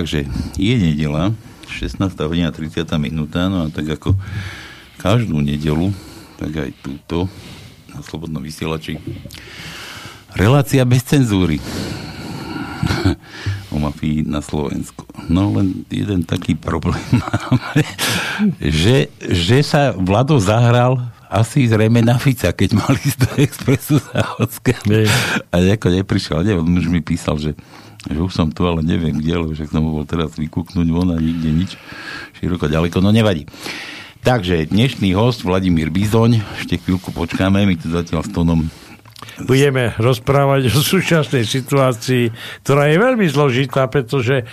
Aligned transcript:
Takže 0.00 0.24
je 0.56 0.74
nedela, 0.80 1.28
16. 1.68 2.00
hodina 2.24 2.48
30. 2.48 2.88
minúta, 2.96 3.52
no 3.52 3.68
a 3.68 3.72
tak 3.72 4.00
ako 4.00 4.16
každú 4.96 5.44
nedelu, 5.44 5.92
tak 6.40 6.56
aj 6.56 6.72
túto 6.80 7.28
na 7.92 8.00
Slobodnom 8.00 8.40
vysielači. 8.40 8.96
Relácia 10.32 10.88
bez 10.88 11.04
cenzúry 11.04 11.60
o 13.72 13.76
mafii 13.76 14.24
na 14.24 14.40
Slovensku. 14.40 15.04
No 15.28 15.52
len 15.52 15.84
jeden 15.92 16.24
taký 16.24 16.56
problém 16.56 17.04
máme, 17.20 17.84
že, 18.56 19.12
že 19.20 19.60
sa 19.60 19.92
Vlado 19.92 20.40
zahral 20.40 20.96
asi 21.28 21.68
zrejme 21.68 22.00
na 22.00 22.16
Fica, 22.16 22.56
keď 22.56 22.72
mali 22.72 23.04
z 23.04 23.20
do 23.20 23.28
Expressu 23.36 24.00
Záhodského. 24.00 25.04
A 25.52 25.60
ako 25.60 25.92
neprišiel, 25.92 26.40
neviem, 26.40 26.64
už 26.72 26.88
mi 26.88 27.04
písal, 27.04 27.36
že, 27.36 27.52
že 28.08 28.16
už 28.16 28.32
som 28.32 28.48
tu, 28.48 28.64
ale 28.64 28.80
neviem 28.80 29.12
kde, 29.12 29.36
lebo 29.36 29.52
však 29.52 29.68
som 29.68 29.84
bol 29.84 30.08
teraz 30.08 30.38
vykúknuť 30.40 30.88
von 30.88 31.12
a 31.12 31.20
nikde 31.20 31.50
nič. 31.52 31.70
Široko, 32.40 32.70
ďaleko, 32.70 33.04
no 33.04 33.12
nevadí. 33.12 33.44
Takže 34.20 34.68
dnešný 34.68 35.12
host 35.16 35.44
Vladimír 35.44 35.92
Bizoň, 35.92 36.40
ešte 36.60 36.80
chvíľku 36.80 37.12
počkáme, 37.12 37.64
my 37.64 37.74
tu 37.76 37.92
zatiaľ 37.92 38.24
s 38.24 38.32
tónom 38.32 38.68
budeme 39.44 39.92
rozprávať 40.00 40.72
o 40.72 40.80
súčasnej 40.80 41.44
situácii, 41.44 42.32
ktorá 42.64 42.88
je 42.88 42.96
veľmi 43.00 43.26
zložitá, 43.28 43.88
pretože 43.88 44.44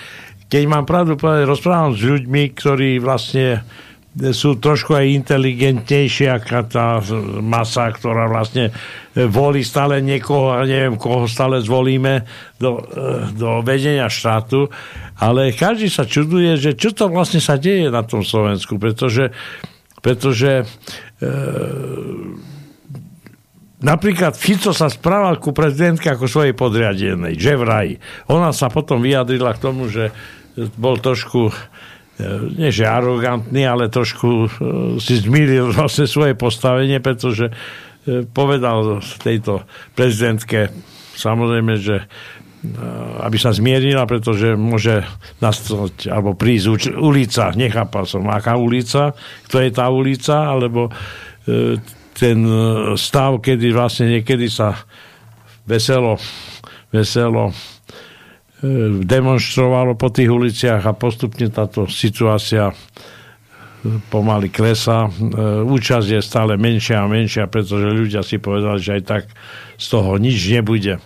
keď 0.47 0.63
mám 0.67 0.87
pravdu 0.87 1.19
povedať, 1.19 1.43
rozprávam 1.43 1.91
s 1.91 2.03
ľuďmi, 2.03 2.43
ktorí 2.55 3.03
vlastne 3.03 3.67
sú 4.17 4.57
trošku 4.57 4.97
aj 4.97 5.13
inteligentnejšie 5.13 6.27
ako 6.33 6.65
tá 6.65 6.97
masa, 7.37 7.93
ktorá 7.93 8.25
vlastne 8.25 8.73
volí 9.13 9.61
stále 9.61 10.01
niekoho 10.01 10.57
a 10.57 10.65
neviem, 10.65 10.97
koho 10.97 11.29
stále 11.29 11.61
zvolíme 11.61 12.25
do, 12.57 12.81
do 13.37 13.61
vedenia 13.61 14.09
štátu. 14.09 14.73
Ale 15.21 15.53
každý 15.53 15.89
sa 15.89 16.09
čuduje, 16.09 16.57
že 16.57 16.73
čo 16.73 16.93
to 16.97 17.09
vlastne 17.13 17.37
sa 17.37 17.61
deje 17.61 17.93
na 17.93 18.01
tom 18.01 18.25
Slovensku, 18.25 18.81
pretože, 18.81 19.33
pretože 20.01 20.65
e, 21.21 21.25
Napríklad 23.77 24.33
Fico 24.33 24.73
sa 24.73 24.89
správal 24.89 25.37
ku 25.37 25.53
prezidentke 25.53 26.09
ako 26.09 26.25
svojej 26.25 26.57
podriadenej, 26.57 27.37
že 27.37 27.53
vraj. 27.53 28.01
Ona 28.25 28.49
sa 28.49 28.73
potom 28.73 28.97
vyjadrila 29.05 29.53
k 29.53 29.61
tomu, 29.61 29.85
že 29.85 30.09
bol 30.81 30.97
trošku 30.97 31.53
E, 31.53 31.53
nie 32.57 32.73
že 32.73 32.89
arogantný, 32.89 33.61
ale 33.65 33.93
trošku 33.93 34.29
e, 34.29 34.49
si 34.97 35.21
zmýlil 35.21 35.69
vlastne 35.77 36.09
svoje 36.09 36.33
postavenie, 36.33 36.97
pretože 36.97 37.49
e, 37.49 38.25
povedal 38.25 39.01
tejto 39.21 39.65
prezidentke 39.93 40.73
samozrejme, 41.17 41.73
že 41.77 42.05
aby 43.21 43.37
sa 43.37 43.53
zmierila, 43.53 44.09
pretože 44.09 44.57
môže 44.57 45.05
nastať 45.39 46.09
alebo 46.09 46.33
prísť 46.33 46.97
ulica, 46.99 47.53
nechápal 47.53 48.03
som, 48.09 48.25
aká 48.27 48.57
ulica, 48.57 49.13
kto 49.45 49.61
je 49.61 49.69
tá 49.71 49.87
ulica, 49.93 50.51
alebo 50.51 50.89
ten 52.17 52.37
stav, 52.97 53.39
kedy 53.39 53.71
vlastne 53.71 54.19
niekedy 54.19 54.49
sa 54.49 54.73
veselo, 55.69 56.17
veselo 56.89 57.53
E, 57.53 57.76
demonstrovalo 59.05 59.93
po 59.93 60.09
tých 60.09 60.33
uliciach 60.33 60.81
a 60.89 60.97
postupne 60.97 61.45
táto 61.53 61.85
situácia 61.85 62.73
e, 62.73 62.75
pomaly 64.09 64.49
klesá. 64.49 65.05
E, 65.05 65.11
účasť 65.61 66.07
je 66.17 66.21
stále 66.25 66.57
menšia 66.57 67.05
a 67.05 67.11
menšia, 67.11 67.45
pretože 67.45 67.85
ľudia 67.85 68.25
si 68.25 68.41
povedali, 68.41 68.81
že 68.81 68.97
aj 68.97 69.03
tak 69.05 69.23
z 69.77 69.85
toho 69.93 70.17
nič 70.17 70.37
nebude. 70.49 70.97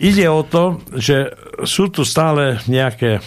Ide 0.00 0.26
o 0.28 0.44
to, 0.44 0.80
že 0.96 1.32
sú 1.64 1.88
tu 1.88 2.04
stále 2.04 2.60
nejaké 2.68 3.20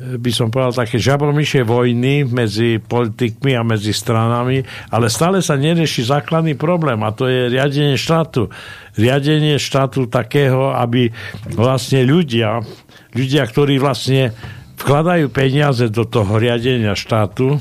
by 0.00 0.30
som 0.32 0.48
povedal, 0.48 0.72
také 0.72 0.96
žabromyšie 0.96 1.60
vojny 1.60 2.24
medzi 2.24 2.80
politikmi 2.80 3.52
a 3.52 3.60
medzi 3.60 3.92
stranami, 3.92 4.64
ale 4.88 5.12
stále 5.12 5.44
sa 5.44 5.60
nerieši 5.60 6.08
základný 6.08 6.56
problém 6.56 7.04
a 7.04 7.12
to 7.12 7.28
je 7.28 7.52
riadenie 7.52 8.00
štátu. 8.00 8.48
Riadenie 8.96 9.60
štátu 9.60 10.08
takého, 10.08 10.72
aby 10.72 11.12
vlastne 11.52 12.00
ľudia, 12.08 12.64
ľudia, 13.12 13.44
ktorí 13.44 13.76
vlastne 13.76 14.32
vkladajú 14.80 15.28
peniaze 15.28 15.92
do 15.92 16.08
toho 16.08 16.40
riadenia 16.40 16.96
štátu, 16.96 17.60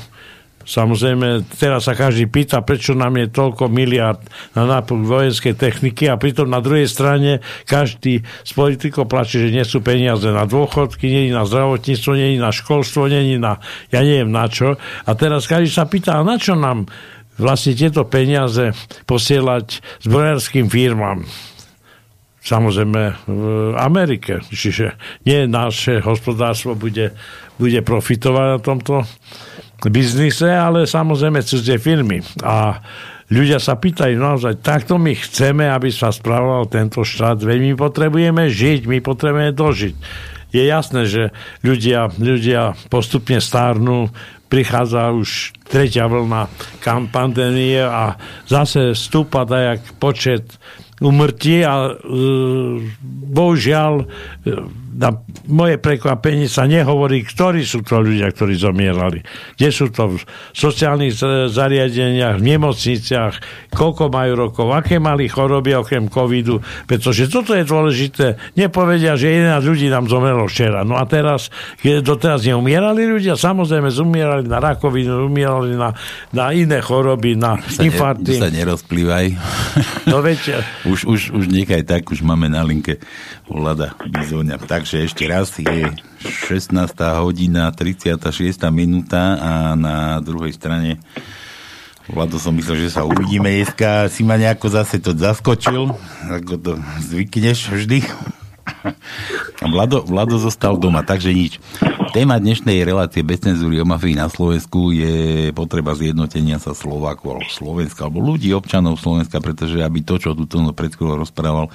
Samozrejme, 0.70 1.50
teraz 1.58 1.90
sa 1.90 1.98
každý 1.98 2.30
pýta, 2.30 2.62
prečo 2.62 2.94
nám 2.94 3.18
je 3.18 3.34
toľko 3.34 3.74
miliard 3.74 4.22
na 4.54 4.70
nápuk 4.70 5.02
vojenskej 5.02 5.58
techniky 5.58 6.06
a 6.06 6.22
pritom 6.22 6.46
na 6.46 6.62
druhej 6.62 6.86
strane 6.86 7.42
každý 7.66 8.22
z 8.22 8.52
politikov 8.54 9.10
plače, 9.10 9.42
že 9.42 9.50
nie 9.50 9.66
sú 9.66 9.82
peniaze 9.82 10.30
na 10.30 10.46
dôchodky, 10.46 11.10
nie 11.10 11.34
na 11.34 11.50
zdravotníctvo, 11.50 12.12
nie 12.14 12.38
na 12.38 12.54
školstvo, 12.54 13.10
nie 13.10 13.42
na, 13.42 13.58
ja 13.90 14.06
neviem 14.06 14.30
na 14.30 14.46
čo. 14.46 14.78
A 15.10 15.12
teraz 15.18 15.50
každý 15.50 15.74
sa 15.74 15.90
pýta, 15.90 16.22
a 16.22 16.22
na 16.22 16.38
čo 16.38 16.54
nám 16.54 16.86
vlastne 17.42 17.74
tieto 17.74 18.06
peniaze 18.06 18.78
posielať 19.10 19.82
zbrojárským 20.06 20.70
firmám? 20.70 21.26
samozrejme 22.40 23.02
v 23.28 23.44
Amerike. 23.78 24.42
Čiže 24.48 24.98
nie 25.28 25.46
naše 25.46 26.02
hospodárstvo 26.02 26.74
bude, 26.74 27.14
bude 27.62 27.80
profitovať 27.84 28.48
na 28.48 28.60
tomto 28.64 28.96
biznise, 29.88 30.52
ale 30.52 30.84
samozrejme 30.84 31.40
cudzie 31.40 31.80
firmy. 31.80 32.20
A 32.44 32.84
ľudia 33.32 33.64
sa 33.64 33.80
pýtajú 33.80 34.20
naozaj, 34.20 34.60
takto 34.60 35.00
my 35.00 35.16
chceme, 35.16 35.72
aby 35.72 35.88
sa 35.88 36.12
spravoval 36.12 36.68
tento 36.68 37.08
štát, 37.08 37.40
veď 37.40 37.72
my 37.72 37.74
potrebujeme 37.80 38.44
žiť, 38.52 38.90
my 38.90 39.00
potrebujeme 39.00 39.56
dožiť. 39.56 39.96
Je 40.50 40.64
jasné, 40.66 41.06
že 41.06 41.24
ľudia, 41.62 42.10
ľudia 42.18 42.74
postupne 42.90 43.38
stárnu, 43.38 44.10
prichádza 44.50 45.14
už 45.14 45.54
tretia 45.70 46.10
vlna 46.10 46.50
pandémie 47.14 47.86
a 47.86 48.18
zase 48.50 48.98
stúpa 48.98 49.46
dajak 49.46 50.02
počet 50.02 50.58
umrtí 51.00 51.64
a 51.64 51.86
e, 51.86 51.92
bohužiaľ 53.30 53.94
e, 54.02 54.06
na 55.00 55.16
moje 55.48 55.80
prekvapenie 55.80 56.52
sa 56.52 56.68
nehovorí, 56.68 57.24
ktorí 57.24 57.64
sú 57.64 57.88
to 57.88 58.04
ľudia, 58.04 58.28
ktorí 58.36 58.60
zomierali. 58.60 59.24
Kde 59.56 59.70
sú 59.72 59.88
to 59.96 60.20
v 60.20 60.20
sociálnych 60.52 61.16
zariadeniach, 61.48 62.36
v 62.36 62.44
nemocniciach, 62.44 63.34
koľko 63.72 64.12
majú 64.12 64.32
rokov, 64.36 64.68
aké 64.76 65.00
mali 65.00 65.32
choroby 65.32 65.72
okrem 65.80 66.12
covidu, 66.12 66.60
pretože 66.84 67.32
toto 67.32 67.56
je 67.56 67.64
dôležité. 67.64 68.36
Nepovedia, 68.60 69.16
že 69.16 69.32
11 69.40 69.64
ľudí 69.64 69.88
nám 69.88 70.12
zomrelo 70.12 70.52
včera. 70.52 70.84
No 70.84 71.00
a 71.00 71.08
teraz, 71.08 71.48
keď 71.80 72.04
doteraz 72.04 72.44
neumierali 72.44 73.08
ľudia, 73.08 73.40
samozrejme 73.40 73.88
zomierali 73.88 74.52
na 74.52 74.60
rakovinu, 74.60 75.32
umierali 75.32 75.80
na, 75.80 75.96
na 76.36 76.52
iné 76.52 76.84
choroby, 76.84 77.40
na 77.40 77.56
sa 77.64 77.88
infarkty. 77.88 78.36
Ne, 78.36 78.42
sa 78.44 78.52
nerozplývaj. 78.52 79.26
No 80.12 80.20
veď... 80.20 80.60
už, 80.92 81.08
už, 81.08 81.22
už 81.32 81.44
niekaj 81.48 81.88
tak, 81.88 82.12
už 82.12 82.20
máme 82.20 82.52
na 82.52 82.68
linke 82.68 83.00
Vlada 83.50 83.96
Bizoňa. 84.04 84.60
Takže 84.62 84.89
ešte 84.96 85.30
raz 85.30 85.54
je 85.60 85.86
16. 86.50 86.74
hodina 87.22 87.70
36. 87.70 88.18
minúta 88.74 89.38
a 89.38 89.52
na 89.78 90.18
druhej 90.24 90.56
strane 90.58 90.98
Vlado 92.10 92.42
som 92.42 92.58
myslel, 92.58 92.90
že 92.90 92.98
sa 92.98 93.06
uvidíme 93.06 93.54
dneska. 93.54 94.10
Si 94.10 94.26
ma 94.26 94.34
nejako 94.34 94.74
zase 94.74 94.98
to 94.98 95.14
zaskočil, 95.14 95.94
ako 96.26 96.54
to 96.58 96.72
zvykneš 97.06 97.70
vždy. 97.70 98.02
Vlado, 99.74 100.02
Vlado 100.02 100.42
zostal 100.42 100.82
doma, 100.82 101.06
takže 101.06 101.30
nič. 101.30 101.62
Téma 102.10 102.42
dnešnej 102.42 102.82
relácie 102.82 103.22
bez 103.22 103.46
cenzúry 103.46 103.78
o 103.78 103.86
mafii 103.86 104.18
na 104.18 104.26
Slovensku 104.26 104.90
je 104.90 105.50
potreba 105.54 105.94
zjednotenia 105.94 106.58
sa 106.58 106.74
Slováku 106.74 107.30
alebo 107.30 107.46
Slovenska, 107.46 108.10
alebo 108.10 108.26
ľudí, 108.26 108.50
občanov 108.58 108.98
Slovenska, 108.98 109.38
pretože 109.38 109.78
aby 109.78 110.02
to, 110.02 110.18
čo 110.18 110.34
tu 110.34 110.50
pred 110.74 110.90
chvíľou 110.90 111.22
rozprával, 111.22 111.70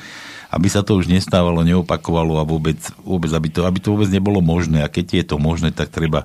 aby 0.55 0.71
sa 0.71 0.87
to 0.87 0.95
už 0.95 1.11
nestávalo, 1.11 1.67
neopakovalo 1.67 2.39
a 2.39 2.47
vôbec, 2.47 2.79
vôbec 3.03 3.31
aby, 3.35 3.51
to, 3.51 3.67
aby 3.67 3.83
to 3.83 3.91
vôbec 3.91 4.07
nebolo 4.07 4.39
možné. 4.39 4.87
A 4.87 4.93
keď 4.93 5.07
je 5.19 5.25
to 5.35 5.37
možné, 5.43 5.75
tak 5.75 5.91
treba 5.91 6.23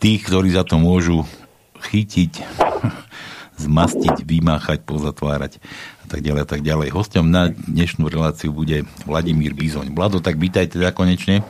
tých, 0.00 0.24
ktorí 0.24 0.56
za 0.56 0.64
to 0.64 0.80
môžu 0.80 1.28
chytiť, 1.84 2.40
zmastiť, 3.68 4.24
vymáchať, 4.24 4.88
pozatvárať 4.88 5.60
a 6.00 6.06
tak 6.08 6.24
ďalej 6.24 6.40
a 6.40 6.48
tak 6.48 6.64
ďalej. 6.64 6.88
Hostom 6.96 7.28
na 7.28 7.52
dnešnú 7.52 8.08
reláciu 8.08 8.56
bude 8.56 8.88
Vladimír 9.04 9.52
Bizoň. 9.52 9.92
Vlado, 9.92 10.24
tak 10.24 10.40
vítajte 10.40 10.80
teda 10.80 10.96
konečne. 10.96 11.44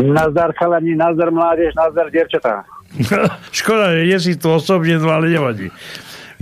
Nazdar 0.00 0.56
chalani, 0.56 0.96
nazdar 0.96 1.28
mládež, 1.28 1.76
nazdar 1.76 2.08
devčatá. 2.08 2.64
Škoda, 3.52 3.92
že 3.92 4.08
je 4.08 4.18
si 4.24 4.32
tu 4.40 4.48
osobne, 4.48 4.96
no 4.96 5.12
ale 5.12 5.28
nevadí. 5.28 5.68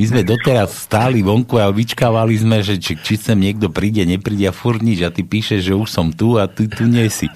My 0.01 0.09
sme 0.09 0.25
doteraz 0.25 0.89
stáli 0.89 1.21
vonku 1.21 1.61
a 1.61 1.69
vyčkávali 1.69 2.33
sme, 2.41 2.65
že 2.65 2.81
či, 2.81 2.97
či 2.97 3.21
sem 3.21 3.37
niekto 3.37 3.69
príde, 3.69 4.01
nepríde 4.09 4.49
a 4.49 4.57
furt 4.57 4.81
nič. 4.81 5.05
A 5.05 5.13
ty 5.13 5.21
píšeš, 5.21 5.61
že 5.61 5.77
už 5.77 5.93
som 5.93 6.09
tu 6.09 6.41
a 6.41 6.49
ty 6.49 6.73
tu 6.73 6.89
nie 6.89 7.05
si. 7.13 7.29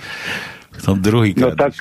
Som 0.81 0.97
druhý 0.97 1.37
No 1.37 1.53
tak, 1.53 1.77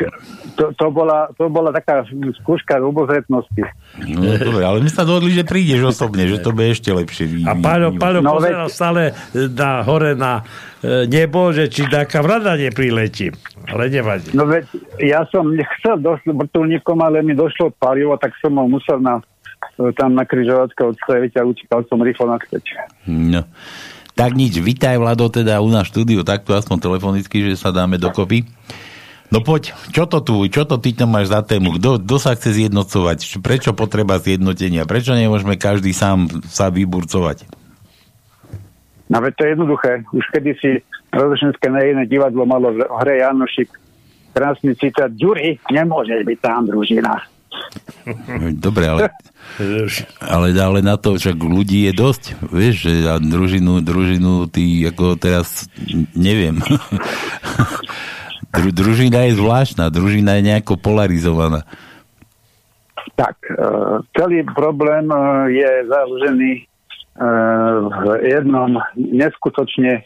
to, 0.59 0.75
to, 0.75 0.87
bola, 0.91 1.31
to 1.39 1.47
bola 1.47 1.71
taká 1.71 2.03
skúška 2.43 2.83
obozretnosti. 2.83 3.63
No, 4.03 4.35
dobre, 4.35 4.63
ale 4.67 4.83
my 4.83 4.91
sa 4.91 5.07
dohodli, 5.07 5.31
že 5.31 5.47
prídeš 5.47 5.87
osobne, 5.87 6.27
že 6.27 6.43
to 6.43 6.51
bude 6.51 6.75
ešte 6.75 6.91
lepšie. 6.91 7.25
Vy, 7.31 7.39
a 7.47 7.55
Paľo, 7.55 7.95
Paľo 7.95 8.19
no, 8.19 8.35
pozeral 8.35 8.67
veď... 8.67 8.75
stále 8.75 9.01
na, 9.33 9.87
hore 9.87 10.13
na 10.19 10.43
e, 10.83 11.07
nebo, 11.07 11.49
že 11.55 11.71
či 11.71 11.87
taká 11.87 12.19
vrada 12.19 12.59
nepriletí. 12.59 13.31
Ale 13.71 13.87
nevadí. 13.87 14.35
No 14.35 14.45
veď 14.45 14.67
ja 14.99 15.23
som 15.31 15.47
nechcel 15.47 15.95
dosť 15.97 16.27
vrtulníkom, 16.29 16.99
ale 16.99 17.23
mi 17.23 17.33
došlo 17.33 17.71
palivo, 17.79 18.19
tak 18.19 18.35
som 18.43 18.51
ho 18.59 18.67
musel 18.67 18.99
na, 18.99 19.23
tam 19.97 20.13
na 20.13 20.23
križovatke 20.23 20.81
odstaviť 20.85 21.41
a 21.41 21.47
utíkal 21.47 21.81
som 21.89 22.01
rýchlo 22.01 22.29
na 22.29 22.37
No. 23.09 23.41
Tak 24.13 24.37
nič, 24.37 24.61
vitaj 24.61 25.01
Vlado 25.01 25.25
teda 25.25 25.57
u 25.57 25.69
nás 25.73 25.89
štúdiu, 25.89 26.21
takto 26.21 26.53
aspoň 26.53 26.77
telefonicky, 26.77 27.49
že 27.49 27.57
sa 27.57 27.73
dáme 27.73 27.97
dokopy. 27.97 28.45
No 29.33 29.41
poď, 29.41 29.73
čo 29.89 30.05
to 30.05 30.21
tu, 30.21 30.45
čo 30.45 30.61
to 30.69 30.77
ty 30.77 30.93
tam 30.93 31.17
máš 31.17 31.33
za 31.33 31.41
tému? 31.41 31.81
Kto, 31.81 31.97
kto 31.97 32.15
sa 32.21 32.37
chce 32.37 32.53
zjednocovať? 32.53 33.41
Prečo 33.41 33.73
potreba 33.73 34.21
zjednotenia? 34.21 34.85
Prečo 34.85 35.17
nemôžeme 35.17 35.57
každý 35.57 35.89
sám 35.89 36.29
sa 36.45 36.69
vyburcovať? 36.69 37.49
No 39.09 39.17
veď 39.17 39.33
to 39.33 39.41
je 39.41 39.49
jednoduché. 39.57 39.91
Už 40.13 40.25
kedysi 40.29 40.85
rozlišenské 41.09 41.65
nejedné 41.65 42.05
divadlo 42.05 42.45
malo 42.45 42.77
v 42.77 42.85
hre 43.01 43.25
Janošik 43.25 43.73
krásny 44.33 44.77
citát 44.77 45.09
Ďuri, 45.13 45.61
nemôže 45.69 46.13
byť 46.21 46.37
tam 46.41 46.69
družina. 46.69 47.32
Dobre, 48.65 48.83
ale, 48.87 49.01
ale, 50.19 50.47
ale 50.55 50.79
na 50.83 50.95
to 50.99 51.15
však 51.15 51.35
ľudí 51.35 51.87
je 51.89 51.93
dosť. 51.95 52.23
Vieš, 52.51 52.75
že 52.89 52.93
a 53.07 53.15
družinu, 53.19 53.79
družinu 53.79 54.47
ty 54.51 54.83
ako 54.87 55.15
teraz 55.15 55.67
neviem. 56.15 56.59
Dru, 58.53 58.69
družina 58.69 59.25
je 59.25 59.41
zvláštna, 59.41 59.89
družina 59.89 60.37
je 60.37 60.53
nejako 60.53 60.77
polarizovaná. 60.77 61.65
Tak, 63.17 63.33
e, 63.49 63.57
celý 64.13 64.45
problém 64.53 65.09
e, 65.09 65.17
je 65.57 65.71
založený 65.89 66.51
e, 66.53 66.63
v 67.89 68.03
jednom 68.29 68.77
neskutočne 68.93 70.05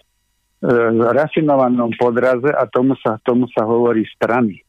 rafinovanom 1.14 1.94
podraze 2.02 2.50
a 2.50 2.66
tomu 2.66 2.98
sa, 3.06 3.22
tomu 3.22 3.46
sa 3.54 3.62
hovorí 3.62 4.02
strany. 4.18 4.66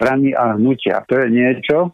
Strany 0.00 0.32
a 0.32 0.56
hnutia. 0.56 1.04
To 1.04 1.12
je 1.12 1.28
niečo, 1.28 1.92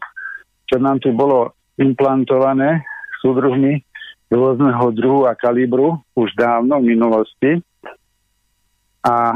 čo 0.63 0.75
nám 0.79 1.03
tu 1.03 1.11
bolo 1.11 1.59
implantované 1.75 2.87
súdruhmi 3.19 3.83
rôzneho 4.31 4.95
druhu 4.95 5.27
a 5.27 5.35
kalibru 5.35 5.99
už 6.15 6.31
dávno 6.39 6.79
v 6.79 6.95
minulosti. 6.95 7.51
A 9.03 9.35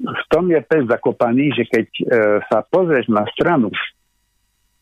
v 0.00 0.22
tom 0.32 0.48
je 0.48 0.60
pes 0.64 0.84
zakopaný, 0.88 1.52
že 1.52 1.64
keď 1.68 1.86
e, 1.88 2.02
sa 2.48 2.64
pozrieš 2.64 3.08
na 3.12 3.24
stranu 3.32 3.68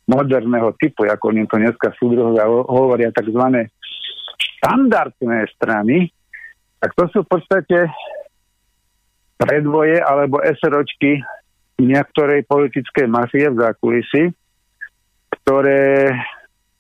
moderného 0.07 0.75
typu, 0.79 1.07
ako 1.07 1.31
oni 1.31 1.47
to 1.47 1.59
dneska 1.59 1.95
súdruhovia 1.99 2.47
hovoria, 2.47 3.15
tzv. 3.15 3.67
štandardné 4.59 5.39
strany, 5.55 6.11
tak 6.83 6.91
to 6.99 7.05
sú 7.15 7.19
v 7.23 7.31
podstate 7.39 7.79
predvoje 9.39 10.03
alebo 10.03 10.43
SROčky 10.43 11.23
niektorej 11.81 12.45
politickej 12.49 13.07
mafie 13.09 13.49
v 13.49 13.61
zákulisi, 13.61 14.23
ktoré 15.43 16.13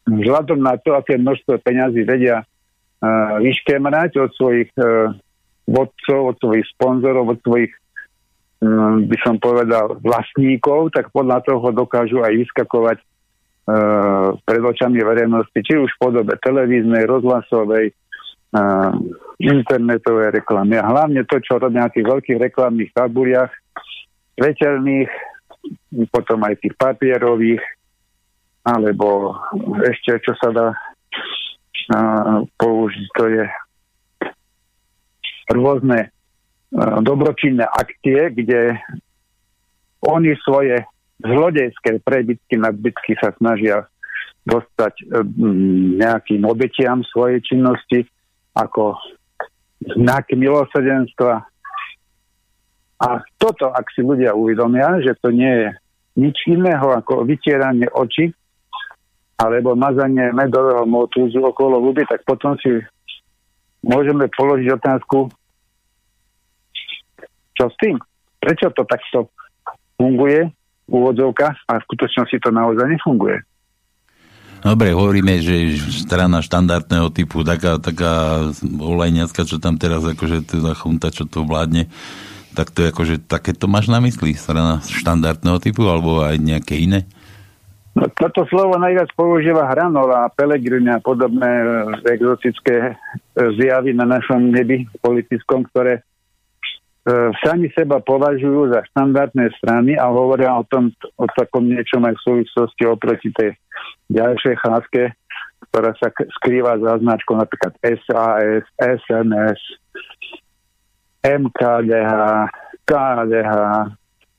vzhľadom 0.08 0.60
na 0.60 0.76
to, 0.80 0.98
aké 0.98 1.16
množstvo 1.16 1.62
peňazí 1.62 2.02
vedia 2.04 2.42
uh, 2.42 3.38
vyškemrať 3.40 4.18
od 4.18 4.30
svojich 4.36 4.70
uh, 4.76 5.14
vodcov, 5.64 6.20
od 6.32 6.36
svojich 6.42 6.66
sponzorov, 6.74 7.32
od 7.32 7.40
svojich 7.40 7.72
Hm, 8.62 9.10
by 9.10 9.16
som 9.26 9.42
povedal, 9.42 9.98
vlastníkov, 9.98 10.94
tak 10.94 11.10
podľa 11.10 11.42
toho 11.42 11.74
dokážu 11.74 12.22
aj 12.22 12.30
vyskakovať 12.30 12.98
e, 13.02 13.04
pred 14.38 14.62
očami 14.62 15.02
verejnosti, 15.02 15.58
či 15.66 15.74
už 15.82 15.90
v 15.90 15.98
podobe 15.98 16.38
televíznej, 16.38 17.02
rozhlasovej, 17.10 17.90
internetovej 19.40 20.28
reklamy. 20.44 20.76
A 20.76 20.84
hlavne 20.84 21.24
to, 21.24 21.40
čo 21.40 21.56
robia 21.56 21.88
na 21.88 21.90
tých 21.90 22.04
veľkých 22.04 22.36
reklamných 22.36 22.92
tabuliach, 22.92 23.48
svetelných, 24.42 25.12
potom 26.10 26.42
aj 26.42 26.58
tých 26.58 26.74
papierových, 26.74 27.62
alebo 28.66 29.38
ešte, 29.86 30.18
čo 30.26 30.34
sa 30.42 30.50
dá 30.50 30.68
e, 30.74 30.78
použiť, 32.58 33.06
to 33.14 33.24
je 33.30 33.44
rôzne 35.54 36.10
Eh, 36.72 36.98
dobročinné 37.04 37.68
akcie, 37.68 38.32
kde 38.32 38.80
oni 40.00 40.32
svoje 40.40 40.80
zlodejské 41.20 42.00
prebytky, 42.00 42.56
nadbytky 42.56 43.12
sa 43.20 43.36
snažia 43.36 43.84
dostať 44.48 44.94
eh, 45.04 45.20
nejakým 46.00 46.48
obetiam 46.48 47.04
svojej 47.04 47.44
činnosti 47.44 48.08
ako 48.56 48.96
znak 49.84 50.32
milosrdenstva. 50.32 51.44
A 53.02 53.18
toto, 53.34 53.74
ak 53.74 53.90
si 53.90 54.06
ľudia 54.06 54.30
uvedomia, 54.30 55.02
že 55.02 55.18
to 55.18 55.34
nie 55.34 55.50
je 55.50 55.68
nič 56.22 56.36
iného 56.46 56.94
ako 56.94 57.26
vytieranie 57.26 57.90
očí 57.90 58.30
alebo 59.42 59.74
mazanie 59.74 60.30
medového 60.30 60.86
motúzu 60.86 61.42
okolo 61.42 61.82
ľudí, 61.82 62.06
tak 62.06 62.22
potom 62.22 62.54
si 62.62 62.78
môžeme 63.82 64.30
položiť 64.30 64.68
otázku, 64.78 65.26
čo 67.58 67.64
s 67.66 67.74
tým? 67.82 67.98
Prečo 68.38 68.70
to 68.70 68.86
takto 68.86 69.26
funguje 69.98 70.46
v 70.86 70.92
úvodzovkách 70.94 71.56
a 71.66 71.72
v 71.82 71.86
skutočnosti 71.90 72.38
to 72.38 72.50
naozaj 72.54 72.86
nefunguje? 72.86 73.42
Dobre, 74.62 74.94
hovoríme, 74.94 75.42
že 75.42 75.74
strana 75.90 76.38
štandardného 76.38 77.10
typu, 77.10 77.42
taká, 77.42 77.82
taká 77.82 78.46
olejňacka, 78.62 79.42
čo 79.42 79.58
tam 79.58 79.74
teraz, 79.74 80.06
akože 80.06 80.46
tá 80.46 80.70
chunta, 80.78 81.10
čo 81.10 81.26
to 81.26 81.42
vládne, 81.42 81.90
tak 82.52 82.70
to 82.70 82.84
je 82.84 82.88
akože, 82.92 83.14
takéto 83.26 83.66
máš 83.66 83.88
na 83.88 83.98
mysli, 84.04 84.36
strana 84.36 84.84
štandardného 84.84 85.58
typu, 85.60 85.88
alebo 85.88 86.22
aj 86.22 86.36
nejaké 86.40 86.78
iné? 86.78 87.08
No, 87.92 88.08
toto 88.16 88.48
slovo 88.48 88.80
najviac 88.80 89.12
používa 89.12 89.68
Hranola, 89.68 90.32
Pelegrini 90.32 90.88
a 90.88 91.00
podobné 91.00 91.44
e, 91.44 91.64
exotické 92.16 92.76
e, 92.88 92.92
zjavy 93.60 93.92
na 93.92 94.08
našom 94.08 94.48
nebi 94.48 94.88
politickom, 95.04 95.68
ktoré 95.68 96.00
E, 97.02 97.34
sami 97.42 97.66
seba 97.74 97.98
považujú 97.98 98.70
za 98.70 98.86
štandardné 98.94 99.50
strany 99.58 99.98
a 99.98 100.06
hovoria 100.06 100.54
o 100.54 100.62
tom, 100.62 100.94
o 101.18 101.26
takom 101.34 101.66
niečom 101.66 101.98
aj 102.06 102.14
v 102.14 102.24
súvislosti 102.46 102.82
oproti 102.86 103.34
tej 103.34 103.58
ďalšej 104.14 104.54
cháske, 104.62 105.02
ktorá 105.66 105.98
sa 105.98 106.14
skrýva 106.14 106.78
za 106.78 107.02
značkou 107.02 107.34
napríklad 107.34 107.74
SAS, 107.82 108.62
SNS, 108.78 109.60
MKDH, 111.22 112.12
KDH, 112.82 113.52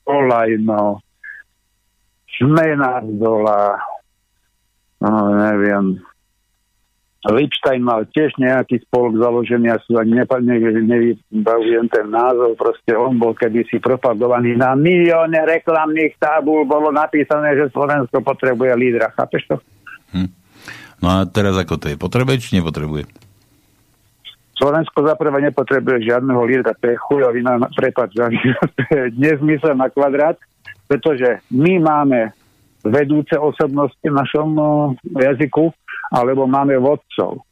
Olajno, 0.04 1.00
Smena 2.36 3.00
z 3.00 3.22
no, 5.00 5.10
neviem, 5.36 6.00
Lipstein 7.24 7.80
mal 7.80 8.04
tiež 8.12 8.36
nejaký 8.36 8.84
spolok 8.84 9.16
založený, 9.16 9.72
ja 9.72 9.80
si 9.80 9.96
ani 9.96 10.20
nevybavujem 10.84 11.88
ten 11.88 12.12
názov, 12.12 12.52
proste 12.60 12.92
on 12.92 13.16
bol 13.16 13.32
kedysi 13.32 13.80
propagovaný 13.80 14.52
na 14.60 14.76
milióne 14.76 15.40
reklamných 15.48 16.20
tábul, 16.20 16.68
bolo 16.68 16.92
napísané, 16.92 17.56
že 17.56 17.72
Slovensko 17.72 18.20
potrebuje 18.20 18.76
lídra, 18.76 19.08
chápeš 19.16 19.48
to? 19.48 19.56
Hm. 20.12 20.28
No 21.00 21.06
a 21.08 21.24
teraz 21.24 21.56
ako 21.56 21.80
to 21.80 21.88
je? 21.88 21.96
Potrebuje 21.96 22.36
či 22.44 22.60
nepotrebuje? 22.60 23.08
Slovensko 24.54 25.02
zaprvé 25.02 25.50
nepotrebuje 25.50 26.06
žiadneho 26.06 26.42
lídra, 26.46 26.78
to 26.78 26.94
je 26.94 27.02
chujovina, 27.10 27.58
prepad, 27.74 28.14
nezmysel 29.22 29.74
na 29.74 29.90
kvadrát, 29.90 30.38
pretože 30.86 31.42
my 31.50 31.82
máme 31.82 32.30
vedúce 32.84 33.34
osobnosti 33.34 34.04
v 34.04 34.14
našom 34.14 34.48
no, 34.54 34.70
jazyku, 35.10 35.72
alebo 36.12 36.46
máme 36.46 36.76
vodcov. 36.78 37.42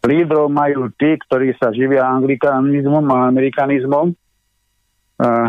Lídrov 0.00 0.48
majú 0.48 0.88
tí, 0.96 1.20
ktorí 1.28 1.52
sa 1.60 1.70
živia 1.76 2.08
anglikanizmom 2.08 3.04
a 3.12 3.28
amerikanizmom. 3.28 4.16
Uh, 5.20 5.48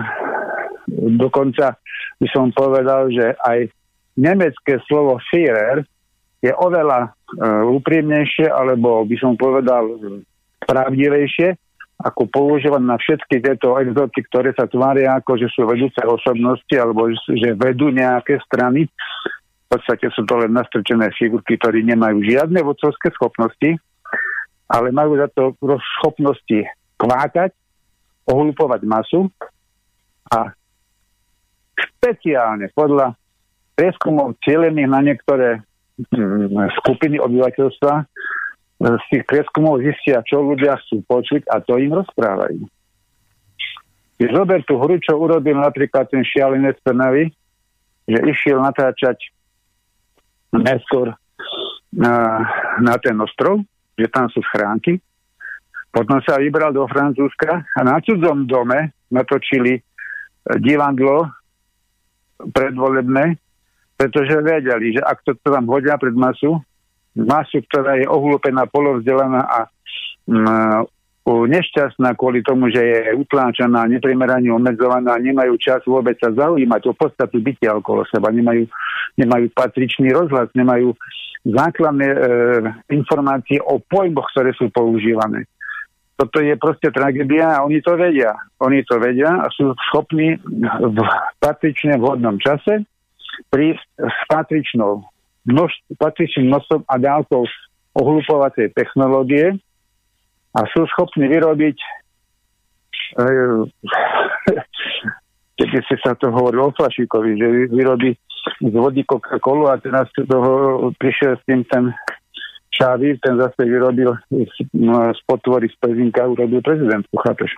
dokonca 1.15 1.79
by 2.19 2.27
som 2.35 2.51
povedal, 2.51 3.07
že 3.07 3.31
aj 3.47 3.71
nemecké 4.19 4.83
slovo 4.91 5.23
Führer 5.31 5.87
je 6.43 6.51
oveľa 6.51 7.07
uh, 7.07 7.63
úprimnejšie, 7.63 8.51
alebo 8.51 9.07
by 9.07 9.15
som 9.23 9.39
povedal 9.39 9.87
pravdivejšie, 10.65 11.57
ako 12.01 12.25
používať 12.33 12.81
na 12.81 12.97
všetky 12.97 13.45
tieto 13.45 13.77
exoty, 13.77 14.25
ktoré 14.25 14.57
sa 14.57 14.65
tvária 14.65 15.13
ako, 15.21 15.37
že 15.37 15.47
sú 15.53 15.69
vedúce 15.69 16.01
osobnosti, 16.01 16.73
alebo 16.73 17.13
že 17.13 17.53
vedú 17.53 17.93
nejaké 17.93 18.41
strany. 18.49 18.89
Podstate 19.69 20.09
sú 20.11 20.25
to 20.27 20.35
len 20.41 20.51
nastrčené 20.51 21.13
figurky, 21.15 21.55
ktorí 21.55 21.85
nemajú 21.87 22.25
žiadne 22.25 22.59
vodcovské 22.65 23.13
schopnosti, 23.15 23.77
ale 24.67 24.87
majú 24.91 25.15
za 25.15 25.31
to 25.31 25.55
schopnosti 26.01 26.59
kvákať, 26.97 27.55
ohlupovať 28.27 28.81
masu 28.83 29.31
a 30.27 30.51
špeciálne 31.77 32.69
podľa 32.73 33.15
prieskumov 33.77 34.37
cieľených 34.43 34.89
na 34.89 34.99
niektoré 35.01 35.49
hm, 36.11 36.51
skupiny 36.83 37.17
obyvateľstva 37.17 37.93
z 38.81 39.03
tých 39.13 39.23
prieskumov 39.29 39.85
zistia, 39.85 40.25
čo 40.25 40.41
ľudia 40.41 40.73
chcú 40.81 41.05
počuť 41.05 41.45
a 41.53 41.61
to 41.61 41.77
im 41.77 41.93
rozprávajú. 41.93 42.65
Keď 44.17 44.29
Robert 44.33 44.65
Hručo 44.65 45.17
urobil 45.17 45.57
napríklad 45.57 46.09
ten 46.09 46.25
šialenec 46.25 46.81
Trnavy, 46.81 47.29
že 48.09 48.19
išiel 48.25 48.57
natáčať 48.57 49.17
neskôr 50.53 51.13
na, 51.93 52.45
na 52.81 52.97
ten 52.97 53.17
ostrov, 53.21 53.61
že 53.97 54.09
tam 54.09 54.29
sú 54.33 54.41
schránky. 54.49 54.97
Potom 55.93 56.17
sa 56.23 56.41
vybral 56.41 56.73
do 56.73 56.87
Francúzska 56.89 57.65
a 57.65 57.79
na 57.85 58.01
cudzom 58.01 58.49
dome 58.49 58.95
natočili 59.11 59.77
divadlo 60.57 61.29
predvolebné, 62.41 63.37
pretože 63.93 64.41
vedeli, 64.41 64.97
že 64.97 65.01
ak 65.05 65.21
to 65.21 65.37
tam 65.45 65.69
hodia 65.69 65.99
pred 66.01 66.15
masu, 66.17 66.57
masu, 67.15 67.59
ktorá 67.67 67.99
je 67.99 68.07
ohlupená, 68.07 68.67
polovzdelaná 68.71 69.41
a 69.43 69.59
mm, 70.27 70.87
nešťastná 71.29 72.17
kvôli 72.17 72.41
tomu, 72.41 72.73
že 72.73 72.81
je 72.81 72.99
utláčaná, 73.13 73.85
neprimerane 73.85 74.49
obmedzovaná, 74.49 75.21
nemajú 75.21 75.53
čas 75.61 75.85
vôbec 75.85 76.17
sa 76.17 76.33
zaujímať 76.33 76.81
o 76.89 76.93
podstatu 76.97 77.37
bytia 77.37 77.77
okolo 77.77 78.01
seba, 78.09 78.33
nemajú, 78.33 78.65
nemajú 79.21 79.45
patričný 79.53 80.09
rozhľad, 80.09 80.49
nemajú 80.57 80.97
základné 81.45 82.07
e, 82.09 82.17
informácie 82.93 83.61
o 83.61 83.77
pojmoch, 83.81 84.29
ktoré 84.33 84.53
sú 84.57 84.73
používané. 84.73 85.45
Toto 86.17 86.37
je 86.37 86.53
proste 86.53 86.93
tragédia 86.93 87.49
a 87.49 87.65
oni 87.65 87.81
to 87.81 87.97
vedia. 87.97 88.37
Oni 88.61 88.85
to 88.85 89.01
vedia 89.01 89.41
a 89.41 89.49
sú 89.49 89.73
schopní 89.89 90.37
v 90.77 90.97
patrične 91.41 91.97
vhodnom 91.97 92.37
čase 92.37 92.85
prísť 93.49 93.87
s 93.97 94.17
patričnou 94.29 95.01
množ, 95.47 95.71
patričným 95.97 96.51
množstvom 96.51 96.81
a 96.85 96.95
dávkou 96.97 97.43
ohlupovacej 97.97 98.71
technológie 98.77 99.57
a 100.55 100.59
sú 100.71 100.83
schopní 100.95 101.27
vyrobiť 101.27 101.77
e, 103.19 103.25
keď 105.61 105.81
si 105.85 105.95
sa 106.01 106.17
to 106.17 106.33
hovoril 106.33 106.71
o 106.71 106.75
Flašíkovi, 106.75 107.37
že 107.37 107.47
vyrobí 107.69 108.17
z 108.61 108.73
vody 108.73 109.05
Coca-Colu 109.05 109.69
a 109.69 109.77
teraz 109.77 110.09
toho 110.17 110.89
prišiel 110.97 111.37
s 111.37 111.43
tým 111.45 111.61
ten 111.69 111.93
Šávy, 112.71 113.19
ten 113.19 113.35
zase 113.35 113.67
vyrobil 113.67 114.15
no, 114.73 114.95
z 115.11 115.21
potvory 115.27 115.67
z 115.67 115.75
Pezinka, 115.77 116.23
urobil 116.23 116.63
prezidentku, 116.63 117.13
chápeš? 117.19 117.51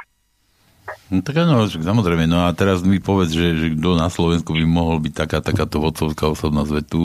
No 1.13 1.21
tak 1.21 1.45
áno, 1.45 1.69
samozrejme. 1.69 2.27
No 2.27 2.43
a 2.43 2.51
teraz 2.51 2.83
mi 2.83 2.99
povedz, 2.99 3.31
že, 3.31 3.55
že 3.55 3.67
kto 3.77 3.95
na 3.95 4.09
Slovensku 4.09 4.51
by 4.51 4.65
mohol 4.67 4.97
byť 4.99 5.13
taká, 5.13 5.39
takáto 5.39 5.79
vodcovská 5.79 6.27
osobnosť. 6.33 6.71
Veď 6.75 6.85
tu, 6.89 7.01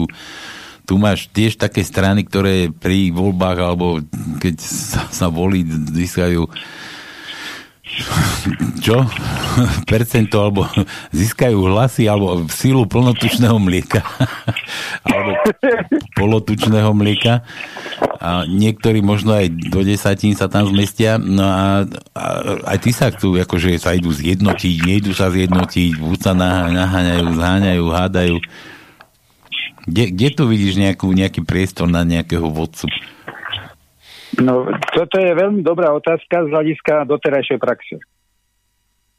tu 0.89 0.97
máš 0.97 1.29
tiež 1.29 1.61
také 1.61 1.85
strany, 1.85 2.25
ktoré 2.25 2.73
pri 2.73 3.13
voľbách 3.13 3.57
alebo 3.61 4.01
keď 4.41 4.57
sa, 4.57 5.05
sa 5.13 5.27
volí, 5.29 5.61
získajú 5.69 6.49
čo? 8.79 9.01
Percento, 9.89 10.37
alebo 10.39 10.69
získajú 11.09 11.57
hlasy, 11.73 12.05
alebo 12.05 12.45
sílu 12.47 12.85
plnotučného 12.85 13.57
mlieka, 13.57 14.05
alebo 15.03 15.33
polotučného 16.13 16.93
mlieka. 16.93 17.41
A 18.21 18.45
niektorí 18.45 19.01
možno 19.01 19.33
aj 19.33 19.73
do 19.73 19.81
desatín 19.81 20.37
sa 20.37 20.45
tam 20.45 20.69
zmestia. 20.69 21.17
No 21.17 21.43
a, 21.43 21.65
a 22.13 22.23
aj 22.69 22.77
tí 22.77 22.91
sa 22.93 23.09
chcú, 23.09 23.41
akože 23.41 23.81
sa 23.81 23.97
idú 23.97 24.13
zjednotiť, 24.13 24.75
nejdu 24.85 25.11
sa 25.17 25.33
zjednotiť, 25.33 25.97
buď 25.97 26.19
sa 26.21 26.33
naháňajú, 26.37 27.25
zháňajú, 27.35 27.85
hádajú. 27.89 28.37
Kde, 29.89 30.13
kde 30.13 30.29
tu 30.37 30.43
vidíš 30.45 30.77
nejakú, 30.77 31.09
nejaký 31.09 31.41
priestor 31.41 31.89
na 31.89 32.05
nejakého 32.05 32.45
vodcu? 32.45 32.85
No, 34.37 34.69
toto 34.93 35.17
je 35.17 35.33
veľmi 35.33 35.65
dobrá 35.65 35.89
otázka 35.89 36.45
z 36.45 36.53
hľadiska 36.53 37.09
doterajšej 37.09 37.57
praxe. 37.57 37.97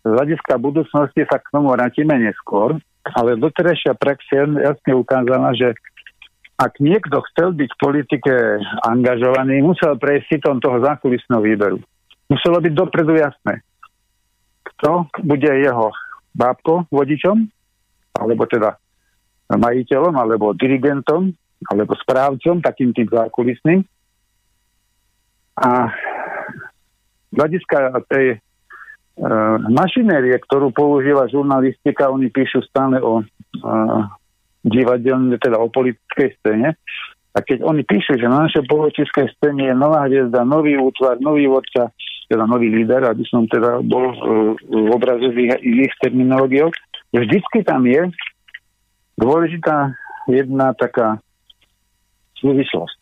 Z 0.07 0.09
hľadiska 0.09 0.55
budúcnosti 0.63 1.27
sa 1.27 1.43
k 1.43 1.51
tomu 1.51 1.75
vrátime 1.75 2.15
neskôr, 2.23 2.79
ale 3.03 3.35
doterajšia 3.35 3.99
praxe 3.99 4.47
jasne 4.47 4.93
ukázala, 4.95 5.51
že 5.59 5.75
ak 6.61 6.79
niekto 6.79 7.19
chcel 7.33 7.57
byť 7.57 7.71
v 7.73 7.81
politike 7.83 8.35
angažovaný, 8.87 9.65
musel 9.65 9.99
prejsť 9.99 10.39
sitom 10.39 10.63
toho 10.63 10.79
zákulisného 10.85 11.43
výberu. 11.43 11.79
Muselo 12.31 12.63
byť 12.63 12.73
dopredu 12.77 13.19
jasné, 13.19 13.67
kto 14.63 15.11
bude 15.27 15.51
jeho 15.51 15.91
bábko 16.31 16.87
vodičom, 16.95 17.49
alebo 18.15 18.47
teda 18.47 18.79
majiteľom, 19.51 20.15
alebo 20.15 20.55
dirigentom, 20.55 21.35
alebo 21.67 21.93
správcom, 21.99 22.63
takým 22.63 22.95
tým 22.95 23.11
zákulisným, 23.11 23.83
a 25.61 25.93
z 27.31 27.35
hľadiska 27.37 27.79
tej 28.09 28.27
uh, 28.41 29.57
mašinérie, 29.69 30.33
ktorú 30.49 30.73
používa 30.73 31.29
žurnalistika, 31.29 32.09
oni 32.09 32.33
píšu 32.33 32.65
stále 32.65 32.97
o 33.03 33.21
uh, 33.21 34.01
divadelne, 34.65 35.37
teda 35.37 35.61
o 35.61 35.69
politickej 35.69 36.29
scéne. 36.41 36.81
A 37.31 37.39
keď 37.45 37.63
oni 37.63 37.87
píšu, 37.87 38.19
že 38.19 38.27
na 38.27 38.49
našej 38.49 38.67
politickej 38.67 39.31
scéne 39.39 39.71
je 39.71 39.75
nová 39.77 40.09
hviezda, 40.09 40.43
nový 40.43 40.75
útvar, 40.81 41.21
nový 41.23 41.47
vodca, 41.47 41.95
teda 42.27 42.47
nový 42.47 42.73
líder, 42.73 43.07
aby 43.07 43.23
som 43.29 43.47
teda 43.47 43.85
bol 43.85 44.11
uh, 44.11 44.17
v 44.57 44.91
obraze 44.91 45.29
z 45.29 45.37
ich, 45.37 45.53
ich 45.87 45.95
terminológiou, 46.01 46.73
vždycky 47.13 47.63
tam 47.69 47.85
je 47.85 48.09
dôležitá 49.21 49.93
jedna 50.27 50.73
taká 50.75 51.21
súvislosť 52.41 53.01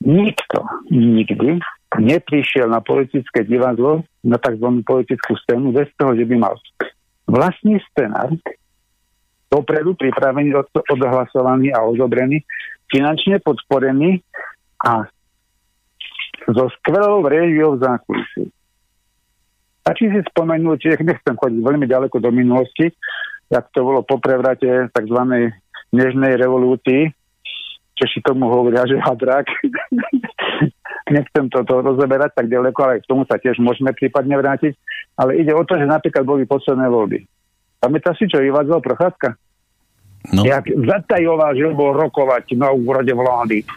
Nikto 0.00 0.64
nikdy 0.88 1.60
neprišiel 2.00 2.72
na 2.72 2.80
politické 2.80 3.44
divadlo, 3.44 4.00
na 4.24 4.40
tzv. 4.40 4.80
politickú 4.80 5.36
scénu, 5.44 5.76
bez 5.76 5.92
toho, 6.00 6.16
že 6.16 6.24
by 6.24 6.36
mal 6.40 6.56
vlastný 7.28 7.76
scenár, 7.92 8.32
dopredu 9.52 9.92
pripravený, 10.00 10.56
odhlasovaný 10.88 11.76
a 11.76 11.84
odobrený, 11.84 12.40
finančne 12.88 13.44
podporený 13.44 14.24
a 14.80 15.04
so 16.48 16.64
skvelou 16.80 17.20
réžiou 17.28 17.76
v 17.76 17.84
zákulisí. 17.84 18.44
Či 19.90 20.06
si 20.06 20.20
spomenul, 20.32 20.78
či 20.80 20.96
nechcem 20.96 21.34
chodiť 21.36 21.60
veľmi 21.60 21.84
ďaleko 21.84 22.22
do 22.22 22.30
minulosti, 22.32 22.88
jak 23.50 23.66
to 23.74 23.82
bolo 23.82 24.06
po 24.06 24.22
prevrate 24.22 24.88
tzv. 24.94 25.20
nežnej 25.90 26.38
revolúcii, 26.38 27.10
Češi 28.00 28.24
tomu 28.24 28.48
hovoria, 28.48 28.88
že 28.88 28.96
hadrák. 28.96 29.44
Nechcem 31.14 31.52
toto 31.52 31.84
rozeberať 31.84 32.32
tak 32.32 32.48
ďaleko, 32.48 32.78
ale 32.80 33.04
k 33.04 33.08
tomu 33.10 33.28
sa 33.28 33.36
tiež 33.36 33.60
môžeme 33.60 33.92
prípadne 33.92 34.40
vrátiť. 34.40 34.72
Ale 35.20 35.36
ide 35.36 35.52
o 35.52 35.60
to, 35.68 35.76
že 35.76 35.84
napríklad 35.84 36.24
boli 36.24 36.48
posledné 36.48 36.88
voľby. 36.88 37.28
Pamätáš 37.76 38.24
si, 38.24 38.26
čo 38.32 38.40
vyvádzal 38.40 38.80
Prochádzka? 38.80 39.28
No. 40.32 40.48
Jak 40.48 40.64
zatajoval, 40.68 41.52
že 41.56 41.76
bol 41.76 41.92
rokovať 41.92 42.56
na 42.56 42.72
úrade 42.72 43.12
vlády. 43.12 43.68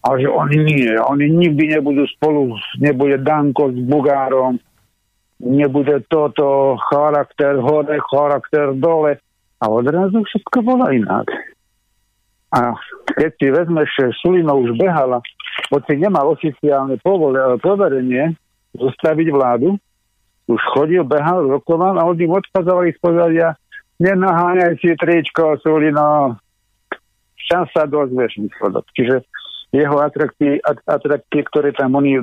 A 0.00 0.16
že 0.16 0.28
oni 0.28 0.56
nie, 0.64 0.92
oni 0.96 1.28
nikdy 1.28 1.76
nebudú 1.76 2.08
spolu, 2.08 2.56
nebude 2.80 3.20
Danko 3.20 3.68
s 3.68 3.76
Bugárom, 3.84 4.56
nebude 5.40 6.04
toto, 6.12 6.76
charakter 6.92 7.56
hore, 7.56 7.96
charakter 8.12 8.76
dole. 8.76 9.16
A 9.60 9.68
odrazu 9.68 10.24
všetko 10.24 10.64
bolo 10.64 10.88
inak. 10.88 11.28
A 12.50 12.74
keď 13.12 13.30
si 13.36 13.46
vezmeš, 13.52 13.88
že 13.92 14.16
Sulino 14.20 14.56
už 14.56 14.76
behala, 14.80 15.20
hoci 15.70 16.00
nemal 16.00 16.32
oficiálne 16.32 16.96
poverenie 17.60 18.34
zostaviť 18.74 19.28
vládu, 19.30 19.76
už 20.50 20.60
chodil, 20.74 21.04
behal, 21.06 21.46
rokoval 21.46 21.94
a 22.00 22.08
oni 22.08 22.26
odkazovali 22.26 22.90
z 22.96 22.98
pozadia, 22.98 23.48
nenaháňaj 24.02 24.82
si 24.82 24.96
tričko, 24.98 25.60
Sulino, 25.62 26.40
čas 27.38 27.70
sa 27.70 27.86
výsledok. 27.86 28.84
Čiže 28.96 29.22
jeho 29.70 30.02
atrakty, 30.02 30.58
atrakty, 30.66 31.38
ktoré 31.46 31.70
tam 31.70 31.94
oni 31.94 32.18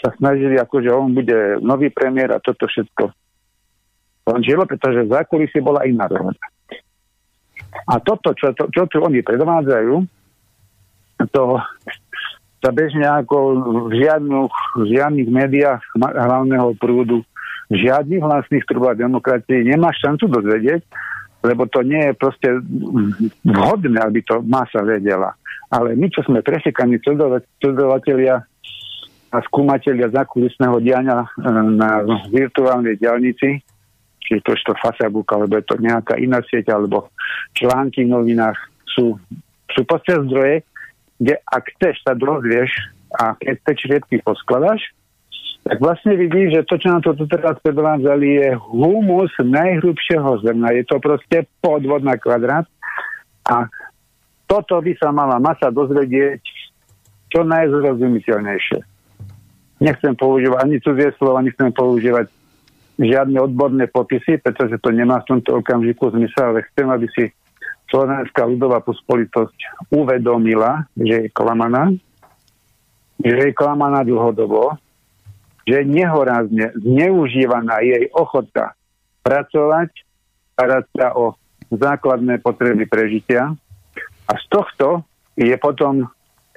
sa 0.00 0.10
snažili, 0.16 0.56
ako 0.56 0.80
že 0.80 0.90
on 0.90 1.12
bude 1.12 1.60
nový 1.60 1.92
premiér 1.92 2.34
a 2.36 2.42
toto 2.42 2.64
všetko 2.66 3.12
končilo, 4.24 4.64
pretože 4.64 5.04
v 5.04 5.12
zákulisí 5.12 5.58
bola 5.60 5.84
iná 5.84 6.08
dohoda. 6.08 6.40
A 7.86 7.98
toto, 8.02 8.34
čo, 8.34 8.50
to, 8.54 8.66
čo, 8.70 8.86
čo 8.86 8.98
oni 9.02 9.22
predvádzajú, 9.22 9.94
to 11.30 11.42
sa 12.60 12.70
bežne 12.76 13.06
ako 13.08 13.36
v, 13.88 14.04
žiadnych, 14.04 14.54
v 14.76 14.84
žiadnych 14.92 15.28
médiách 15.32 15.80
hlavného 15.96 16.76
prúdu, 16.76 17.24
v 17.72 17.74
žiadnych 17.74 18.20
vlastných 18.20 18.64
trubách 18.68 19.00
demokracie 19.00 19.64
nemá 19.64 19.94
šancu 19.96 20.28
dozvedieť, 20.28 20.82
lebo 21.40 21.64
to 21.72 21.80
nie 21.80 22.12
je 22.12 22.14
proste 22.20 22.48
vhodné, 23.46 23.96
aby 24.04 24.20
to 24.20 24.44
masa 24.44 24.84
vedela. 24.84 25.32
Ale 25.72 25.96
my, 25.96 26.10
čo 26.12 26.20
sme 26.26 26.44
presekaní 26.44 27.00
sledovateľia 27.00 28.44
a 29.30 29.36
skúmatelia 29.46 30.10
zákulisného 30.10 30.82
diania 30.82 31.22
e, 31.22 31.28
na 31.78 32.02
virtuálnej 32.34 32.98
diálnici, 32.98 33.62
či 34.20 34.34
to 34.42 34.54
je 34.54 34.62
to 34.66 34.74
Facebook, 34.82 35.30
alebo 35.30 35.58
je 35.58 35.64
to 35.66 35.78
nejaká 35.78 36.18
iná 36.18 36.42
sieť, 36.46 36.74
alebo 36.74 37.10
články 37.54 38.06
v 38.06 38.14
novinách, 38.14 38.58
sú, 38.90 39.18
sú 39.70 39.80
proste 39.86 40.18
zdroje, 40.26 40.66
kde 41.22 41.38
ak 41.46 41.64
chceš 41.78 42.02
sa 42.02 42.18
dozvieš 42.18 42.70
a 43.14 43.38
keď 43.38 43.54
tie 43.66 43.74
čriepky 43.78 44.16
poskladaš, 44.22 44.82
tak 45.60 45.76
vlastne 45.78 46.16
vidíš, 46.16 46.56
že 46.56 46.66
to, 46.66 46.74
čo 46.80 46.88
nám 46.88 47.02
to 47.04 47.12
teraz 47.28 47.54
predvádzali, 47.60 48.26
je 48.26 48.48
humus 48.58 49.30
najhrubšieho 49.38 50.40
zrna. 50.40 50.72
Je 50.72 50.84
to 50.88 50.96
proste 50.98 51.46
podvod 51.60 52.00
na 52.00 52.16
kvadrát 52.16 52.64
a 53.44 53.68
toto 54.50 54.82
by 54.82 54.92
sa 54.98 55.14
mala 55.14 55.38
masa 55.38 55.70
dozvedieť 55.70 56.42
čo 57.30 57.46
najzrozumiteľnejšie. 57.46 58.89
Nechcem 59.80 60.12
používať 60.12 60.60
ani 60.60 60.76
cudzie 60.84 61.08
slova, 61.16 61.40
nechcem 61.40 61.72
používať 61.72 62.28
žiadne 63.00 63.40
odborné 63.40 63.88
popisy, 63.88 64.36
pretože 64.36 64.76
to 64.84 64.92
nemá 64.92 65.24
v 65.24 65.36
tomto 65.36 65.64
okamžiku 65.64 66.12
zmysel, 66.12 66.52
ale 66.52 66.68
chcem, 66.68 66.84
aby 66.84 67.06
si 67.16 67.24
Slovenská 67.88 68.44
ľudová 68.46 68.84
pospolitosť 68.84 69.90
uvedomila, 69.90 70.84
že 70.94 71.26
je 71.26 71.28
klamaná, 71.32 71.90
že 73.18 73.50
je 73.50 73.56
klamaná 73.56 74.06
dlhodobo, 74.06 74.78
že 75.66 75.82
nehorázne 75.82 76.76
zneužívaná 76.76 77.82
jej 77.82 78.06
ochota 78.14 78.78
pracovať, 79.26 79.90
starať 80.54 80.84
sa 80.92 81.16
o 81.18 81.34
základné 81.72 82.38
potreby 82.44 82.86
prežitia. 82.86 83.54
A 84.28 84.32
z 84.38 84.44
tohto 84.46 85.02
je 85.34 85.52
potom, 85.58 86.06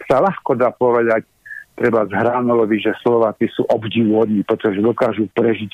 sa 0.05 0.21
ľahko 0.21 0.53
dá 0.53 0.69
povedať, 0.69 1.25
treba 1.73 2.05
z 2.05 2.13
Hranolovi, 2.13 2.77
že 2.77 2.93
Slováci 3.01 3.49
sú 3.49 3.65
obdivodní, 3.69 4.45
pretože 4.45 4.79
dokážu 4.79 5.25
prežiť, 5.33 5.71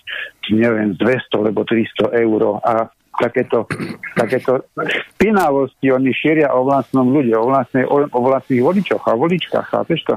neviem, 0.56 0.96
200 0.96 1.44
alebo 1.44 1.68
300 1.68 2.24
eur 2.24 2.64
a 2.64 2.88
takéto, 3.20 3.68
takéto 4.16 4.64
špinavosti 4.80 5.92
oni 5.92 6.12
šíria 6.16 6.56
o 6.56 6.64
vlastnom 6.64 7.12
ľude, 7.12 7.36
o, 7.36 7.52
vlastnej, 7.52 7.84
o, 7.84 8.08
o 8.08 8.20
vlastných 8.24 8.64
voličoch 8.64 9.04
a 9.04 9.20
voličkách, 9.20 9.68
chápeš 9.68 10.08
to? 10.08 10.16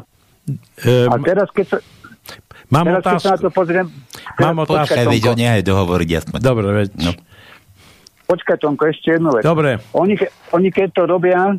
Um, 0.86 1.10
a 1.10 1.14
teraz, 1.22 1.50
keď 1.50 1.66
sa, 1.66 1.78
Mám 2.72 2.86
teraz, 2.88 3.00
otázku. 3.04 3.12
Keď 3.12 3.26
sa 3.26 3.34
na 3.36 3.42
to 3.42 3.50
pozriem... 3.52 3.86
Mám 4.40 4.58
otázku. 4.64 4.96
Počkaj, 4.96 5.04
veď 5.12 5.24
oni 5.28 5.44
aj 5.44 5.62
dohovoriť 5.66 6.08
jasne. 6.08 6.36
Dobre, 6.40 6.66
veď. 6.72 6.90
No. 7.04 7.12
Počkaj, 8.32 8.56
Tonko, 8.64 8.88
ešte 8.88 9.12
jednu 9.12 9.28
vec. 9.28 9.44
Dobre. 9.44 9.76
Oni, 9.92 10.16
oni 10.56 10.68
keď 10.72 10.88
to 10.96 11.02
robia 11.04 11.52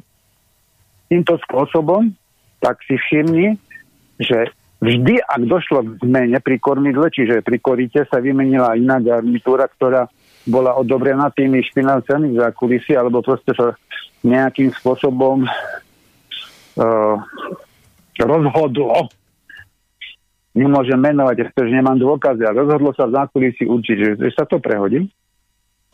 týmto 1.06 1.38
spôsobom, 1.46 2.10
tak 2.58 2.82
si 2.90 2.98
všimni, 2.98 3.62
že 4.20 4.52
vždy, 4.84 5.24
ak 5.24 5.42
došlo 5.48 5.80
k 5.84 5.90
zmene 6.04 6.38
pri 6.44 6.60
kormidle, 6.60 7.08
čiže 7.08 7.40
pri 7.42 7.58
korite 7.64 8.04
sa 8.10 8.20
vymenila 8.20 8.76
iná 8.76 9.00
garnitúra, 9.00 9.72
ktorá 9.72 10.12
bola 10.44 10.76
odobrená 10.76 11.32
tými 11.32 11.64
špinavcami 11.64 12.36
za 12.36 12.52
kulisy, 12.52 13.00
alebo 13.00 13.24
proste 13.24 13.56
sa 13.56 13.80
nejakým 14.28 14.76
spôsobom 14.76 15.48
uh, 15.48 17.16
rozhodlo, 18.20 19.08
nemôžem 20.52 21.00
menovať, 21.00 21.50
pretože 21.50 21.72
nemám 21.72 21.98
dôkazy, 21.98 22.44
a 22.44 22.56
rozhodlo 22.56 22.92
sa 22.92 23.08
v 23.08 23.16
zákulisí 23.24 23.64
určiť, 23.66 23.98
že, 23.98 24.10
že 24.20 24.30
sa 24.36 24.44
to 24.44 24.60
prehodí, 24.60 25.08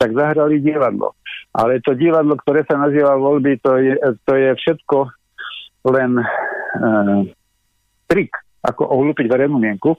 tak 0.02 0.16
zahrali 0.18 0.58
divadlo. 0.58 1.14
Ale 1.54 1.78
to 1.82 1.94
divadlo, 1.94 2.34
ktoré 2.38 2.66
sa 2.66 2.74
nazýva 2.74 3.18
voľby, 3.18 3.58
to 3.62 3.78
je, 3.78 3.94
to 4.26 4.32
je 4.34 4.50
všetko 4.58 4.98
len 5.90 6.18
uh, 6.18 7.22
trik, 8.10 8.34
ako 8.66 8.90
ohlúpiť 8.90 9.30
verejnú 9.30 9.62
mienku 9.62 9.94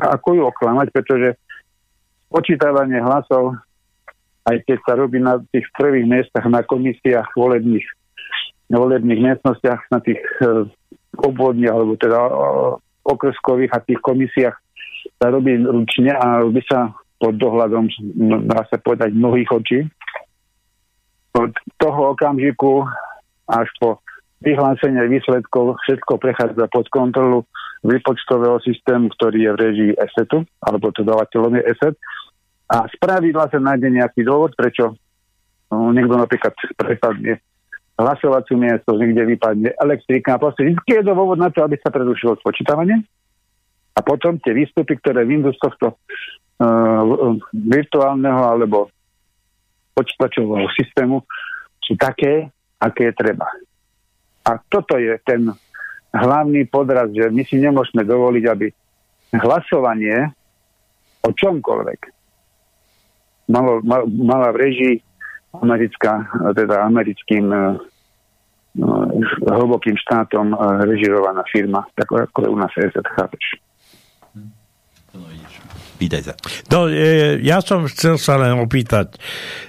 a 0.00 0.16
ako 0.16 0.40
ju 0.40 0.42
oklamať, 0.48 0.88
pretože 0.96 1.36
počítavanie 2.32 2.96
hlasov 3.04 3.60
aj 4.48 4.56
keď 4.64 4.78
sa 4.82 4.92
robí 4.96 5.20
na 5.20 5.36
tých 5.52 5.68
prvých 5.76 6.06
miestach 6.08 6.44
na 6.48 6.64
komisiách 6.64 7.28
volebných, 7.36 7.84
volebných 8.72 9.20
miestnostiach, 9.20 9.92
na 9.92 10.00
tých 10.00 10.20
e, 10.40 10.64
obvodniach, 11.20 11.76
alebo 11.76 11.94
teda 12.00 12.18
e, 12.18 12.32
okreskových 13.04 13.72
a 13.76 13.84
tých 13.84 14.00
komisiách 14.00 14.56
sa 15.20 15.26
robí 15.28 15.60
ručne 15.60 16.16
a 16.16 16.40
robí 16.40 16.64
sa 16.64 16.90
pod 17.20 17.36
dohľadom, 17.36 17.84
no, 18.16 18.36
dá 18.48 18.64
sa 18.72 18.80
povedať, 18.80 19.12
mnohých 19.12 19.50
očí. 19.52 19.80
Od 21.36 21.52
toho 21.76 22.16
okamžiku 22.16 22.88
až 23.44 23.68
po 23.76 24.00
vyhlásenie 24.40 25.04
výsledkov 25.08 25.76
všetko 25.84 26.16
prechádza 26.16 26.64
pod 26.72 26.88
kontrolu 26.88 27.44
výpočtového 27.84 28.60
systému, 28.60 29.12
ktorý 29.16 29.38
je 29.48 29.50
v 29.52 29.60
režii 29.60 29.92
ESETu, 29.96 30.44
alebo 30.64 30.92
to 30.92 31.04
dávateľom 31.04 31.60
je 31.60 31.62
ESET 31.76 31.94
a 32.70 32.86
z 32.86 32.94
pravidla 33.02 33.50
sa 33.50 33.58
nájde 33.58 33.90
nejaký 33.90 34.22
dôvod, 34.22 34.54
prečo 34.54 34.94
no, 35.74 35.90
niekto 35.90 36.14
napríklad 36.14 36.54
prepadne 36.78 37.42
hlasovaciu 37.98 38.54
miesto, 38.56 38.94
niekde 38.94 39.26
vypadne 39.26 39.74
elektrika. 39.74 40.38
Proste 40.38 40.70
vždy 40.70 40.86
je 40.86 41.02
dôvod 41.02 41.36
na 41.36 41.50
to, 41.50 41.66
aby 41.66 41.76
sa 41.82 41.90
predušilo 41.90 42.38
spočítavanie. 42.38 43.02
A 43.92 44.00
potom 44.06 44.38
tie 44.38 44.54
výstupy, 44.54 44.96
ktoré 45.02 45.26
vyjdú 45.26 45.50
z 45.52 45.60
tohto 45.60 45.86
uh, 45.98 47.36
virtuálneho 47.52 48.40
alebo 48.40 48.88
počítačového 49.92 50.70
systému, 50.78 51.26
sú 51.82 51.98
také, 51.98 52.48
aké 52.78 53.10
je 53.10 53.14
treba. 53.18 53.50
A 54.46 54.56
toto 54.70 54.96
je 54.96 55.16
ten 55.26 55.52
hlavný 56.10 56.66
podraz, 56.66 57.12
že 57.12 57.30
my 57.30 57.42
si 57.46 57.60
nemôžeme 57.60 58.02
dovoliť, 58.02 58.44
aby 58.50 58.66
hlasovanie 59.36 60.32
o 61.22 61.30
čomkoľvek 61.30 62.20
malo, 63.50 63.82
mal, 63.82 64.06
mala 64.06 64.54
v 64.54 64.60
režii 64.62 64.94
americká, 65.50 66.30
teda 66.54 66.86
americkým 66.86 67.50
uh, 67.50 67.74
hlbokým 69.50 69.98
štátom 69.98 70.54
uh, 70.54 70.86
režirovaná 70.86 71.42
firma, 71.50 71.82
tak 71.98 72.06
ako 72.14 72.38
je 72.46 72.48
u 72.48 72.56
nás 72.56 72.72
EZ, 72.78 72.94
chápeš? 73.18 73.58
Pýtaj 76.00 76.22
sa. 76.24 76.34
No, 76.72 76.88
e, 76.88 77.36
ja 77.44 77.60
som 77.60 77.84
chcel 77.84 78.16
sa 78.16 78.40
len 78.40 78.56
opýtať. 78.56 79.20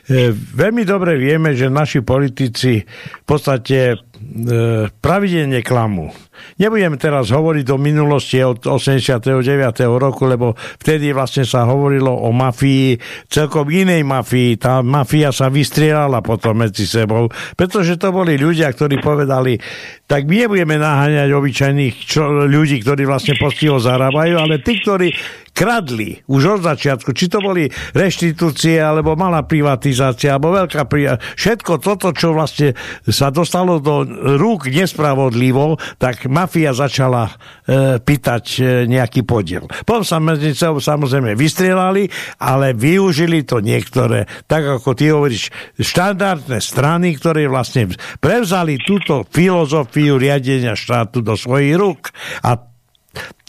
E, 0.07 0.31
veľmi 0.31 0.87
dobre 0.87 1.19
vieme, 1.19 1.51
že 1.51 1.67
naši 1.67 1.99
politici 1.99 2.79
v 2.87 3.25
podstate 3.27 3.79
e, 3.91 3.95
pravidelne 4.87 5.59
klamú. 5.59 6.07
Nebudem 6.57 6.95
teraz 6.97 7.29
hovoriť 7.33 7.67
o 7.73 7.77
minulosti 7.77 8.39
od 8.41 8.63
89. 8.63 9.43
roku, 9.97 10.25
lebo 10.25 10.53
vtedy 10.55 11.13
vlastne 11.13 11.45
sa 11.45 11.67
hovorilo 11.67 12.11
o 12.11 12.29
mafii, 12.33 12.97
celkom 13.29 13.69
inej 13.69 14.01
mafii. 14.05 14.57
Tá 14.57 14.79
mafia 14.81 15.29
sa 15.33 15.51
vystrieľala 15.51 16.23
potom 16.23 16.61
medzi 16.63 16.85
sebou, 16.87 17.29
pretože 17.57 17.97
to 17.97 18.13
boli 18.13 18.37
ľudia, 18.39 18.71
ktorí 18.73 19.01
povedali, 19.03 19.57
tak 20.05 20.27
my 20.27 20.47
nebudeme 20.47 20.75
naháňať 20.81 21.29
obyčajných 21.31 21.95
čo, 22.03 22.47
ľudí, 22.47 22.83
ktorí 22.83 23.03
vlastne 23.07 23.37
postiho 23.37 23.79
zarábajú, 23.79 24.35
ale 24.37 24.59
tí, 24.59 24.81
ktorí 24.81 25.13
kradli 25.51 26.23
už 26.31 26.59
od 26.59 26.61
začiatku, 26.63 27.11
či 27.11 27.27
to 27.27 27.43
boli 27.43 27.67
reštitúcie, 27.91 28.79
alebo 28.79 29.19
malá 29.19 29.43
privatizácia, 29.43 30.35
alebo 30.35 30.55
veľká 30.55 30.87
privatizácia. 30.87 31.35
Všetko 31.37 31.71
toto, 31.83 32.15
čo 32.15 32.31
vlastne 32.31 32.73
sa 33.05 33.29
dostalo 33.29 33.83
do 33.83 34.03
rúk 34.39 34.71
nespravodlivo, 34.71 35.75
tak 35.99 36.25
mafia 36.31 36.71
začala 36.71 37.29
e, 37.29 37.33
pýtať 37.99 38.45
e, 38.57 38.61
nejaký 38.87 39.27
podiel. 39.27 39.67
Potom 39.83 40.07
sa 40.07 40.23
medzi 40.23 40.55
sebou 40.55 40.79
samozrejme 40.79 41.35
vystrelali, 41.35 42.07
ale 42.39 42.71
využili 42.71 43.43
to 43.43 43.59
niektoré, 43.59 44.25
tak 44.47 44.63
ako 44.81 44.95
ty 44.95 45.11
hovoríš, 45.11 45.51
štandardné 45.77 46.57
strany, 46.63 47.19
ktoré 47.19 47.45
vlastne 47.51 47.91
prevzali 48.23 48.79
túto 48.81 49.27
filozofiu 49.27 50.15
riadenia 50.15 50.73
štátu 50.73 51.19
do 51.21 51.35
svojich 51.35 51.75
rúk. 51.75 52.09
A 52.41 52.71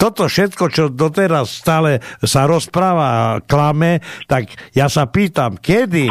toto 0.03 0.27
všetko, 0.27 0.65
čo 0.75 0.91
doteraz 0.91 1.63
stále 1.63 2.03
sa 2.27 2.51
rozpráva 2.51 3.07
a 3.07 3.23
klame, 3.39 4.03
tak 4.27 4.51
ja 4.75 4.91
sa 4.91 5.07
pýtam, 5.07 5.55
kedy 5.55 6.11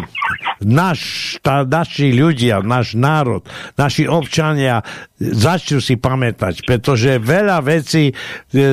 naš, 0.64 1.36
tá, 1.44 1.68
naši 1.68 2.16
ľudia, 2.16 2.64
náš 2.64 2.96
národ, 2.96 3.44
naši 3.76 4.08
občania 4.08 4.80
začnú 5.20 5.84
si 5.84 6.00
pamätať, 6.00 6.66
pretože 6.66 7.22
veľa 7.22 7.62
vecí 7.62 8.10
e, 8.10 8.14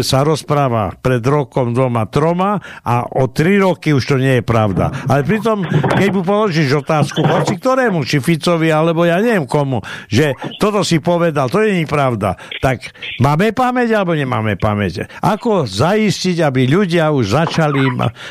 sa 0.01 0.25
rozpráva 0.25 0.97
pred 0.97 1.21
rokom, 1.21 1.77
dvoma, 1.77 2.09
troma 2.09 2.57
a 2.87 3.05
o 3.05 3.29
tri 3.29 3.61
roky 3.61 3.93
už 3.93 4.05
to 4.05 4.17
nie 4.17 4.41
je 4.41 4.45
pravda. 4.45 4.93
Ale 5.09 5.27
pritom, 5.29 5.67
keď 5.69 6.09
mu 6.15 6.23
položíš 6.25 6.85
otázku, 6.85 7.21
hoci 7.21 7.61
ktorému, 7.61 8.07
či 8.07 8.23
Ficovi, 8.23 8.73
alebo 8.73 9.05
ja 9.05 9.21
neviem 9.21 9.45
komu, 9.45 9.85
že 10.09 10.33
toto 10.57 10.81
si 10.87 11.03
povedal, 11.03 11.53
to 11.53 11.65
nie 11.65 11.85
je 11.85 11.89
pravda, 11.91 12.41
tak 12.65 12.97
máme 13.21 13.53
pamäť 13.53 13.99
alebo 13.99 14.17
nemáme 14.17 14.57
pamäť? 14.57 15.08
Ako 15.25 15.65
zaistiť, 15.65 16.45
aby 16.45 16.69
ľudia 16.69 17.11
už 17.11 17.35
začali 17.35 17.85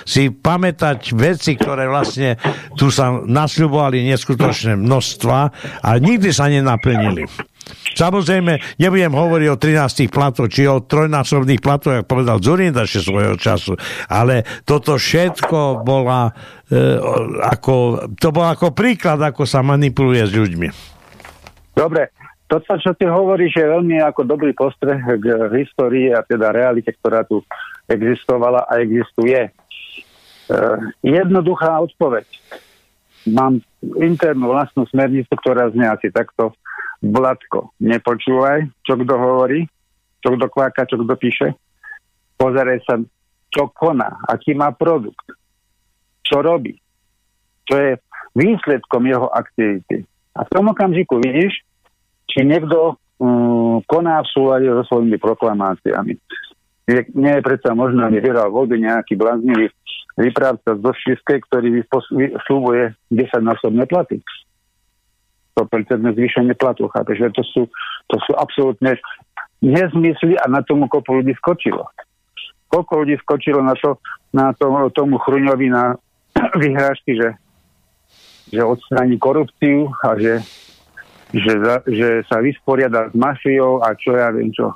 si 0.06 0.30
pamätať 0.30 1.14
veci, 1.18 1.58
ktoré 1.58 1.90
vlastne 1.90 2.38
tu 2.78 2.94
sa 2.94 3.12
nasľubovali 3.18 4.06
neskutočné 4.08 4.78
množstva 4.78 5.38
a 5.84 5.90
nikdy 5.98 6.30
sa 6.32 6.48
nenaplnili. 6.48 7.28
Samozrejme, 7.98 8.80
nebudem 8.80 9.12
hovoriť 9.12 9.48
o 9.52 9.60
13 9.60 10.08
platoch, 10.08 10.48
či 10.48 10.70
o 10.70 10.80
trojnásobných 10.80 11.60
platoch, 11.60 12.00
ako 12.00 12.08
povedal 12.08 12.38
Zurindaš 12.40 13.04
svojho 13.04 13.36
času, 13.36 13.76
ale 14.08 14.48
toto 14.64 14.96
všetko 14.96 15.84
bola 15.84 16.32
e, 16.70 16.96
ako, 17.44 18.08
to 18.16 18.30
bol 18.32 18.48
ako 18.48 18.72
príklad, 18.72 19.20
ako 19.20 19.44
sa 19.44 19.60
manipuluje 19.66 20.24
s 20.24 20.32
ľuďmi. 20.32 20.68
Dobre, 21.76 22.10
to, 22.48 22.64
čo 22.64 22.96
ty 22.96 23.04
hovoríš, 23.04 23.60
je 23.60 23.68
veľmi 23.68 24.00
ako 24.00 24.24
dobrý 24.24 24.56
postreh 24.56 25.04
k 25.04 25.26
histórii 25.52 26.16
a 26.16 26.24
teda 26.24 26.56
realite, 26.56 26.96
ktorá 26.96 27.28
tu 27.28 27.44
existovala 27.92 28.64
a 28.72 28.80
existuje. 28.80 29.36
E, 29.48 29.52
jednoduchá 31.04 31.76
odpoveď. 31.84 32.24
Mám 33.28 33.60
internú 34.00 34.56
vlastnú 34.56 34.88
smernicu, 34.88 35.28
ktorá 35.36 35.68
znie 35.76 35.92
asi 35.92 36.08
takto. 36.08 36.56
Vladko, 37.04 37.76
nepočúvaj, 37.84 38.72
čo 38.82 38.96
kto 38.96 39.14
hovorí, 39.20 39.68
čo 40.24 40.34
kto 40.34 40.48
kváka, 40.48 40.88
čo 40.88 40.98
kto 41.04 41.14
píše. 41.20 41.52
Pozeraj 42.40 42.80
sa, 42.88 42.96
čo 43.52 43.70
koná, 43.76 44.24
aký 44.26 44.56
má 44.56 44.72
produkt, 44.72 45.36
čo 46.24 46.40
robí. 46.40 46.80
To 47.68 47.76
je 47.76 48.00
výsledkom 48.34 49.04
jeho 49.04 49.28
aktivity. 49.30 50.08
A 50.38 50.48
v 50.48 50.52
tom 50.54 50.72
okamžiku 50.72 51.20
vidíš, 51.20 51.67
či 52.38 52.46
niekto 52.46 53.02
um, 53.18 53.82
koná 53.90 54.22
v 54.22 54.30
súlade 54.30 54.70
so 54.70 54.86
svojimi 54.94 55.18
proklamáciami. 55.18 56.14
Nie, 56.86 57.02
nie 57.18 57.34
je 57.34 57.42
predsa 57.42 57.74
možné, 57.74 58.06
aby 58.06 58.22
vyhral 58.22 58.54
voľby 58.54 58.86
nejaký 58.86 59.18
bláznivý 59.18 59.74
vyprávca 60.22 60.78
z 60.78 60.80
Došiskej, 60.86 61.38
ktorý 61.50 61.82
slúbuje 62.46 62.94
10-násobné 63.10 63.90
platy. 63.90 64.22
100% 65.58 66.14
zvýšenie 66.14 66.54
platu, 66.54 66.86
chápeš, 66.94 67.34
to 67.34 67.42
sú, 67.42 67.62
to 68.14 68.18
sú 68.30 68.32
absolútne 68.38 68.94
nezmysly 69.66 70.38
a 70.38 70.46
na 70.46 70.62
tomu 70.62 70.86
kopu 70.86 71.18
ľudí 71.18 71.34
skočilo. 71.42 71.90
Koľko 72.70 72.94
ľudí 73.02 73.18
skočilo 73.26 73.66
na, 73.66 73.74
to, 73.74 73.98
na 74.30 74.54
to, 74.54 74.70
tomu 74.94 75.18
Chruňovi 75.18 75.74
na 75.74 75.98
vyhrážky, 76.62 77.18
že, 77.18 77.30
že 78.54 78.62
odstráni 78.62 79.18
korupciu 79.18 79.90
a 80.06 80.14
že, 80.22 80.46
že, 81.36 81.54
že 81.88 82.24
sa 82.28 82.40
vysporiada 82.40 83.12
s 83.12 83.16
mafiou 83.16 83.84
a 83.84 83.92
čo 83.96 84.16
ja 84.16 84.32
viem 84.32 84.52
čo. 84.56 84.72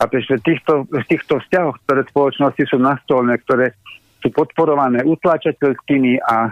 A 0.00 0.08
že 0.08 0.40
týchto, 0.40 0.88
v 0.88 1.04
týchto 1.04 1.38
vzťahoch, 1.44 1.76
ktoré 1.84 2.08
spoločnosti 2.08 2.64
sú 2.72 2.80
nastolné, 2.80 3.36
ktoré 3.44 3.76
sú 4.24 4.32
podporované 4.32 5.04
utláčateľskými 5.04 6.24
a 6.24 6.48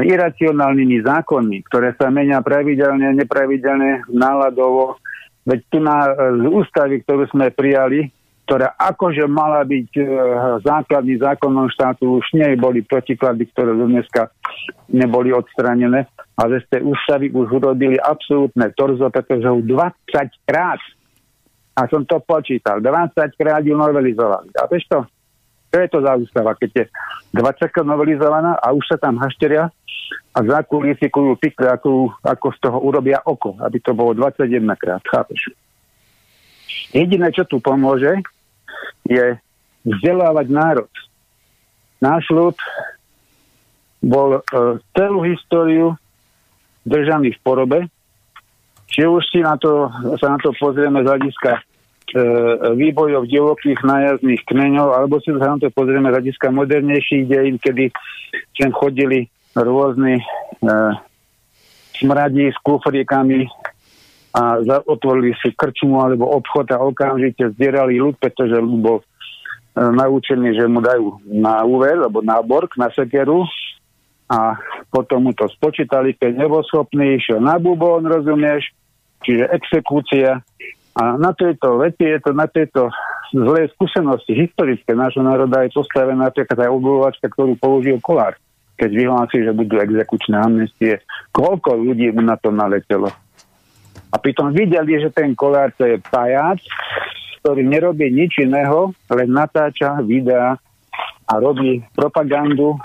iracionálnymi 0.00 1.04
zákonmi, 1.04 1.58
ktoré 1.70 1.94
sa 1.94 2.08
menia 2.08 2.40
pravidelne, 2.40 3.14
nepravidelne, 3.14 4.08
náladovo. 4.10 4.98
Veď 5.44 5.60
tu 5.68 5.78
na 5.78 6.08
z 6.40 6.44
ústavy, 6.48 7.04
ktorú 7.04 7.28
sme 7.30 7.52
prijali, 7.52 8.08
ktorá 8.48 8.74
akože 8.76 9.24
mala 9.28 9.64
byť 9.64 9.88
e, 9.96 10.02
základný 10.64 11.20
zákonom 11.20 11.68
štátu, 11.72 12.20
už 12.20 12.26
nie 12.36 12.56
boli 12.56 12.84
protiklady, 12.84 13.48
ktoré 13.52 13.76
do 13.76 13.88
dneska 13.88 14.32
neboli 14.92 15.32
odstranené, 15.32 16.08
ale 16.34 16.58
z 16.62 16.66
tej 16.66 16.82
ústavy 16.82 17.30
už 17.30 17.46
urobili 17.62 17.94
absolútne 17.98 18.70
torzo, 18.74 19.06
pretože 19.06 19.46
ho 19.46 19.62
20 19.62 19.70
krát, 20.46 20.82
a 21.74 21.86
som 21.90 22.02
to 22.06 22.18
počítal, 22.22 22.82
20 22.82 23.14
krát 23.38 23.62
ju 23.62 23.74
novelizovali. 23.74 24.50
A 24.58 24.66
vieš 24.66 24.86
to? 24.90 24.98
Čo 25.74 25.78
je 25.82 25.88
to 25.90 25.98
za 26.06 26.14
ústava, 26.14 26.54
keď 26.54 26.70
je 26.70 26.84
20 27.34 27.74
krát 27.74 27.86
novelizovaná 27.86 28.58
a 28.58 28.70
už 28.70 28.86
sa 28.86 28.98
tam 28.98 29.18
hašteria 29.18 29.70
a 30.34 30.38
zakulisikujú 30.38 31.38
pikle, 31.38 31.70
ako, 31.70 32.14
ako 32.22 32.46
z 32.54 32.58
toho 32.62 32.78
urobia 32.82 33.18
oko, 33.22 33.58
aby 33.62 33.78
to 33.82 33.94
bolo 33.94 34.14
21 34.14 34.66
krát, 34.78 35.02
chápeš? 35.06 35.54
Jediné, 36.94 37.30
čo 37.34 37.42
tu 37.46 37.58
pomôže, 37.58 38.22
je 39.06 39.38
vzdelávať 39.82 40.46
národ. 40.50 40.92
Náš 41.98 42.26
ľud 42.30 42.56
bol 44.04 44.38
e, 44.38 44.40
celú 44.94 45.24
históriu 45.24 45.96
držaný 46.84 47.36
v 47.36 47.42
porobe, 47.42 47.78
či 48.88 49.08
už 49.08 49.24
si 49.32 49.40
na 49.40 49.56
to, 49.56 49.90
sa 50.20 50.36
na 50.36 50.38
to 50.38 50.52
pozrieme 50.54 51.02
z 51.02 51.08
hľadiska 51.08 51.52
e, 51.56 51.60
výbojov 52.76 53.26
divokých 53.26 53.80
nájazdných 53.82 54.44
kmeňov, 54.46 54.88
alebo 54.92 55.18
si 55.18 55.32
sa 55.34 55.56
na 55.56 55.58
to 55.58 55.72
pozrieme 55.72 56.12
z 56.12 56.14
hľadiska 56.20 56.46
modernejších 56.52 57.24
dejín, 57.26 57.56
kedy 57.58 57.90
sem 58.54 58.70
chodili 58.70 59.26
rôzni 59.56 60.20
e, 60.20 60.24
smradí 61.98 62.52
s 62.52 62.58
kufríkami 62.62 63.48
a 64.34 64.58
za, 64.66 64.82
otvorili 64.84 65.30
si 65.38 65.54
krčmu 65.54 66.02
alebo 66.02 66.26
obchod 66.34 66.74
a 66.74 66.82
okamžite 66.82 67.54
zdierali 67.54 68.02
ľud, 68.02 68.18
pretože 68.18 68.58
ľud 68.58 68.78
bol 68.82 68.98
e, 69.00 69.04
naučený, 69.78 70.58
že 70.58 70.66
mu 70.66 70.82
dajú 70.84 71.22
na 71.30 71.62
úver 71.62 72.02
alebo 72.02 72.20
na 72.20 72.42
bork, 72.42 72.76
na 72.76 72.90
sekeru 72.92 73.46
a 74.30 74.56
potom 74.88 75.28
mu 75.28 75.32
to 75.36 75.48
spočítali, 75.52 76.16
keď 76.16 76.44
nebol 76.44 76.64
schopný, 76.64 77.20
išiel 77.20 77.40
na 77.40 77.60
bubon, 77.60 78.08
rozumieš, 78.08 78.72
čiže 79.20 79.52
exekúcia. 79.52 80.40
A 80.94 81.02
na 81.18 81.34
tejto 81.34 81.82
veci 81.82 82.06
je 82.06 82.18
to, 82.22 82.30
na 82.32 82.46
tejto 82.46 82.88
zlej 83.34 83.68
skúsenosti 83.74 84.32
historické 84.32 84.94
nášho 84.94 85.26
národa 85.26 85.66
je 85.66 85.74
postavená 85.74 86.30
napríklad 86.30 86.58
aj 86.64 86.70
obulovačka, 86.70 87.26
ktorú 87.28 87.58
použil 87.58 87.98
Kolár 87.98 88.38
keď 88.74 88.90
vyhlási, 88.90 89.38
že 89.46 89.54
budú 89.54 89.78
exekučné 89.78 90.34
amnestie, 90.34 90.98
koľko 91.30 91.78
ľudí 91.78 92.10
mu 92.10 92.22
na 92.26 92.34
to 92.34 92.50
naletelo. 92.50 93.10
A 94.10 94.16
pritom 94.18 94.54
videli, 94.54 94.98
že 94.98 95.10
ten 95.10 95.34
kolár 95.34 95.74
to 95.74 95.86
je 95.86 95.98
pajac, 95.98 96.62
ktorý 97.42 97.66
nerobí 97.66 98.10
nič 98.10 98.42
iného, 98.42 98.94
len 99.10 99.30
natáča 99.30 99.98
videá 100.02 100.58
a 101.26 101.32
robí 101.38 101.82
propagandu 101.94 102.78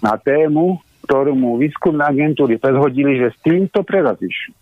na 0.00 0.16
tému, 0.16 0.80
ktorú 1.04 1.32
mu 1.36 1.56
výskumné 1.60 2.04
agentúry 2.04 2.56
predhodili, 2.56 3.20
že 3.20 3.32
s 3.32 3.38
týmto 3.40 3.84
prerazíš. 3.84 4.52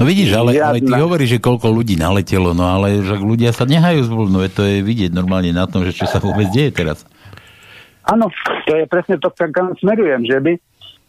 No 0.00 0.08
vidíš, 0.08 0.32
ale, 0.32 0.56
ale 0.56 0.80
ty 0.80 0.88
hovoríš, 0.88 1.36
že 1.36 1.44
koľko 1.44 1.68
ľudí 1.68 2.00
naletelo, 2.00 2.56
no 2.56 2.64
ale 2.64 3.04
že 3.04 3.20
ľudia 3.20 3.52
sa 3.52 3.68
nehajú 3.68 4.08
zblúdnuť, 4.08 4.50
to 4.56 4.62
je 4.64 4.76
vidieť 4.80 5.12
normálne 5.12 5.52
na 5.52 5.68
tom, 5.68 5.84
že 5.84 5.92
čo 5.92 6.08
sa 6.08 6.16
vôbec 6.16 6.48
deje 6.48 6.72
teraz. 6.72 7.04
Áno, 8.08 8.32
to 8.64 8.72
je 8.72 8.88
presne 8.88 9.20
to, 9.20 9.28
kam 9.52 9.76
smerujem, 9.78 10.24
že 10.26 10.38
by 10.40 10.52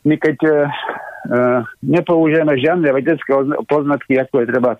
my 0.03 0.15
keď 0.19 0.37
uh, 0.43 1.63
nepoužijeme 1.79 2.53
žiadne 2.59 2.91
vedecké 2.91 3.31
poznatky, 3.71 4.19
ako 4.19 4.43
je 4.43 4.51
treba 4.51 4.71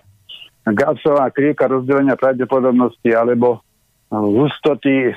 Gaussová 0.64 1.28
krivka 1.32 1.68
rozdelenia 1.68 2.16
pravdepodobnosti 2.16 3.08
alebo 3.12 3.60
hustoty 4.12 5.10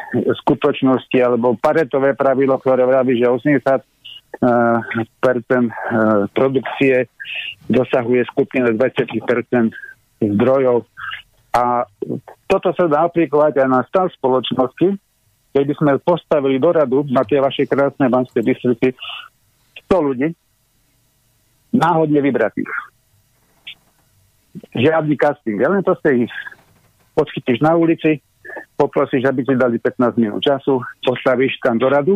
skutočnosti 0.44 1.18
alebo 1.22 1.58
paretové 1.60 2.16
pravidlo, 2.16 2.58
ktoré 2.60 2.86
vraví, 2.88 3.20
že 3.20 3.30
80 3.30 3.84
percent 5.18 5.74
produkcie 6.36 7.10
dosahuje 7.66 8.22
skupina 8.30 8.70
20% 8.70 9.18
zdrojov. 10.22 10.86
A 11.58 11.90
toto 12.46 12.70
sa 12.78 12.86
dá 12.86 13.10
aplikovať 13.10 13.66
aj 13.66 13.70
na 13.70 13.82
stav 13.90 14.14
spoločnosti, 14.14 14.94
keby 15.58 15.74
sme 15.74 15.98
postavili 16.06 16.62
do 16.62 16.70
radu 16.70 17.02
na 17.10 17.26
tie 17.26 17.42
vaše 17.42 17.66
krásne 17.66 18.06
banské 18.14 18.46
distrikty 18.46 18.94
100 19.90 20.06
ľudí, 20.06 20.28
náhodne 21.74 22.22
vybratých. 22.22 22.70
Žiadny 24.78 25.16
casting, 25.18 25.58
len 25.58 25.82
proste 25.82 26.30
ich 26.30 26.34
odchytíš 27.18 27.62
na 27.66 27.74
ulici, 27.74 28.22
poprosíš, 28.76 29.26
aby 29.28 29.42
ti 29.44 29.54
dali 29.58 29.78
15 29.82 30.18
minút 30.22 30.42
času, 30.44 30.82
postavíš 31.02 31.58
tam 31.64 31.78
do 31.78 31.88
radu 31.90 32.16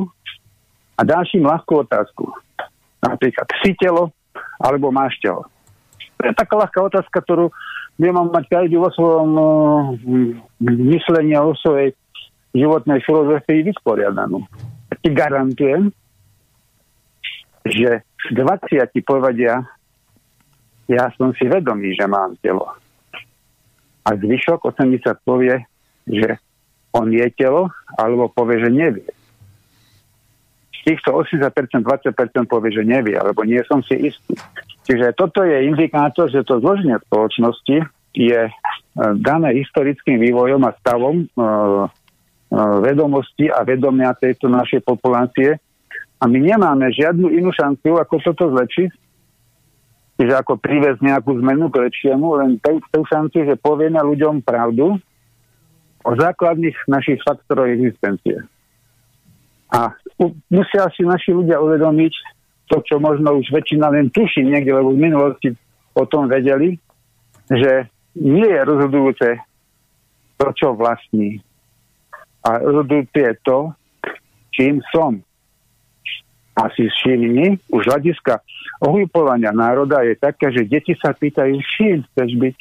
a 0.97 1.01
dáš 1.01 1.33
im 1.33 1.47
ľahkú 1.47 1.81
otázku. 1.81 2.29
Napríklad, 3.01 3.47
si 3.65 3.73
telo 3.77 4.13
alebo 4.61 4.93
máš 4.93 5.17
telo. 5.17 5.49
To 6.21 6.29
je 6.29 6.37
taká 6.37 6.53
ľahká 6.53 6.79
otázka, 6.85 7.17
ktorú 7.25 7.49
by 7.97 8.07
mám 8.13 8.29
mať 8.29 8.45
každý 8.49 8.77
vo 8.77 8.93
svojom 8.93 9.29
uh, 9.33 9.45
myslení 10.61 11.33
a 11.33 11.45
vo 11.45 11.57
svojej 11.57 11.97
životnej 12.53 13.01
filozofii 13.01 13.65
vysporiadanú. 13.73 14.45
Ti 15.01 15.09
garantujem, 15.09 15.89
že 17.65 18.05
20 18.29 18.89
povedia, 19.01 19.65
ja 20.85 21.05
som 21.17 21.33
si 21.33 21.47
vedomý, 21.47 21.95
že 21.97 22.05
mám 22.05 22.37
telo. 22.43 22.69
A 24.01 24.09
zvyšok 24.17 24.65
80 24.65 25.25
povie, 25.25 25.57
že 26.07 26.37
on 26.91 27.07
je 27.07 27.23
telo, 27.33 27.71
alebo 27.95 28.27
povie, 28.27 28.59
že 28.63 28.69
nevie. 28.71 29.07
Z 30.81 30.97
týchto 30.97 31.13
80%, 31.13 31.85
20% 31.85 32.51
povie, 32.51 32.71
že 32.73 32.83
nevie, 32.83 33.15
alebo 33.15 33.45
nie 33.45 33.61
som 33.69 33.85
si 33.85 34.11
istý. 34.11 34.33
Čiže 34.89 35.13
toto 35.13 35.45
je 35.45 35.61
indikátor, 35.69 36.27
že 36.27 36.41
to 36.41 36.57
zloženie 36.57 36.97
spoločnosti 37.05 37.85
je 38.11 38.41
dané 39.21 39.49
historickým 39.55 40.19
vývojom 40.19 40.67
a 40.67 40.75
stavom 40.81 41.29
vedomosti 42.83 43.47
a 43.47 43.63
vedomia 43.63 44.11
tejto 44.17 44.51
našej 44.51 44.83
populácie. 44.83 45.55
A 46.19 46.27
my 46.27 46.37
nemáme 46.43 46.91
žiadnu 46.91 47.31
inú 47.31 47.55
šanciu, 47.55 47.95
ako 48.01 48.19
toto 48.19 48.51
zlepšiť, 48.51 48.89
čiže 50.19 50.33
ako 50.37 50.59
privez 50.59 50.99
nejakú 50.99 51.39
zmenu 51.39 51.71
k 51.71 51.87
lepšiemu, 51.87 52.27
len 52.41 52.59
tú 52.91 53.01
šanciu, 53.07 53.47
že 53.47 53.55
povieme 53.55 54.01
ľuďom 54.01 54.43
pravdu 54.43 54.99
o 56.01 56.11
základných 56.17 56.75
našich 56.89 57.21
faktoroch 57.21 57.69
existencie. 57.69 58.41
A 59.71 59.95
musia 60.51 60.91
si 60.91 61.07
naši 61.07 61.31
ľudia 61.31 61.61
uvedomiť 61.63 62.13
to, 62.67 62.83
čo 62.83 62.95
možno 62.99 63.39
už 63.39 63.51
väčšina 63.51 63.87
len 63.91 64.11
tuší 64.11 64.43
niekde, 64.43 64.75
lebo 64.75 64.91
v 64.91 65.03
minulosti 65.03 65.49
o 65.95 66.03
tom 66.07 66.27
vedeli, 66.27 66.79
že 67.51 67.87
nie 68.15 68.47
je 68.47 68.61
rozhodujúce 68.63 69.27
to, 70.39 70.47
čo 70.55 70.67
vlastní. 70.75 71.39
A 72.43 72.59
rozhodujúce 72.59 73.19
je 73.19 73.33
to, 73.43 73.59
čím 74.51 74.79
som. 74.91 75.19
A 76.55 76.67
si 76.75 76.87
všimni, 76.91 77.59
už 77.71 77.87
hľadiska 77.87 78.43
ohlupovania 78.83 79.55
národa 79.55 80.03
je 80.03 80.19
také, 80.19 80.51
že 80.51 80.67
deti 80.67 80.91
sa 80.99 81.15
pýtajú, 81.15 81.55
čím 81.79 82.03
chceš 82.11 82.31
byť. 82.35 82.57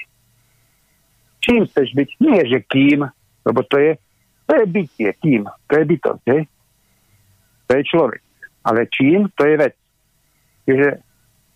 Čím 1.40 1.60
chceš 1.66 1.88
byť? 1.98 2.08
Nie, 2.22 2.40
že 2.46 2.58
kým, 2.70 3.10
lebo 3.46 3.60
to 3.66 3.76
je, 3.78 3.92
to 4.46 4.52
je 4.56 4.64
bytie, 4.66 5.08
kým, 5.22 5.42
to 5.68 5.72
je 5.78 5.84
bytosť, 5.84 6.22
je? 6.26 6.38
to 7.70 7.70
je 7.78 7.82
človek. 7.86 8.22
Ale 8.66 8.90
čím, 8.90 9.30
to 9.38 9.46
je 9.46 9.54
vec. 9.56 9.74
Čiže 10.66 10.88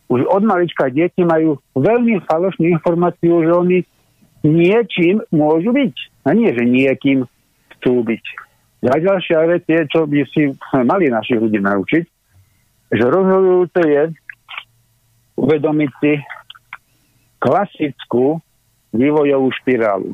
už 0.09 0.21
od 0.31 0.43
malička 0.47 0.89
deti 0.95 1.27
majú 1.27 1.59
veľmi 1.75 2.23
falošnú 2.25 2.71
informáciu, 2.71 3.43
že 3.43 3.53
oni 3.53 3.79
niečím 4.47 5.25
môžu 5.35 5.75
byť. 5.75 5.95
A 6.25 6.33
nie, 6.33 6.55
že 6.55 6.65
niekým 6.65 7.27
chcú 7.77 8.07
byť. 8.07 8.25
A 8.85 9.01
ďalšia 9.01 9.49
vec 9.49 9.65
je, 9.65 9.81
čo 9.89 10.05
by 10.05 10.23
si 10.29 10.53
mali 10.85 11.09
naši 11.09 11.41
ľudí 11.41 11.57
naučiť, 11.57 12.05
že 12.93 13.05
rozhodujúce 13.05 13.81
je 13.81 14.03
uvedomiť 15.41 15.91
si 15.99 16.13
klasickú 17.41 18.39
vývojovú 18.95 19.49
špirálu. 19.61 20.13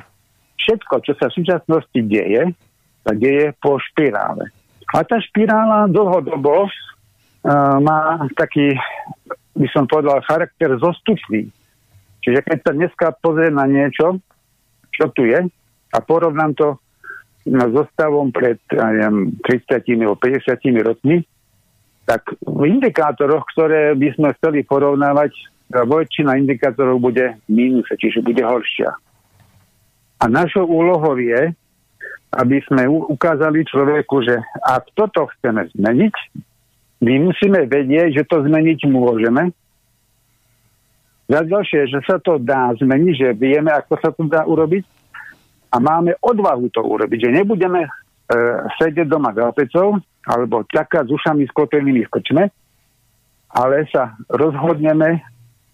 Všetko, 0.61 0.94
čo 1.05 1.12
sa 1.16 1.33
v 1.33 1.37
súčasnosti 1.40 2.01
deje, 2.05 2.53
sa 3.01 3.12
deje 3.16 3.57
po 3.59 3.81
špirále. 3.81 4.53
A 4.92 5.07
tá 5.07 5.16
špirála 5.23 5.88
dlhodobo 5.88 6.66
uh, 6.66 6.70
má 7.81 8.29
taký, 8.37 8.77
by 9.57 9.68
som 9.73 9.88
povedal, 9.88 10.20
charakter 10.27 10.77
zostupný. 10.77 11.49
Čiže 12.20 12.44
keď 12.44 12.59
sa 12.61 12.73
dneska 12.77 13.07
pozrie 13.25 13.49
na 13.49 13.64
niečo, 13.64 14.20
čo 14.92 15.09
tu 15.16 15.25
je, 15.25 15.49
a 15.90 15.99
porovnám 16.05 16.53
to 16.55 16.77
so 17.49 17.83
stavom 17.96 18.31
pred 18.31 18.61
neviem, 18.70 19.33
30 19.42 19.81
alebo 19.96 20.16
50 20.20 20.61
rokmi, 20.85 21.25
tak 22.05 22.27
v 22.42 22.62
indikátoroch, 22.68 23.46
ktoré 23.55 23.94
by 23.96 24.09
sme 24.18 24.29
chceli 24.38 24.66
porovnávať, 24.66 25.31
väčšina 25.70 26.35
indikátorov 26.35 26.99
bude 26.99 27.38
mínus, 27.46 27.87
čiže 27.94 28.27
bude 28.27 28.42
horšia. 28.42 28.90
A 30.20 30.28
našou 30.28 30.68
úlohou 30.68 31.16
je, 31.16 31.56
aby 32.30 32.62
sme 32.68 32.87
ukázali 32.87 33.64
človeku, 33.66 34.22
že 34.22 34.37
ak 34.62 34.92
toto 34.92 35.26
chceme 35.35 35.66
zmeniť, 35.74 36.14
my 37.00 37.14
musíme 37.26 37.64
vedieť, 37.64 38.20
že 38.20 38.28
to 38.28 38.44
zmeniť 38.44 38.85
môžeme. 38.87 39.50
Za 41.30 41.40
ďalšie, 41.46 41.88
že 41.88 42.00
sa 42.04 42.20
to 42.20 42.37
dá 42.37 42.70
zmeniť, 42.76 43.14
že 43.16 43.28
vieme, 43.33 43.72
ako 43.72 43.92
sa 43.98 44.11
to 44.12 44.28
dá 44.28 44.44
urobiť. 44.44 44.85
A 45.70 45.78
máme 45.78 46.18
odvahu 46.20 46.68
to 46.74 46.83
urobiť, 46.83 47.30
že 47.30 47.35
nebudeme 47.40 47.87
e, 47.87 47.90
sedieť 48.76 49.06
doma 49.06 49.30
za 49.30 49.46
opecou 49.46 50.02
alebo 50.26 50.66
čakať 50.66 51.06
s 51.06 51.14
ušami 51.14 51.46
sklopenými 51.48 52.04
v 52.04 52.12
krčme, 52.12 52.44
ale 53.54 53.76
sa 53.88 54.18
rozhodneme, 54.28 55.22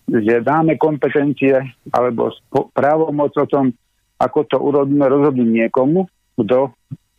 že 0.06 0.44
dáme 0.44 0.76
kompetencie 0.78 1.56
alebo 1.90 2.30
právomoc 2.76 3.34
o 3.40 3.48
tom, 3.48 3.72
ako 4.16 4.38
to 4.48 4.56
urobíme, 4.56 5.04
rozhodnúť 5.04 5.48
niekomu, 5.48 6.08
kto 6.40 6.72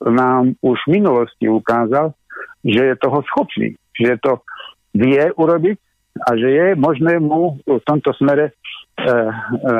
nám 0.05 0.53
už 0.61 0.77
v 0.85 1.01
minulosti 1.01 1.49
ukázal, 1.49 2.13
že 2.61 2.93
je 2.93 2.95
toho 3.01 3.19
schopný, 3.29 3.77
že 3.97 4.17
to 4.21 4.41
vie 4.93 5.29
urobiť 5.37 5.77
a 6.25 6.29
že 6.33 6.49
je 6.49 6.67
možné 6.77 7.21
mu 7.21 7.61
v 7.65 7.81
tomto 7.85 8.13
smere 8.17 8.49
e, 8.49 8.53
e, 9.05 9.73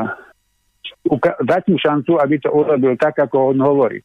uka- 1.10 1.38
dať 1.41 1.63
mu 1.73 1.77
šancu, 1.82 2.21
aby 2.21 2.36
to 2.38 2.49
urobil 2.53 2.93
tak, 2.97 3.17
ako 3.17 3.53
on 3.53 3.60
hovorí. 3.62 4.01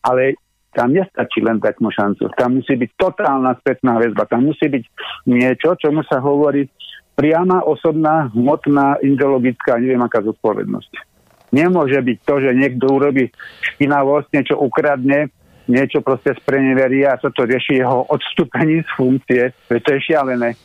Ale 0.00 0.36
tam 0.72 0.92
nestačí 0.92 1.40
len 1.40 1.56
dať 1.56 1.80
mu 1.80 1.88
šancu. 1.88 2.28
Tam 2.36 2.60
musí 2.60 2.76
byť 2.76 2.90
totálna 3.00 3.56
spätná 3.60 3.96
väzba. 3.96 4.28
Tam 4.28 4.44
musí 4.44 4.68
byť 4.68 4.84
niečo, 5.28 5.72
čomu 5.80 6.04
sa 6.04 6.20
hovorí 6.20 6.68
priama, 7.16 7.64
osobná, 7.64 8.28
hmotná, 8.36 9.00
ideologická, 9.00 9.80
neviem 9.80 10.04
aká 10.04 10.20
zodpovednosť. 10.20 11.15
Nemôže 11.54 11.98
byť 12.02 12.18
to, 12.26 12.34
že 12.42 12.50
niekto 12.58 12.90
urobí 12.90 13.30
špinavosť, 13.74 14.28
niečo 14.34 14.56
ukradne, 14.58 15.30
niečo 15.70 16.02
proste 16.02 16.34
spreneverí 16.38 17.06
a 17.06 17.18
sa 17.18 17.30
to 17.30 17.46
rieši 17.46 17.82
jeho 17.82 18.06
odstúpení 18.06 18.82
z 18.82 18.90
funkcie. 18.94 19.42
To 19.70 19.88
je 19.94 20.00
šialené 20.02 20.58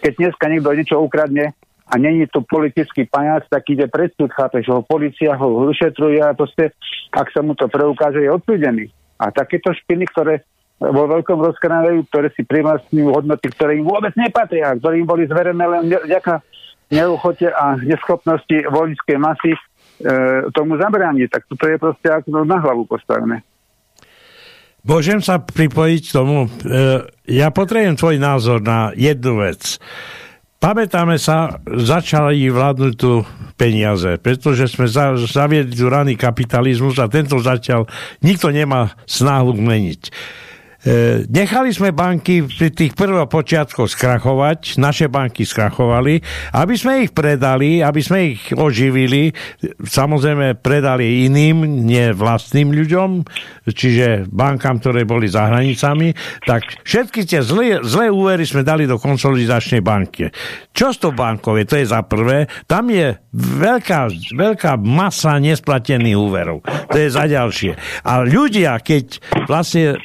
keď 0.00 0.12
dneska 0.16 0.44
niekto 0.48 0.72
niečo 0.72 0.96
ukradne 0.96 1.52
a 1.90 1.94
není 2.00 2.24
to 2.30 2.40
politický 2.40 3.04
pajac, 3.04 3.44
tak 3.52 3.68
ide 3.68 3.90
pred 3.90 4.14
súd, 4.16 4.32
chápeš, 4.32 4.72
ho 4.72 4.80
policia 4.80 5.36
ho 5.36 5.68
vyšetruje 5.68 6.22
a 6.24 6.32
proste, 6.32 6.72
ak 7.12 7.28
sa 7.34 7.44
mu 7.44 7.52
to 7.52 7.68
preukáže, 7.68 8.24
je 8.24 8.30
odsúdený. 8.32 8.88
A 9.20 9.28
takéto 9.28 9.74
špiny, 9.74 10.08
ktoré 10.08 10.46
vo 10.80 11.04
veľkom 11.04 11.44
rozkrávajú, 11.44 12.08
ktoré 12.08 12.32
si 12.32 12.46
privlastňujú 12.48 13.08
hodnoty, 13.12 13.52
ktoré 13.52 13.76
im 13.76 13.84
vôbec 13.84 14.16
nepatria, 14.16 14.72
ktoré 14.80 15.04
im 15.04 15.04
boli 15.04 15.28
zverené 15.28 15.60
len 15.60 15.92
vďaka 15.92 16.40
neuchote 16.88 17.52
a 17.52 17.76
neschopnosti 17.76 18.56
voličskej 18.64 19.18
masy 19.20 19.52
tomu 20.56 20.80
zabrániť. 20.80 21.28
Tak 21.28 21.42
toto 21.50 21.64
je 21.68 21.76
proste 21.76 22.08
ako 22.08 22.44
na 22.44 22.58
hlavu 22.58 22.88
postavené. 22.88 23.44
Môžem 24.80 25.20
sa 25.20 25.36
pripojiť 25.36 26.02
k 26.08 26.14
tomu. 26.14 26.48
E, 26.48 26.48
ja 27.28 27.52
potrebujem 27.52 28.00
tvoj 28.00 28.16
názor 28.16 28.64
na 28.64 28.96
jednu 28.96 29.44
vec. 29.44 29.76
Pamätáme 30.60 31.16
sa, 31.16 31.60
začali 31.64 32.48
vládnuť 32.52 32.92
tu 32.96 33.24
peniaze, 33.56 34.20
pretože 34.20 34.68
sme 34.72 34.88
zaviedli 35.16 35.72
tu 35.72 35.88
raný 35.88 36.20
kapitalizmus 36.20 37.00
a 37.00 37.08
tento 37.08 37.40
zatiaľ 37.40 37.88
nikto 38.20 38.52
nemá 38.52 38.92
snahu 39.08 39.56
zmeniť. 39.56 40.00
E, 40.80 41.28
nechali 41.28 41.76
sme 41.76 41.92
banky 41.92 42.40
pri 42.40 42.72
tých 42.72 42.96
prvopočiatkoch 42.96 43.84
skrachovať, 43.84 44.80
naše 44.80 45.12
banky 45.12 45.44
skrachovali, 45.44 46.24
aby 46.56 46.74
sme 46.74 47.04
ich 47.04 47.12
predali, 47.12 47.84
aby 47.84 48.00
sme 48.00 48.32
ich 48.32 48.48
oživili, 48.56 49.28
samozrejme 49.84 50.56
predali 50.56 51.28
iným, 51.28 51.84
nie 51.84 52.16
vlastným 52.16 52.72
ľuďom, 52.72 53.28
čiže 53.68 54.32
bankám, 54.32 54.80
ktoré 54.80 55.04
boli 55.04 55.28
za 55.28 55.52
hranicami, 55.52 56.16
tak 56.48 56.80
všetky 56.80 57.28
tie 57.28 57.44
zlé, 57.44 57.84
zlé 57.84 58.08
úvery 58.08 58.48
sme 58.48 58.64
dali 58.64 58.88
do 58.88 58.96
konsolidačnej 58.96 59.84
banky. 59.84 60.32
Čo 60.72 60.96
s 60.96 60.96
to 60.96 61.12
bankové? 61.12 61.68
To 61.68 61.76
je 61.76 61.92
za 61.92 62.00
prvé. 62.08 62.48
Tam 62.64 62.88
je 62.88 63.20
veľká, 63.36 64.32
veľká 64.32 64.80
masa 64.80 65.36
nesplatených 65.36 66.16
úverov. 66.16 66.64
To 66.64 66.96
je 66.96 67.08
za 67.12 67.28
ďalšie. 67.28 67.76
A 68.08 68.24
ľudia, 68.24 68.80
keď 68.80 69.20
vlastne 69.44 70.00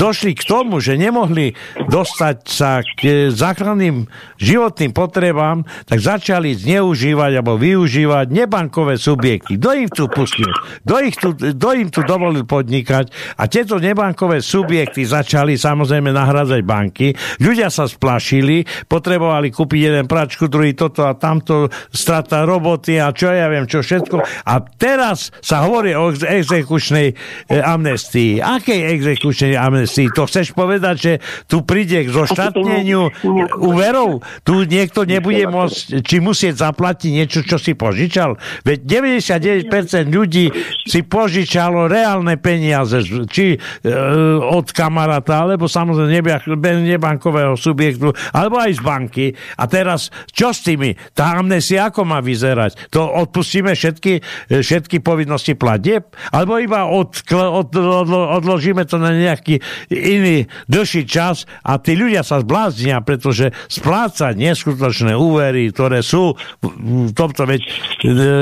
došli 0.00 0.32
k 0.32 0.48
tomu, 0.48 0.80
že 0.80 0.96
nemohli 0.96 1.52
dostať 1.92 2.36
sa 2.48 2.80
k 2.80 3.28
základným 3.28 4.08
životným 4.40 4.96
potrebám, 4.96 5.68
tak 5.84 6.00
začali 6.00 6.56
zneužívať 6.56 7.36
alebo 7.36 7.60
využívať 7.60 8.32
nebankové 8.32 8.96
subjekty. 8.96 9.60
Kto 9.60 9.70
im 9.76 9.88
tu 9.92 10.08
pustil? 10.08 10.48
Kto, 10.88 11.68
im 11.76 11.92
tu 11.92 12.00
dovolil 12.08 12.48
podnikať? 12.48 13.36
A 13.36 13.44
tieto 13.44 13.76
nebankové 13.76 14.40
subjekty 14.40 15.04
začali 15.04 15.60
samozrejme 15.60 16.08
nahrádzať 16.08 16.60
banky. 16.64 17.12
Ľudia 17.44 17.68
sa 17.68 17.84
splašili, 17.84 18.64
potrebovali 18.88 19.52
kúpiť 19.52 19.80
jeden 19.92 20.06
pračku, 20.08 20.48
druhý 20.48 20.72
toto 20.72 21.04
a 21.04 21.12
tamto, 21.12 21.68
strata 21.92 22.48
roboty 22.48 22.96
a 22.96 23.12
čo 23.12 23.28
ja 23.28 23.52
viem, 23.52 23.68
čo 23.68 23.84
všetko. 23.84 24.48
A 24.48 24.64
teraz 24.80 25.28
sa 25.44 25.68
hovorí 25.68 25.92
o 25.92 26.14
exekučnej 26.14 27.12
e, 27.12 27.14
amnestii. 27.60 28.40
Akej 28.40 28.96
exekučnej 28.96 29.58
amnestii? 29.58 29.89
Si. 29.90 30.06
To 30.14 30.30
chceš 30.30 30.54
povedať, 30.54 30.96
že 30.96 31.12
tu 31.50 31.66
príde 31.66 32.06
k 32.06 32.14
zoštátneniu 32.14 33.10
úverov? 33.58 34.22
Tu 34.46 34.62
niekto 34.70 35.02
nebude 35.02 35.50
môcť, 35.50 36.06
či 36.06 36.22
musieť 36.22 36.62
zaplatiť 36.70 37.10
niečo, 37.10 37.42
čo 37.42 37.58
si 37.58 37.74
požičal? 37.74 38.38
Veď 38.62 38.78
99% 38.86 40.06
ľudí 40.06 40.54
si 40.86 41.02
požičalo 41.02 41.90
reálne 41.90 42.38
peniaze, 42.38 43.02
či 43.26 43.56
e, 43.56 43.58
od 44.38 44.70
kamaráta, 44.70 45.42
alebo 45.42 45.66
samozrejme 45.66 46.46
nebankového 46.86 47.58
subjektu, 47.58 48.14
alebo 48.30 48.62
aj 48.62 48.78
z 48.78 48.80
banky. 48.80 49.26
A 49.58 49.66
teraz, 49.66 50.14
čo 50.30 50.54
s 50.54 50.62
tými? 50.62 50.94
Tá 51.16 51.40
amnesia 51.40 51.90
ako 51.90 52.06
má 52.06 52.22
vyzerať? 52.22 52.92
To 52.94 53.08
odpustíme 53.08 53.72
všetky, 53.72 54.20
všetky 54.62 55.00
povinnosti 55.00 55.56
platieb? 55.56 56.12
Alebo 56.30 56.60
iba 56.60 56.86
od, 56.86 57.16
od, 57.32 57.68
od, 57.72 58.08
odložíme 58.10 58.84
to 58.84 59.00
na 59.00 59.16
nejaký 59.16 59.62
iný 59.88 60.44
dlhší 60.68 61.08
čas 61.08 61.48
a 61.64 61.80
tí 61.80 61.96
ľudia 61.96 62.20
sa 62.20 62.44
zbláznia, 62.44 63.00
pretože 63.00 63.54
splácať 63.72 64.36
neskutočné 64.36 65.16
úvery, 65.16 65.72
ktoré 65.72 66.04
sú 66.04 66.36
v 66.60 67.12
tomto 67.16 67.48
veď 67.48 67.60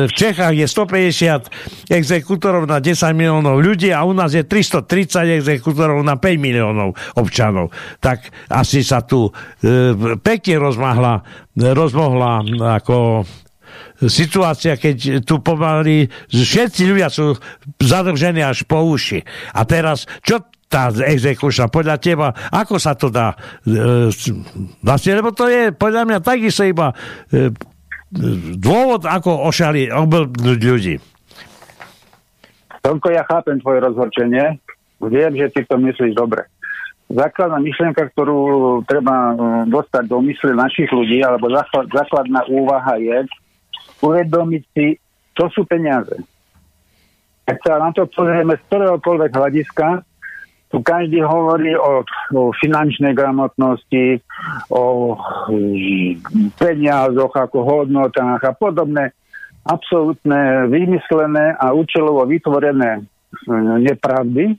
v 0.09 0.13
Čechách 0.13 0.55
je 0.55 0.67
150 0.67 1.93
exekútorov 1.93 2.67
na 2.67 2.83
10 2.83 3.15
miliónov 3.15 3.63
ľudí 3.63 3.95
a 3.95 4.03
u 4.03 4.13
nás 4.17 4.35
je 4.35 4.43
330 4.43 5.39
exekútorov 5.43 6.03
na 6.03 6.17
5 6.17 6.39
miliónov 6.41 6.97
občanov. 7.15 7.71
Tak 8.03 8.31
asi 8.51 8.83
sa 8.83 9.05
tu 9.05 9.29
e, 9.29 9.33
pekne 10.19 10.55
rozmahla, 10.63 11.23
rozmohla 11.55 12.47
ako 12.81 13.27
situácia, 14.07 14.79
keď 14.79 15.27
tu 15.27 15.43
pomaly 15.43 16.07
všetci 16.31 16.83
ľudia 16.87 17.11
sú 17.11 17.35
zadržení 17.83 18.47
až 18.47 18.63
po 18.63 18.87
uši. 18.87 19.27
A 19.59 19.67
teraz, 19.67 20.07
čo 20.23 20.47
tá 20.69 20.93
exekučná, 20.93 21.73
podľa 21.73 21.97
teba, 21.97 22.29
ako 22.53 22.77
sa 22.77 22.93
to 22.93 23.09
dá 23.09 23.33
e, 23.65 24.13
vlastne, 24.85 25.13
lebo 25.17 25.33
to 25.33 25.49
je 25.49 25.73
podľa 25.73 26.05
mňa 26.05 26.19
takisto 26.21 26.63
iba 26.63 26.93
e, 27.33 27.49
dôvod, 28.57 29.09
ako 29.09 29.49
ošali 29.49 29.89
ľudí. 30.61 31.01
Tomko, 32.85 33.09
ja 33.13 33.25
chápem 33.25 33.61
tvoje 33.61 33.85
rozhorčenie. 33.85 34.61
Viem, 34.99 35.33
že 35.37 35.53
ty 35.53 35.61
to 35.69 35.77
myslíš 35.77 36.17
dobre. 36.17 36.49
Základná 37.09 37.61
myšlienka, 37.65 38.13
ktorú 38.13 38.81
treba 38.85 39.33
e, 39.33 39.35
dostať 39.73 40.05
do 40.05 40.21
mysle 40.25 40.53
našich 40.53 40.93
ľudí, 40.93 41.25
alebo 41.25 41.49
základná 41.89 42.45
úvaha 42.49 43.01
je, 43.01 43.25
uvedomiť 44.05 44.63
si, 44.77 45.01
čo 45.33 45.49
sú 45.49 45.65
peniaze. 45.65 46.13
Keď 47.49 47.57
sa 47.65 47.81
na 47.81 47.89
to 47.97 48.05
pozrieme 48.13 48.61
z 48.61 48.63
ktoréhokoľvek 48.69 49.33
hľadiska, 49.33 49.87
tu 50.69 50.85
každý 50.85 51.25
hovorí 51.25 51.73
o, 51.73 52.05
o 52.37 52.53
finančnej 52.53 53.17
gramotnosti, 53.17 54.21
o 54.69 55.17
peniazoch 56.61 57.33
ako 57.33 57.59
hodnotách 57.65 58.45
a 58.45 58.53
podobné 58.53 59.17
absolútne 59.69 60.69
vymyslené 60.73 61.57
a 61.57 61.77
účelovo 61.77 62.25
vytvorené 62.25 63.05
nepravdy, 63.85 64.57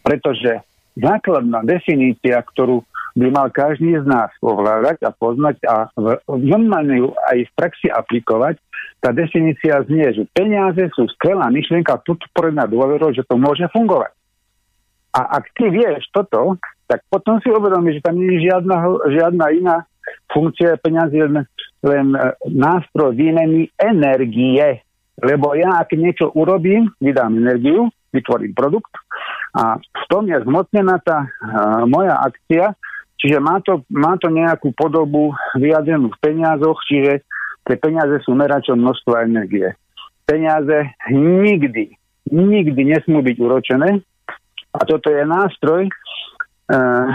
pretože 0.00 0.64
základná 0.96 1.60
definícia, 1.60 2.40
ktorú 2.40 2.80
by 3.16 3.28
mal 3.32 3.48
každý 3.52 3.96
z 4.00 4.04
nás 4.08 4.32
ovládať 4.44 5.04
a 5.08 5.10
poznať 5.12 5.56
a 5.64 5.88
normálne 6.28 7.00
ju 7.00 7.08
aj 7.32 7.48
v 7.48 7.54
praxi 7.56 7.88
aplikovať, 7.88 8.60
tá 9.00 9.12
definícia 9.12 9.84
znie, 9.88 10.08
že 10.12 10.24
peniaze 10.32 10.88
sú 10.96 11.04
skvelá 11.16 11.52
myšlienka 11.52 12.00
podporená 12.04 12.64
dôverou, 12.64 13.12
že 13.12 13.24
to 13.28 13.36
môže 13.36 13.64
fungovať. 13.72 14.15
A 15.16 15.40
ak 15.40 15.48
ty 15.56 15.72
vieš 15.72 16.04
toto, 16.12 16.60
tak 16.84 17.00
potom 17.08 17.40
si 17.40 17.48
uvedomíš, 17.48 17.98
že 17.98 18.04
tam 18.04 18.20
nie 18.20 18.36
je 18.36 18.52
žiadna, 18.52 18.76
žiadna 19.08 19.46
iná 19.56 19.76
funkcia 20.28 20.76
peniazy, 20.84 21.24
len, 21.24 21.48
len 21.82 22.06
e, 22.12 22.20
nástroj 22.52 23.16
výmeny 23.16 23.72
energie. 23.80 24.84
Lebo 25.16 25.56
ja, 25.56 25.80
ak 25.80 25.96
niečo 25.96 26.28
urobím, 26.36 26.92
vydám 27.00 27.32
energiu, 27.40 27.88
vytvorím 28.12 28.52
produkt 28.52 28.92
a 29.56 29.80
v 29.80 30.04
tom 30.12 30.28
je 30.28 30.36
zmocnená 30.44 31.00
tá 31.00 31.24
uh, 31.24 31.88
moja 31.88 32.20
akcia, 32.20 32.76
čiže 33.16 33.40
má 33.40 33.56
to, 33.64 33.80
má 33.88 34.20
to 34.20 34.28
nejakú 34.28 34.76
podobu 34.76 35.32
vyjadrenú 35.56 36.12
v 36.12 36.20
peniazoch, 36.20 36.76
čiže 36.84 37.24
tie 37.64 37.76
peniaze 37.80 38.20
sú 38.28 38.36
meračom 38.36 38.76
množstva 38.76 39.24
energie. 39.24 39.72
Peniaze 40.28 40.92
nikdy, 41.08 41.96
nikdy 42.28 42.80
nesmú 42.84 43.24
byť 43.24 43.36
uročené 43.40 44.04
a 44.76 44.82
toto 44.84 45.08
je 45.08 45.24
nástroj 45.24 45.88
uh, 45.88 47.06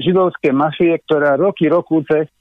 židovskej 0.00 0.52
mafie, 0.56 0.96
ktorá 1.04 1.36
roky, 1.36 1.68
rokúce 1.68 2.32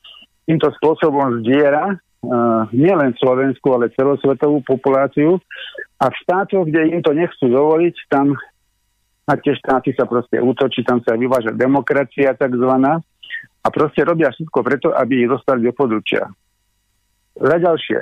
týmto 0.47 0.71
spôsobom 0.79 1.43
zdiera 1.43 1.91
uh, 1.91 2.63
nielen 2.71 3.11
Slovensku, 3.19 3.75
ale 3.75 3.91
celosvetovú 3.93 4.63
populáciu 4.63 5.37
a 5.99 6.09
v 6.09 6.15
štátoch, 6.25 6.65
kde 6.65 6.95
im 6.95 7.01
to 7.03 7.11
nechcú 7.11 7.45
dovoliť, 7.51 7.95
tam 8.07 8.33
na 9.27 9.35
tie 9.37 9.53
štáty 9.53 9.93
sa 9.93 10.09
proste 10.09 10.41
útočí, 10.41 10.81
tam 10.81 11.03
sa 11.05 11.13
vyváža 11.13 11.53
demokracia 11.53 12.33
takzvaná 12.33 12.99
a 13.61 13.67
proste 13.69 14.01
robia 14.01 14.33
všetko 14.33 14.59
preto, 14.65 14.87
aby 14.97 15.23
ich 15.23 15.29
dostali 15.29 15.61
do 15.61 15.71
područia. 15.75 16.25
Za 17.37 17.57
ďalšie, 17.61 17.99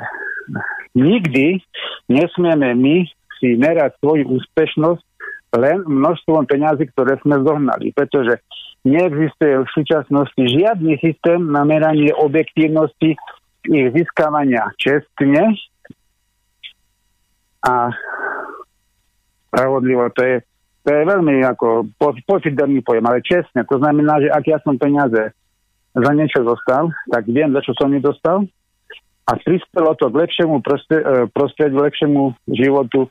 nikdy 0.98 1.62
nesmieme 2.10 2.74
my 2.74 3.06
si 3.38 3.56
merať 3.60 4.00
svoju 4.02 4.26
úspešnosť 4.26 5.09
len 5.56 5.82
množstvom 5.86 6.46
peňazí, 6.46 6.90
ktoré 6.94 7.18
sme 7.26 7.42
zohnali, 7.42 7.90
pretože 7.94 8.38
neexistuje 8.86 9.66
v 9.66 9.70
súčasnosti 9.74 10.40
žiadny 10.40 11.02
systém 11.02 11.42
na 11.50 11.66
meranie 11.66 12.14
objektívnosti 12.14 13.18
ich 13.68 13.88
získavania 13.92 14.72
čestne 14.80 15.52
a 17.60 17.92
spravodlivo. 19.50 20.08
To 20.16 20.22
je, 20.24 20.36
to 20.86 20.90
je 20.96 21.02
veľmi 21.04 21.44
ako 21.44 21.92
pofiderný 22.24 22.80
pojem, 22.86 23.04
ale 23.04 23.26
čestne. 23.26 23.68
To 23.68 23.76
znamená, 23.82 24.24
že 24.24 24.32
ak 24.32 24.44
ja 24.48 24.58
som 24.64 24.80
peniaze 24.80 25.36
za 25.92 26.12
niečo 26.16 26.46
dostal, 26.46 26.94
tak 27.12 27.28
viem, 27.28 27.52
za 27.52 27.60
čo 27.66 27.76
som 27.76 27.92
ich 27.92 28.06
dostal 28.06 28.48
a 29.30 29.32
prispelo 29.38 29.94
to 29.94 30.10
k 30.10 30.20
lepšiemu 30.26 30.56
e, 30.58 30.64
prostrediu, 31.30 31.86
lepšiemu 31.86 32.34
životu, 32.50 33.06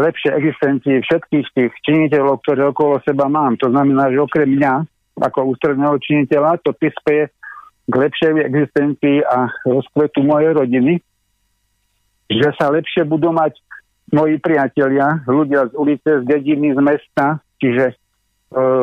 lepšej 0.00 0.32
existencii 0.32 1.04
všetkých 1.04 1.46
tých 1.52 1.72
činiteľov, 1.84 2.40
ktoré 2.40 2.72
okolo 2.72 2.96
seba 3.04 3.28
mám. 3.28 3.60
To 3.60 3.68
znamená, 3.68 4.08
že 4.08 4.24
okrem 4.24 4.56
mňa, 4.56 4.88
ako 5.20 5.52
ústredného 5.52 6.00
činiteľa, 6.00 6.64
to 6.64 6.72
prispieje 6.72 7.28
k 7.84 7.94
lepšej 7.94 8.32
existencii 8.40 9.20
a 9.26 9.52
rozkvetu 9.68 10.24
mojej 10.24 10.56
rodiny, 10.56 10.94
že 12.32 12.48
sa 12.56 12.72
lepšie 12.72 13.04
budú 13.04 13.34
mať 13.36 13.60
moji 14.12 14.40
priatelia, 14.40 15.20
ľudia 15.28 15.68
z 15.68 15.72
ulice, 15.76 16.10
z 16.20 16.24
dediny, 16.24 16.72
z 16.72 16.80
mesta, 16.80 17.40
čiže 17.60 17.92
e, 17.92 17.94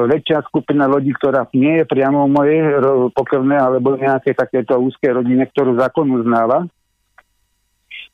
väčšia 0.09 0.45
skupina 0.49 0.85
ľudí, 0.85 1.13
ktorá 1.17 1.45
nie 1.53 1.81
je 1.81 1.85
priamo 1.85 2.29
mojej 2.29 2.81
pokrvné 3.13 3.57
alebo 3.57 3.97
nejaké 3.97 4.37
takéto 4.37 4.77
úzke 4.77 5.09
rodine, 5.09 5.45
ktorú 5.49 5.77
zákon 5.77 6.05
uznáva, 6.09 6.65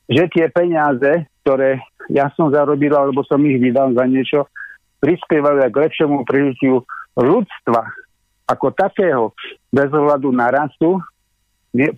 že 0.06 0.28
tie 0.32 0.46
peniaze, 0.52 1.26
ktoré 1.46 1.78
ja 2.10 2.26
som 2.34 2.50
zarobil 2.50 2.90
alebo 2.90 3.22
som 3.22 3.38
ich 3.46 3.62
vydal 3.62 3.94
za 3.94 4.02
niečo, 4.02 4.50
prispievajú 4.98 5.62
aj 5.62 5.70
k 5.70 5.78
lepšiemu 5.78 6.26
prežitiu 6.26 6.82
ľudstva 7.14 7.86
ako 8.50 8.74
takého, 8.74 9.30
bez 9.70 9.86
ohľadu 9.94 10.34
na 10.34 10.50
rasu, 10.50 10.98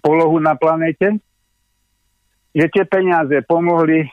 polohu 0.05 0.37
na 0.37 0.53
planete, 0.53 1.17
že 2.53 2.67
tie 2.69 2.85
peniaze 2.85 3.41
pomohli 3.49 4.05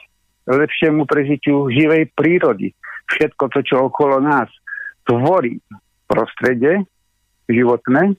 lepšiemu 0.48 1.04
prežitiu 1.04 1.68
živej 1.68 2.12
prírody. 2.16 2.72
Všetko 3.12 3.52
to, 3.52 3.60
čo 3.60 3.76
okolo 3.92 4.24
nás 4.24 4.48
tvorí 5.04 5.60
prostredie 6.08 6.80
životné, 7.44 8.16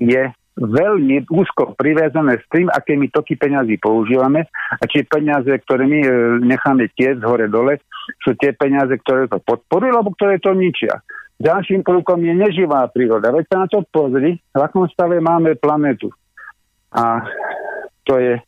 je 0.00 0.32
veľmi 0.54 1.26
úzko 1.34 1.74
priviazané 1.74 2.38
s 2.38 2.46
tým, 2.46 2.70
aké 2.70 2.94
my 2.94 3.10
toky 3.10 3.34
peňazí 3.34 3.74
používame 3.82 4.46
a 4.78 4.84
či 4.86 5.02
peniaze, 5.02 5.50
ktoré 5.50 5.82
my 5.90 6.00
e, 6.00 6.10
necháme 6.46 6.86
tiec 6.94 7.18
hore 7.26 7.50
dole, 7.50 7.82
sú 8.22 8.38
tie 8.38 8.54
peniaze, 8.54 8.94
ktoré 9.02 9.26
to 9.26 9.42
podporujú, 9.42 9.90
alebo 9.90 10.14
ktoré 10.14 10.38
to 10.38 10.54
ničia. 10.54 11.02
Ďalším 11.42 11.82
prvkom 11.82 12.22
je 12.22 12.34
neživá 12.38 12.86
príroda. 12.94 13.34
Veď 13.34 13.44
sa 13.50 13.56
na 13.62 13.66
to 13.66 13.82
pozri, 13.90 14.38
v 14.38 14.60
akom 14.62 14.86
stave 14.86 15.18
máme 15.18 15.58
planetu. 15.58 16.14
A 16.94 17.26
to 18.06 18.22
je 18.22 18.38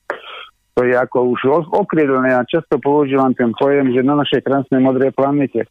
to 0.76 0.84
je 0.84 0.92
ako 0.92 1.32
už 1.32 1.40
okrydelné. 1.72 2.36
Ja 2.36 2.44
často 2.44 2.76
používam 2.76 3.32
ten 3.32 3.48
pojem, 3.57 3.96
že 3.96 4.04
na 4.04 4.12
našej 4.20 4.44
krásnej 4.44 4.84
modrej 4.84 5.16
planete 5.16 5.64
e, 5.64 5.68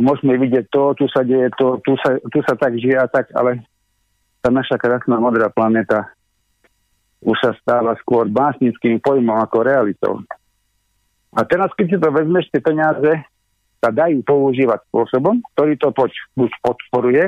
môžeme 0.00 0.40
vidieť 0.40 0.72
to, 0.72 0.96
tu 0.96 1.04
sa 1.12 1.20
deje 1.20 1.52
to, 1.60 1.76
tu 1.84 1.92
sa, 2.00 2.16
tu 2.32 2.40
sa 2.40 2.56
tak 2.56 2.72
žije 2.72 3.04
a 3.04 3.04
tak, 3.04 3.28
ale 3.36 3.60
tá 4.44 4.52
naša 4.52 4.76
krásna 4.76 5.16
modrá 5.16 5.48
planeta 5.48 6.12
už 7.24 7.40
sa 7.40 7.56
stáva 7.56 7.96
skôr 8.04 8.28
básnickým 8.28 9.00
pojmom 9.00 9.40
ako 9.40 9.64
realitou. 9.64 10.20
A 11.32 11.40
teraz, 11.48 11.72
keď 11.72 11.86
si 11.88 11.96
to 11.96 12.12
vezmeš, 12.12 12.52
tie 12.52 12.60
peniaze, 12.60 13.24
sa 13.80 13.88
dajú 13.88 14.20
používať 14.28 14.84
spôsobom, 14.92 15.40
ktorý 15.56 15.80
to 15.80 15.88
poď, 15.96 16.12
buď 16.36 16.50
podporuje 16.60 17.24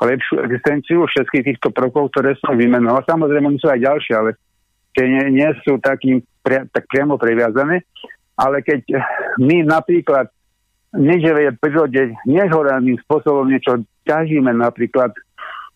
lepšiu 0.00 0.40
existenciu 0.48 1.04
všetkých 1.04 1.44
týchto 1.44 1.68
prvkov, 1.76 2.08
ktoré 2.16 2.32
som 2.40 2.56
vymenoval. 2.56 3.04
Samozrejme, 3.04 3.52
sú 3.60 3.68
aj 3.68 3.84
ďalšie, 3.84 4.14
ale 4.16 4.30
tie 4.96 5.04
nie, 5.04 5.44
nie 5.44 5.50
sú 5.60 5.76
takým 5.76 6.24
pria, 6.40 6.64
tak 6.72 6.88
priamo 6.88 7.20
previazané. 7.20 7.84
Ale 8.40 8.64
keď 8.64 8.80
my 9.36 9.68
napríklad 9.68 10.32
neživej 10.96 11.60
prírode 11.60 12.16
nehoraným 12.24 12.96
spôsobom 13.04 13.44
niečo 13.44 13.84
ťažíme, 14.08 14.56
napríklad 14.56 15.12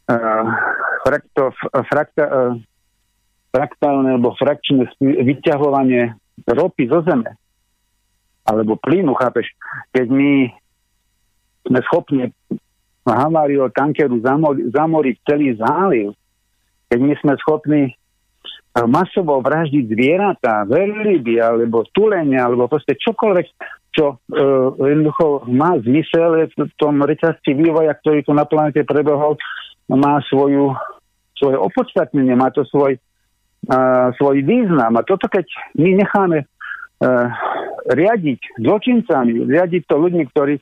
uh, 0.09 0.49
frakto, 1.05 1.52
frakta, 1.92 2.24
uh, 2.24 2.57
fraktálne 3.55 4.18
alebo 4.18 4.34
frakčné 4.34 4.90
vyťahovanie 4.98 6.18
ropy 6.42 6.90
zo 6.90 7.07
zeme, 7.07 7.38
alebo 8.42 8.74
plynu, 8.82 9.14
chápeš, 9.14 9.55
keď 9.94 10.11
my 10.11 10.50
sme 11.70 11.80
schopní 11.86 12.22
haváriu 13.07 13.70
tankeru 13.70 14.18
zamori, 14.18 14.74
zamoriť 14.74 15.16
celý 15.22 15.48
záliv, 15.55 16.18
keď 16.90 16.98
my 16.98 17.14
sme 17.22 17.32
schopní 17.46 17.82
eh, 17.88 18.86
masovo 18.90 19.38
vraždiť 19.38 19.84
zvieratá, 19.86 20.66
veľryby, 20.66 21.38
alebo 21.38 21.86
tulene, 21.94 22.36
alebo 22.36 22.66
proste 22.66 22.98
čokoľvek, 22.98 23.46
čo 23.94 24.18
uh, 24.18 24.74
jednoducho 24.74 25.46
má 25.55 25.78
zmysel 25.78 26.50
v 26.50 26.74
tom 26.82 26.98
reťazci 26.98 27.55
vývoja, 27.55 27.94
ktorý 28.02 28.26
tu 28.26 28.34
na 28.34 28.42
planete 28.42 28.82
prebehol, 28.82 29.38
má 29.91 30.20
svoju, 30.28 30.72
svoje 31.37 31.57
opodstatnenie, 31.61 32.32
má 32.37 32.49
to 32.53 32.64
svoj, 32.68 32.97
uh, 33.68 34.09
svoj 34.16 34.37
význam. 34.45 34.97
A 34.97 35.03
toto, 35.05 35.28
keď 35.28 35.45
my 35.76 36.01
necháme 36.01 36.39
uh, 36.45 37.26
riadiť 37.93 38.64
zločincami, 38.64 39.45
riadiť 39.45 39.82
to 39.85 39.97
ľuďmi, 40.01 40.24
ktorí 40.32 40.55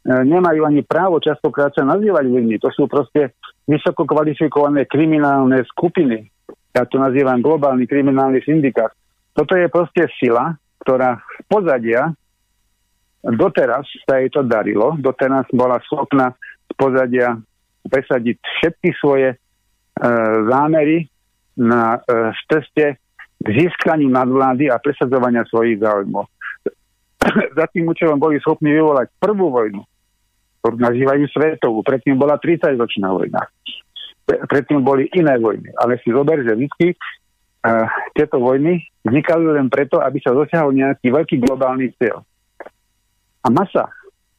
E, 0.00 0.12
nemajú 0.24 0.64
ani 0.64 0.80
právo 0.80 1.20
častokrát 1.20 1.76
sa 1.76 1.84
nazývať 1.84 2.24
ľuďmi. 2.24 2.56
To 2.64 2.72
sú 2.72 2.88
proste 2.88 3.36
vysoko 3.68 4.08
kvalifikované 4.08 4.88
kriminálne 4.88 5.60
skupiny. 5.68 6.24
Ja 6.72 6.88
to 6.88 6.96
nazývam 6.96 7.44
globálny 7.44 7.84
kriminálny 7.84 8.40
syndikát. 8.40 8.96
Toto 9.36 9.52
je 9.60 9.68
proste 9.68 10.08
sila, 10.16 10.56
ktorá 10.80 11.20
z 11.20 11.40
pozadia 11.44 12.16
doteraz 13.20 13.84
sa 14.08 14.16
jej 14.16 14.32
to 14.32 14.40
darilo, 14.40 14.96
doteraz 14.96 15.44
bola 15.52 15.76
schopná 15.84 16.32
z 16.64 16.72
pozadia 16.80 17.36
presadiť 17.86 18.36
všetky 18.40 18.90
svoje 19.00 19.34
e, 19.34 19.36
zámery 20.48 21.08
na 21.56 21.96
e, 21.96 22.32
ceste 22.48 23.00
k 23.40 23.46
získaní 23.48 24.08
nadvlády 24.08 24.68
a 24.68 24.76
presadzovania 24.80 25.48
svojich 25.48 25.80
záujmov. 25.80 26.28
Za 27.58 27.66
tým 27.72 27.88
účelom 27.88 28.20
boli 28.20 28.36
schopní 28.40 28.76
vyvolať 28.76 29.08
prvú 29.16 29.48
vojnu, 29.48 29.80
ktorú 30.60 30.76
nazývajú 30.76 31.24
svetovú. 31.32 31.80
Predtým 31.80 32.20
bola 32.20 32.36
30-ročná 32.36 33.08
vojna. 33.12 33.40
Predtým 34.28 34.84
boli 34.84 35.08
iné 35.16 35.40
vojny. 35.40 35.72
Ale 35.80 35.98
si 36.04 36.12
zober, 36.12 36.44
že 36.44 36.54
vždy 36.54 36.86
uh, 36.94 37.88
tieto 38.14 38.38
vojny 38.38 38.78
vznikali 39.02 39.42
len 39.56 39.66
preto, 39.66 39.98
aby 39.98 40.22
sa 40.22 40.36
dosiahol 40.36 40.70
nejaký 40.70 41.10
veľký 41.10 41.36
globálny 41.42 41.90
cieľ. 41.98 42.22
A 43.40 43.48
masa, 43.48 43.88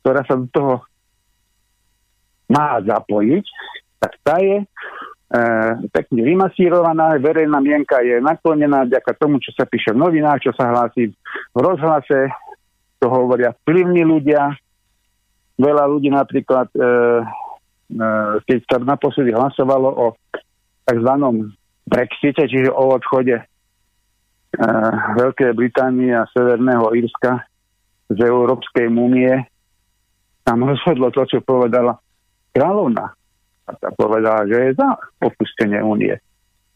ktorá 0.05 0.21
sa 0.23 0.37
do 0.37 0.47
toho 0.53 0.73
má 2.51 2.83
zapojiť, 2.83 3.45
tak 4.03 4.11
tá 4.27 4.35
je 4.43 4.59
e, 4.59 4.65
pekne 5.87 6.21
vymasírovaná, 6.27 7.15
verejná 7.23 7.63
mienka 7.63 8.03
je 8.03 8.19
naklonená 8.19 8.83
vďaka 8.83 9.15
tomu, 9.15 9.39
čo 9.39 9.55
sa 9.55 9.63
píše 9.63 9.95
v 9.95 10.01
novinách, 10.03 10.43
čo 10.43 10.51
sa 10.51 10.67
hlási 10.67 11.15
v 11.55 11.57
rozhlase, 11.57 12.27
to 12.99 13.07
hovoria 13.07 13.55
vplyvní 13.63 14.03
ľudia, 14.03 14.51
veľa 15.57 15.83
ľudí 15.87 16.11
napríklad, 16.11 16.67
e, 16.73 16.79
e, 16.81 16.89
keď 18.43 18.59
sa 18.67 18.77
naposledy 18.81 19.31
hlasovalo 19.31 19.89
o 19.89 20.05
tzv. 20.85 21.11
Brexite, 21.81 22.45
čiže 22.45 22.69
o 22.69 22.93
odchode 22.93 23.41
e, 23.41 23.43
Veľkej 25.17 25.51
Británie 25.57 26.13
a 26.13 26.29
Severného 26.29 26.93
Írska 26.93 27.45
z 28.11 28.19
Európskej 28.21 28.91
múmie, 28.91 29.33
tam 30.41 30.65
rozhodlo 30.65 31.13
to, 31.13 31.23
čo 31.25 31.39
povedala 31.45 31.95
kráľovna. 32.55 33.15
A 33.67 33.71
povedala, 33.95 34.43
že 34.47 34.57
je 34.71 34.71
za 34.75 34.89
opustenie 35.23 35.79
únie. 35.79 36.15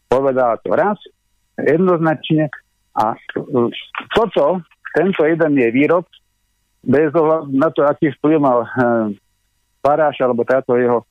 Povedala 0.08 0.56
to 0.62 0.72
raz, 0.72 0.96
jednoznačne 1.60 2.48
a 2.96 3.12
toto, 4.16 4.64
tento 4.96 5.20
jeden 5.28 5.52
je 5.60 5.68
výrok, 5.74 6.08
bez 6.86 7.10
ohľadu 7.12 7.50
na 7.52 7.68
to, 7.74 7.84
aký 7.84 8.14
vplyv 8.16 8.38
mal 8.38 8.58
Paráš 9.82 10.22
alebo 10.22 10.46
táto 10.46 10.78
jeho 10.78 11.02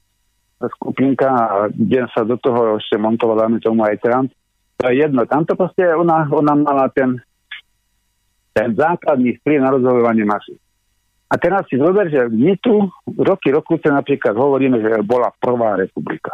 skupinka 0.79 1.27
a 1.27 1.47
kde 1.67 2.07
sa 2.15 2.23
do 2.23 2.39
toho 2.39 2.79
ešte 2.79 2.95
montoval, 2.95 3.45
dáme 3.45 3.59
tomu 3.59 3.83
aj 3.83 3.99
Trump, 3.99 4.31
to 4.79 4.87
je 4.89 5.03
jedno. 5.03 5.27
Tamto 5.27 5.53
proste 5.59 5.83
ona, 5.91 6.25
ona 6.31 6.55
mala 6.55 6.87
ten, 6.95 7.19
ten 8.55 8.71
základný 8.71 9.35
vplyv 9.43 9.57
na 9.59 9.69
rozhodovanie 9.75 10.23
masy. 10.23 10.55
A 11.25 11.33
teraz 11.41 11.65
si 11.67 11.75
zober, 11.81 12.07
že 12.07 12.29
my 12.29 12.53
tu 12.61 12.85
roky, 13.17 13.49
sa 13.81 13.97
napríklad 13.97 14.37
hovoríme, 14.37 14.77
že 14.77 15.01
bola 15.01 15.33
prvá 15.41 15.73
republika. 15.73 16.31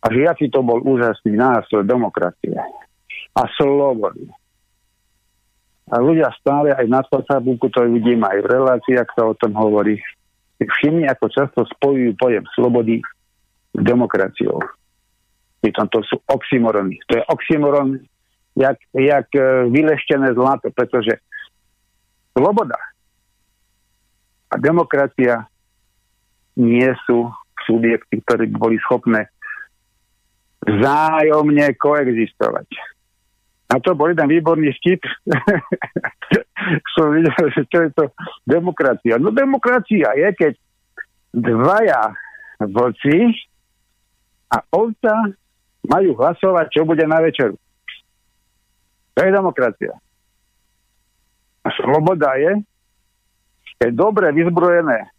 A 0.00 0.08
že 0.08 0.24
aký 0.28 0.48
to 0.48 0.64
bol 0.64 0.80
úžasný 0.80 1.36
nástroj 1.36 1.84
demokracie 1.84 2.56
a 3.36 3.42
slobody 3.56 4.28
a 5.92 6.00
ľudia 6.00 6.32
stále 6.40 6.72
aj 6.72 6.86
na 6.88 7.04
Facebooku 7.04 7.68
to 7.68 7.84
vidím, 7.92 8.24
aj 8.24 8.40
v 8.40 8.48
reláciách 8.48 9.08
sa 9.12 9.22
o 9.28 9.36
tom 9.36 9.52
hovorí. 9.52 10.00
Všimni, 10.56 11.04
ako 11.12 11.28
často 11.28 11.60
spojujú 11.76 12.16
pojem 12.16 12.44
slobody 12.56 13.04
s 13.76 13.80
demokraciou. 13.84 14.64
Pritom 15.60 15.84
to 15.92 16.00
sú 16.08 16.16
oxymorony. 16.24 16.96
To 17.12 17.20
je 17.20 17.22
oxymoron, 17.28 18.00
jak, 18.56 18.80
jak 18.96 19.28
e, 19.36 19.68
vyleštené 19.68 20.32
zlato, 20.32 20.72
pretože 20.72 21.20
sloboda 22.32 22.80
a 24.54 24.56
demokracia 24.62 25.50
nie 26.54 26.86
sú 27.02 27.26
subjekty, 27.66 28.22
ktorí 28.22 28.46
by 28.54 28.56
boli 28.56 28.76
schopné 28.86 29.26
vzájomne 30.62 31.74
koexistovať 31.74 32.94
a 33.74 33.80
to 33.82 33.96
bol 33.98 34.06
jeden 34.06 34.30
výborný 34.30 34.70
vtip. 34.78 35.02
Som 36.94 37.16
videl, 37.16 37.34
že 37.50 37.62
čo 37.66 37.78
je 37.82 37.90
to 37.96 38.04
demokracia. 38.46 39.18
No 39.18 39.34
demokracia 39.34 40.14
je, 40.14 40.28
keď 40.36 40.52
dvaja 41.34 42.14
vlci 42.62 43.34
a 44.52 44.62
ovca 44.70 45.34
majú 45.90 46.14
hlasovať, 46.14 46.66
čo 46.70 46.86
bude 46.86 47.02
na 47.08 47.18
večeru. 47.18 47.58
To 49.16 49.20
je 49.26 49.30
demokracia. 49.32 49.92
A 51.64 51.68
sloboda 51.80 52.36
je, 52.38 52.62
keď 53.80 53.90
dobre 53.92 54.26
vyzbrojené, 54.32 55.10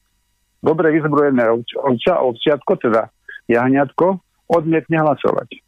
dobre 0.63 0.91
vyzbrojené 0.95 1.43
ovča, 1.79 2.19
ovčiatko, 2.21 2.71
teda 2.79 3.09
jahňatko, 3.47 4.19
odmietne 4.49 5.01
hlasovať 5.01 5.65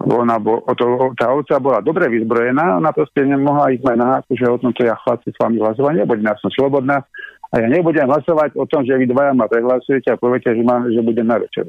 ona 0.00 0.40
bo, 0.40 0.64
to, 0.72 1.12
tá 1.12 1.28
ovca 1.28 1.60
bola 1.60 1.84
dobre 1.84 2.08
vyzbrojená, 2.08 2.80
ona 2.80 2.88
proste 2.96 3.20
nemohla 3.20 3.76
ísť 3.76 3.84
aj 3.84 3.98
na 4.00 4.06
háku, 4.16 4.32
že 4.32 4.48
o 4.48 4.56
tomto 4.56 4.80
ja 4.80 4.96
chlapci 4.96 5.28
s 5.28 5.36
vami 5.36 5.60
hlasovať 5.60 5.92
nebudem, 6.00 6.24
ja 6.24 6.34
som 6.40 6.48
slobodná 6.48 7.04
a 7.52 7.54
ja 7.60 7.66
nebudem 7.68 8.08
hlasovať 8.08 8.56
o 8.56 8.64
tom, 8.64 8.88
že 8.88 8.96
vy 8.96 9.04
dvaja 9.04 9.36
ma 9.36 9.44
prehlasujete 9.44 10.08
a 10.08 10.16
poviete, 10.16 10.56
že, 10.56 10.62
má, 10.64 10.80
že 10.88 11.04
budem 11.04 11.28
na 11.28 11.36
večeru. 11.36 11.68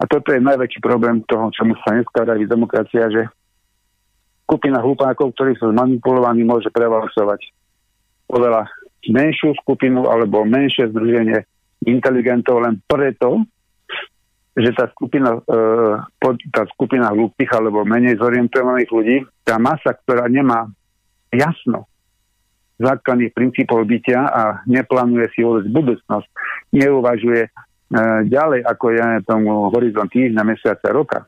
A 0.00 0.08
toto 0.08 0.32
je 0.32 0.40
najväčší 0.40 0.80
problém 0.80 1.20
toho, 1.28 1.52
čomu 1.52 1.76
sa 1.84 1.92
dneska 1.92 2.24
darí 2.24 2.48
demokracia, 2.48 3.12
že 3.12 3.28
skupina 4.48 4.80
hlupákov, 4.80 5.36
ktorí 5.36 5.60
sú 5.60 5.68
zmanipulovaní, 5.76 6.40
môže 6.40 6.72
prevalsovať 6.72 7.52
oveľa 8.30 8.70
menšiu 9.10 9.56
skupinu 9.64 10.06
alebo 10.06 10.46
menšie 10.46 10.92
združenie 10.92 11.42
inteligentov 11.88 12.60
len 12.60 12.78
preto, 12.84 13.44
že 14.52 14.74
tá 14.76 14.90
skupina, 14.92 15.40
e, 15.40 16.30
tá 16.52 16.62
skupina 16.74 17.08
hlúpych 17.14 17.48
alebo 17.54 17.86
menej 17.86 18.20
zorientovaných 18.20 18.90
ľudí, 18.90 19.16
tá 19.46 19.56
masa, 19.56 19.96
ktorá 20.04 20.28
nemá 20.28 20.68
jasno 21.32 21.86
základných 22.80 23.36
princípov 23.36 23.84
bytia 23.84 24.24
a 24.24 24.42
neplánuje 24.64 25.28
si 25.36 25.44
vôbec 25.44 25.68
budúcnosť, 25.68 26.28
neuvažuje 26.72 27.42
e, 27.46 27.50
ďalej 28.28 28.60
ako 28.64 28.86
ja 28.96 29.20
tomu 29.24 29.68
horizont 29.68 30.08
týždňa, 30.08 30.42
mesiaca, 30.48 30.88
roka, 30.88 31.20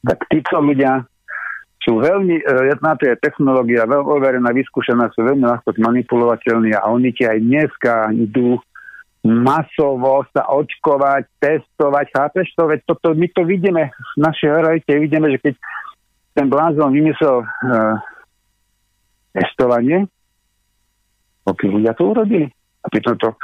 tak 0.00 0.18
títo 0.32 0.64
ľudia 0.64 1.04
sú 1.80 2.00
veľmi, 2.00 2.44
e, 2.44 2.76
na 2.80 2.92
to 2.96 3.08
je 3.08 3.16
technológia 3.24 3.88
veľmi 3.88 4.08
overená, 4.08 4.52
vyskúšaná, 4.52 5.08
sú 5.16 5.24
veľmi 5.24 5.48
ľahko 5.48 5.72
manipulovateľní 5.80 6.76
a 6.76 6.84
oni 6.92 7.10
ti 7.16 7.24
aj 7.24 7.38
dneska 7.40 8.12
idú 8.12 8.60
masovo 9.24 10.24
sa 10.32 10.48
očkovať, 10.48 11.28
testovať, 11.40 12.06
chápeš 12.12 12.52
to? 12.56 12.68
Veď 12.68 12.80
toto, 12.88 13.12
my 13.12 13.28
to 13.32 13.44
vidíme 13.44 13.92
v 13.92 14.16
našej 14.16 14.48
realite, 14.48 14.90
vidíme, 14.96 15.28
že 15.32 15.38
keď 15.40 15.54
ten 16.32 16.46
blázon 16.48 16.88
vymyslel 16.88 17.44
uh, 17.44 18.00
testovanie, 19.36 20.08
Pokiaľ 21.44 21.70
ľudia 21.80 21.92
to 21.92 22.04
urobili. 22.16 22.48
A 22.80 22.86
pritom 22.88 23.20
to 23.20 23.36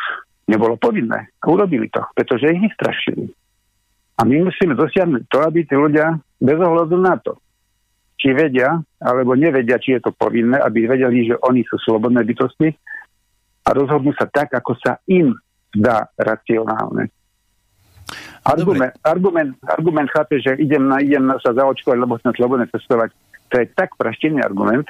nebolo 0.49 0.80
povinné. 0.80 1.28
Urobili 1.45 1.93
to, 1.93 2.01
pretože 2.16 2.57
ich 2.57 2.62
vystrašili. 2.72 3.28
A 4.16 4.24
my 4.24 4.49
musíme 4.49 4.72
dosiahnuť 4.72 5.28
to, 5.28 5.39
aby 5.45 5.68
tí 5.68 5.76
ľudia 5.76 6.16
bez 6.41 6.57
ohľadu 6.57 6.97
na 6.97 7.20
to, 7.20 7.37
či 8.16 8.32
vedia, 8.32 8.80
alebo 8.98 9.36
nevedia, 9.36 9.76
či 9.76 9.96
je 9.96 10.08
to 10.08 10.12
povinné, 10.16 10.56
aby 10.56 10.88
vedeli, 10.88 11.28
že 11.28 11.36
oni 11.44 11.62
sú 11.68 11.76
slobodné 11.84 12.24
bytosti 12.24 12.72
a 13.66 13.68
rozhodnú 13.76 14.16
sa 14.16 14.24
tak, 14.26 14.56
ako 14.56 14.72
sa 14.80 14.98
im 15.06 15.36
dá 15.72 16.08
racionálne. 16.16 17.12
Argument, 18.46 18.94
argument, 19.02 19.52
argument 19.66 20.08
chápe, 20.14 20.38
že 20.38 20.54
idem, 20.62 20.86
na, 20.86 21.02
idem 21.02 21.34
sa 21.42 21.50
zaočkovať, 21.50 21.98
lebo 21.98 22.14
som 22.22 22.30
slobodné 22.30 22.70
testovať. 22.70 23.10
To 23.50 23.54
je 23.58 23.66
tak 23.74 23.98
praštený 23.98 24.38
argument, 24.38 24.86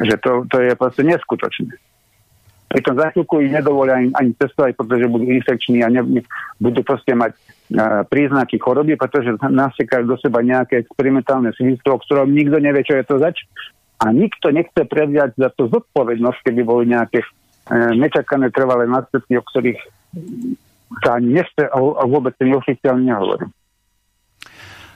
že 0.00 0.16
to, 0.24 0.48
to 0.48 0.64
je 0.64 0.72
proste 0.72 1.04
neskutočné. 1.04 1.76
Pritom 2.74 2.98
za 2.98 3.14
chvíľku 3.14 3.38
ich 3.38 3.54
nedovolia 3.54 4.02
ani, 4.02 4.10
ani 4.18 4.34
testovať, 4.34 4.74
pretože 4.74 5.06
budú 5.06 5.30
infekční 5.30 5.86
a 5.86 5.88
ne, 5.94 6.02
budú 6.58 6.82
proste 6.82 7.14
mať 7.14 7.38
uh, 7.38 8.02
príznaky 8.02 8.58
choroby, 8.58 8.98
pretože 8.98 9.38
nasekajú 9.38 10.02
do 10.10 10.18
seba 10.18 10.42
nejaké 10.42 10.82
experimentálne 10.82 11.54
svinstvo, 11.54 11.94
o 11.94 12.02
ktorom 12.02 12.34
nikto 12.34 12.58
nevie, 12.58 12.82
čo 12.82 12.98
je 12.98 13.06
to 13.06 13.22
zač. 13.22 13.46
A 14.02 14.10
nikto 14.10 14.50
nechce 14.50 14.82
prevziať 14.90 15.38
za 15.38 15.54
to 15.54 15.70
zodpovednosť, 15.70 16.50
keby 16.50 16.66
boli 16.66 16.90
nejaké 16.90 17.22
uh, 17.22 17.94
nečakané 17.94 18.50
trvalé 18.50 18.90
následky, 18.90 19.38
o 19.38 19.46
ktorých 19.46 19.78
sa 20.98 21.22
nechce 21.22 21.62
a 21.70 22.02
vôbec 22.10 22.34
neoficiálne 22.42 23.06
nehovorí. 23.06 23.46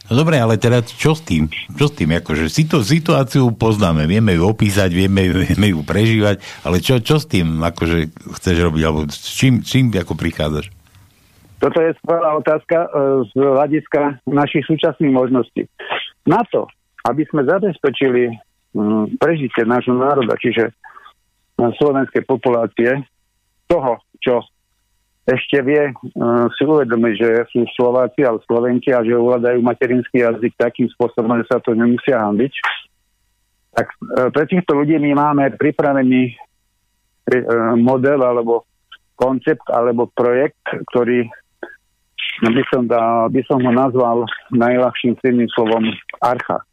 No 0.09 0.25
dobre, 0.25 0.41
ale 0.41 0.57
teda 0.57 0.81
čo 0.81 1.13
s 1.13 1.21
tým? 1.21 1.53
Čo 1.53 1.93
s 1.93 1.95
tým? 1.95 2.17
Akože 2.17 2.49
si 2.49 2.65
to 2.65 2.81
situáciu 2.81 3.53
poznáme, 3.53 4.09
vieme 4.09 4.33
ju 4.41 4.49
opísať, 4.49 4.89
vieme, 4.89 5.29
vieme 5.29 5.77
ju 5.77 5.85
prežívať, 5.85 6.41
ale 6.65 6.81
čo, 6.81 6.97
čo 7.05 7.21
s 7.21 7.29
tým 7.29 7.61
akože 7.61 8.09
chceš 8.41 8.57
robiť? 8.57 8.83
Alebo 8.89 9.05
s 9.05 9.37
čím, 9.37 9.61
čím 9.61 9.93
ako 9.93 10.17
prichádzaš? 10.17 10.73
Toto 11.61 11.79
je 11.83 11.93
skvelá 12.01 12.39
otázka 12.41 12.87
e, 12.87 12.89
z 13.29 13.33
hľadiska 13.37 14.25
našich 14.31 14.65
súčasných 14.65 15.13
možností. 15.13 15.69
Na 16.25 16.41
to, 16.49 16.71
aby 17.05 17.29
sme 17.29 17.45
zabezpečili 17.45 18.33
mm, 18.73 19.21
prežitie 19.21 19.67
nášho 19.69 19.93
národa, 19.93 20.39
čiže 20.41 20.73
slovenskej 21.59 22.23
populácie, 22.25 23.03
toho, 23.67 23.99
čo 24.23 24.41
ešte 25.29 25.61
vie 25.61 25.93
uh, 25.93 26.49
si 26.57 26.65
uvedomiť, 26.65 27.15
že 27.21 27.31
sú 27.53 27.69
Slováci 27.77 28.25
alebo 28.25 28.41
Slovenky 28.49 28.97
a 28.97 29.05
že 29.05 29.13
ovládajú 29.13 29.61
materinský 29.61 30.25
jazyk 30.25 30.57
takým 30.57 30.89
spôsobom, 30.97 31.37
že 31.45 31.53
sa 31.53 31.61
to 31.61 31.77
nemusia 31.77 32.17
hambiť. 32.17 32.53
Tak 33.77 33.87
uh, 33.93 34.29
pre 34.33 34.49
týchto 34.49 34.73
ľudí 34.73 34.97
my 34.97 35.13
máme 35.13 35.53
pripravený 35.61 36.33
uh, 36.33 37.77
model 37.77 38.25
alebo 38.25 38.65
koncept 39.21 39.69
alebo 39.69 40.09
projekt, 40.09 40.65
ktorý 40.95 41.29
by 42.39 42.63
som, 42.73 42.89
dal, 42.89 43.29
by 43.29 43.43
som 43.45 43.61
ho 43.61 43.73
nazval 43.75 44.25
najľahším 44.55 45.19
tým 45.21 45.45
slovom 45.53 45.93
Archa. 46.25 46.65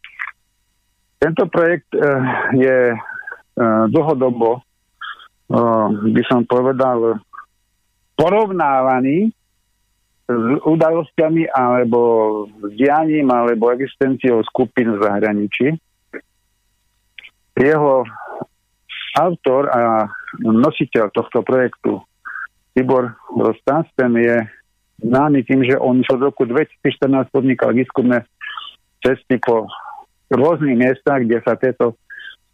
Tento 1.19 1.43
projekt 1.51 1.91
uh, 1.91 2.23
je 2.55 2.95
uh, 2.95 3.83
dlhodobo, 3.91 4.61
uh, 4.61 5.87
by 5.91 6.23
som 6.31 6.47
povedal, 6.47 7.19
porovnávaný 8.15 9.31
s 10.25 10.45
udalosťami 10.65 11.53
alebo 11.53 12.01
s 12.49 12.71
dianím 12.73 13.29
alebo 13.29 13.69
existenciou 13.69 14.41
skupín 14.49 14.97
v 14.97 15.03
zahraničí. 15.05 15.67
Jeho 17.55 18.03
autor 19.15 19.69
a 19.71 20.09
nositeľ 20.43 21.13
tohto 21.13 21.39
projektu 21.45 22.03
Tibor 22.75 23.15
Rostas, 23.31 23.87
ten 23.95 24.11
je 24.19 24.43
známy 24.99 25.47
tým, 25.47 25.63
že 25.63 25.79
on 25.79 26.03
od 26.03 26.19
roku 26.19 26.43
2014 26.43 27.31
podnikal 27.31 27.71
výskumné 27.71 28.27
cesty 28.99 29.39
po 29.39 29.69
rôznych 30.27 30.75
miestach, 30.75 31.23
kde 31.23 31.39
sa 31.45 31.55
tieto 31.55 31.95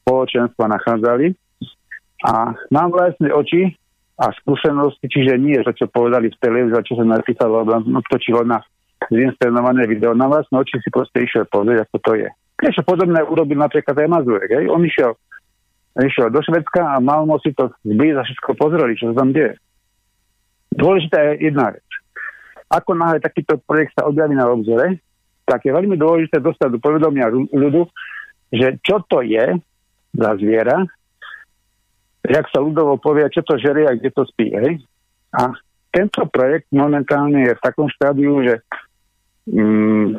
spoločenstva 0.04 0.70
nachádzali. 0.70 1.34
A 2.22 2.54
mám 2.70 2.94
vlastne 2.94 3.34
oči 3.34 3.74
a 4.22 4.30
skúsenosti, 4.38 5.10
čiže 5.10 5.34
nie, 5.42 5.58
že 5.66 5.74
čo 5.74 5.90
povedali 5.90 6.30
v 6.30 6.38
televízii, 6.38 6.86
čo 6.86 6.94
sa 6.94 7.06
napísalo, 7.10 7.66
točilo 8.06 8.46
na 8.46 8.62
zinscenované 9.10 9.90
video. 9.90 10.14
Na 10.14 10.30
vlastné 10.30 10.62
oči 10.62 10.78
si 10.78 10.94
proste 10.94 11.26
išiel 11.26 11.50
pozrieť, 11.50 11.90
ako 11.90 11.98
to 12.06 12.12
je. 12.22 12.30
Niečo 12.62 12.86
podobné 12.86 13.26
urobil 13.26 13.58
napríklad 13.58 13.98
aj 13.98 14.14
Mazurek. 14.14 14.54
Hej? 14.54 14.70
On 14.70 14.78
išiel, 14.86 15.18
išiel 15.98 16.30
do 16.30 16.38
Švedska 16.46 16.86
a 16.86 17.02
mal 17.02 17.26
si 17.42 17.50
to 17.58 17.74
zblíza 17.82 18.22
všetko 18.22 18.54
pozreli, 18.62 18.94
čo 18.94 19.10
sa 19.10 19.26
tam 19.26 19.34
deje. 19.34 19.58
Dôležitá 20.78 21.18
je 21.34 21.50
jedna 21.50 21.74
vec. 21.74 21.88
Ako 22.70 22.94
náhle 22.94 23.18
takýto 23.18 23.58
projekt 23.66 23.98
sa 23.98 24.06
objaví 24.06 24.38
na 24.38 24.46
obzore, 24.48 25.02
tak 25.50 25.66
je 25.66 25.74
veľmi 25.74 25.98
dôležité 25.98 26.38
dostať 26.40 26.78
do 26.78 26.80
povedomia 26.80 27.28
ľudu, 27.34 27.90
že 28.54 28.78
čo 28.86 29.02
to 29.10 29.26
je 29.26 29.58
za 30.14 30.30
zviera, 30.38 30.86
jak 32.26 32.46
sa 32.54 32.60
ľudovo 32.62 33.02
povie, 33.02 33.26
čo 33.34 33.42
to 33.42 33.58
žerie 33.58 33.90
a 33.90 33.98
kde 33.98 34.10
to 34.14 34.24
spí. 34.30 34.54
Hej? 34.54 34.82
A 35.34 35.54
tento 35.90 36.24
projekt 36.30 36.70
momentálne 36.72 37.50
je 37.50 37.54
v 37.58 37.64
takom 37.64 37.90
štádiu, 37.90 38.46
že 38.46 38.56
mm, 39.50 40.16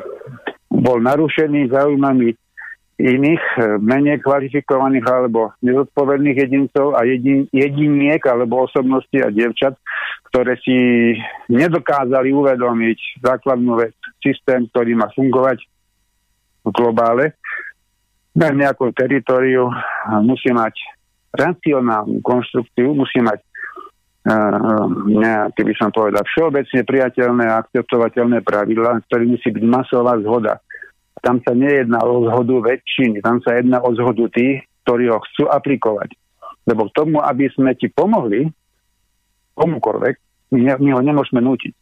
bol 0.69 0.97
narušený 1.01 1.71
zaujímavými 1.71 2.35
iných 2.93 3.43
e, 3.57 3.61
menej 3.81 4.21
kvalifikovaných 4.21 5.05
alebo 5.09 5.49
nezodpovedných 5.65 6.37
jedincov 6.37 6.93
a 6.93 7.03
jedin, 7.09 7.49
jediniek 7.49 8.21
alebo 8.21 8.69
osobnosti 8.69 9.17
a 9.17 9.33
dievčat, 9.33 9.73
ktoré 10.29 10.55
si 10.61 10.77
nedokázali 11.49 12.29
uvedomiť 12.29 13.25
základnú 13.25 13.81
vec, 13.81 13.97
systém, 14.21 14.69
ktorý 14.69 14.93
má 14.93 15.09
fungovať 15.09 15.65
v 16.63 16.69
globále 16.69 17.33
na 18.33 18.49
nejakom 18.49 18.89
teritoriu 18.93 19.69
musí 20.25 20.49
mať 20.49 20.73
racionálnu 21.33 22.21
konštrukciu, 22.21 22.93
musí 22.93 23.19
mať 23.19 23.41
uh, 23.41 24.85
nejaké, 25.09 25.65
by 25.65 25.73
som 25.75 25.89
povedal, 25.89 26.21
všeobecne 26.23 26.85
priateľné 26.85 27.43
a 27.49 27.59
akceptovateľné 27.65 28.45
pravidla, 28.45 29.01
ktoré 29.09 29.25
musí 29.25 29.49
byť 29.49 29.65
masová 29.65 30.15
zhoda. 30.21 30.61
Tam 31.25 31.41
sa 31.41 31.57
nejedná 31.57 32.03
o 32.05 32.29
zhodu 32.29 32.73
väčšiny, 32.73 33.23
tam 33.25 33.41
sa 33.41 33.57
jedná 33.57 33.81
o 33.81 33.89
zhodu 33.97 34.29
tých, 34.29 34.63
ktorí 34.85 35.09
ho 35.09 35.19
chcú 35.23 35.49
aplikovať. 35.49 36.13
Lebo 36.69 36.87
k 36.87 36.95
tomu, 36.95 37.17
aby 37.19 37.49
sme 37.51 37.75
ti 37.75 37.89
pomohli, 37.89 38.47
komukoľvek, 39.55 40.15
my, 40.53 40.59
my 40.79 40.89
ho 40.93 41.01
nemôžeme 41.01 41.41
nútiť. 41.41 41.73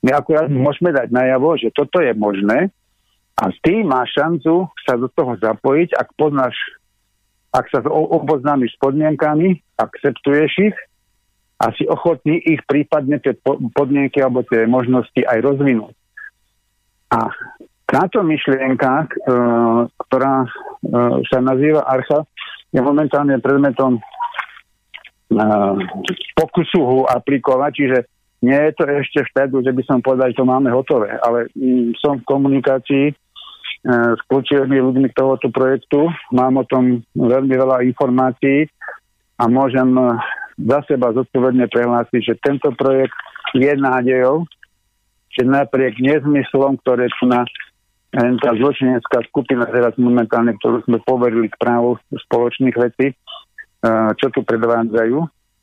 My 0.00 0.16
akurát 0.16 0.48
môžeme 0.48 0.94
dať 0.96 1.12
najavo, 1.12 1.60
že 1.60 1.68
toto 1.74 2.00
je 2.00 2.12
možné 2.16 2.72
a 3.36 3.48
ty 3.64 3.84
máš 3.84 4.16
šancu 4.16 4.68
sa 4.84 4.96
do 4.96 5.08
toho 5.12 5.36
zapojiť, 5.40 5.96
ak 5.96 6.08
poznáš 6.16 6.56
ak 7.50 7.66
sa 7.70 7.82
oboznámiš 7.90 8.78
s 8.78 8.80
podmienkami, 8.82 9.58
akceptuješ 9.74 10.52
ich 10.70 10.76
a 11.60 11.74
si 11.76 11.84
ochotný 11.84 12.40
ich 12.40 12.62
prípadne 12.64 13.18
tie 13.20 13.36
podmienky 13.74 14.22
alebo 14.22 14.46
tie 14.46 14.64
možnosti 14.64 15.18
aj 15.18 15.38
rozvinúť. 15.44 15.94
A 17.10 17.26
táto 17.90 18.22
myšlienka, 18.22 19.02
e, 19.02 19.06
ktorá 20.06 20.46
e, 20.46 20.48
sa 21.26 21.42
nazýva 21.42 21.82
Archa, 21.82 22.22
je 22.70 22.78
momentálne 22.78 23.34
predmetom 23.42 23.98
e, 23.98 24.02
pokusu 26.38 26.80
ho 26.80 26.98
aplikovať, 27.10 27.72
čiže 27.74 27.98
nie 28.46 28.56
je 28.56 28.72
to 28.78 28.84
ešte 28.86 29.18
v 29.26 29.30
štádu, 29.34 29.56
že 29.66 29.74
by 29.74 29.82
som 29.84 29.98
povedal, 30.00 30.30
že 30.30 30.38
to 30.38 30.46
máme 30.46 30.70
hotové, 30.70 31.18
ale 31.18 31.50
mm, 31.52 31.98
som 31.98 32.22
v 32.22 32.28
komunikácii 32.30 33.10
s 33.80 34.20
kľúčovými 34.28 34.76
ľuďmi 34.76 35.08
tohoto 35.16 35.48
projektu. 35.48 36.12
Mám 36.36 36.60
o 36.60 36.68
tom 36.68 37.00
veľmi 37.16 37.54
veľa 37.56 37.80
informácií 37.88 38.68
a 39.40 39.48
môžem 39.48 39.88
e, 39.96 40.04
za 40.68 40.84
seba 40.84 41.16
zodpovedne 41.16 41.64
prehlásiť, 41.72 42.20
že 42.20 42.34
tento 42.44 42.68
projekt 42.76 43.16
je 43.56 43.72
nádejou, 43.72 44.44
že 45.32 45.48
napriek 45.48 45.96
nezmyslom, 45.96 46.76
ktoré 46.84 47.08
tu 47.16 47.24
na 47.24 47.48
e, 48.12 48.20
tá 48.44 48.52
zločinecká 48.52 49.24
skupina 49.32 49.64
teraz 49.64 49.96
momentálne, 49.96 50.52
ktorú 50.60 50.84
sme 50.84 51.00
poverili 51.00 51.48
k 51.48 51.56
spoločných 52.28 52.76
vecí, 52.76 53.16
čo 54.20 54.28
tu 54.28 54.44
predvádzajú. 54.44 55.16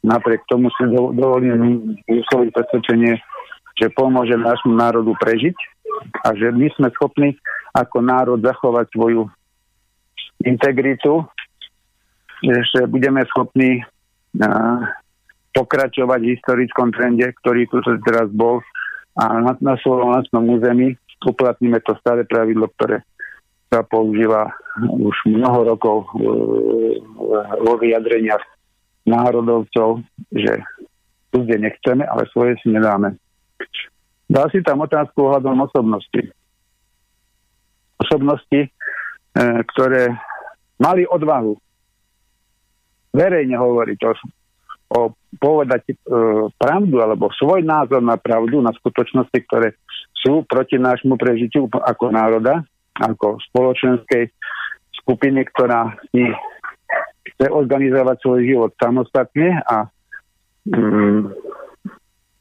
Napriek 0.09 0.41
tomu 0.49 0.74
si 0.74 0.89
dovolím 0.89 1.93
vysloviť 2.09 2.49
presvedčenie, 2.49 3.13
že 3.78 3.93
pomôže 3.93 4.34
nášmu 4.34 4.74
národu 4.74 5.13
prežiť 5.22 5.53
a 6.24 6.28
že 6.36 6.52
my 6.52 6.68
sme 6.76 6.90
schopní 6.96 7.36
ako 7.76 8.02
národ 8.02 8.40
zachovať 8.42 8.88
svoju 8.94 9.28
integritu, 10.46 11.26
že 12.44 12.86
budeme 12.86 13.26
schopní 13.30 13.82
pokračovať 15.54 16.20
v 16.22 16.34
historickom 16.38 16.94
trende, 16.94 17.26
ktorý 17.42 17.66
tu 17.70 17.82
teraz 18.06 18.30
bol 18.30 18.62
a 19.18 19.42
na, 19.42 19.58
na 19.58 19.74
svojom 19.82 20.14
vlastnom 20.14 20.46
území 20.46 20.94
uplatníme 21.26 21.82
to 21.82 21.98
staré 21.98 22.22
pravidlo, 22.30 22.70
ktoré 22.78 23.02
sa 23.74 23.82
používa 23.82 24.54
už 24.80 25.16
mnoho 25.26 25.76
rokov 25.76 26.06
uh, 26.14 26.94
vo 27.66 27.74
vyjadreniach 27.82 28.40
národovcov, 29.10 30.06
že 30.30 30.62
tu, 31.34 31.44
kde 31.44 31.68
nechceme, 31.68 32.06
ale 32.06 32.30
svoje 32.32 32.56
si 32.62 32.70
nedáme. 32.72 33.18
Dal 34.28 34.52
si 34.52 34.60
tam 34.60 34.84
otázku 34.84 35.24
ohľadom 35.24 35.64
osobnosti. 35.64 36.22
Osobnosti, 37.96 38.60
e, 38.60 38.70
ktoré 39.74 40.12
mali 40.78 41.08
odvahu 41.08 41.56
verejne 43.16 43.56
hovoriť 43.56 44.00
o, 44.04 44.12
o 44.94 45.00
povedať 45.40 45.82
e, 45.90 45.94
pravdu 46.60 47.00
alebo 47.00 47.32
svoj 47.34 47.64
názor 47.64 48.04
na 48.04 48.20
pravdu, 48.20 48.60
na 48.60 48.76
skutočnosti, 48.76 49.40
ktoré 49.48 49.80
sú 50.14 50.44
proti 50.44 50.76
nášmu 50.76 51.16
prežitiu 51.16 51.72
ako 51.72 52.12
národa, 52.12 52.68
ako 53.00 53.40
spoločenskej 53.50 54.28
skupiny, 55.02 55.48
ktorá 55.56 55.96
si 56.12 56.28
chce 57.32 57.48
organizovať 57.48 58.18
svoj 58.20 58.40
život 58.44 58.72
samostatne 58.76 59.62
a 59.64 59.88
mm, 60.68 61.47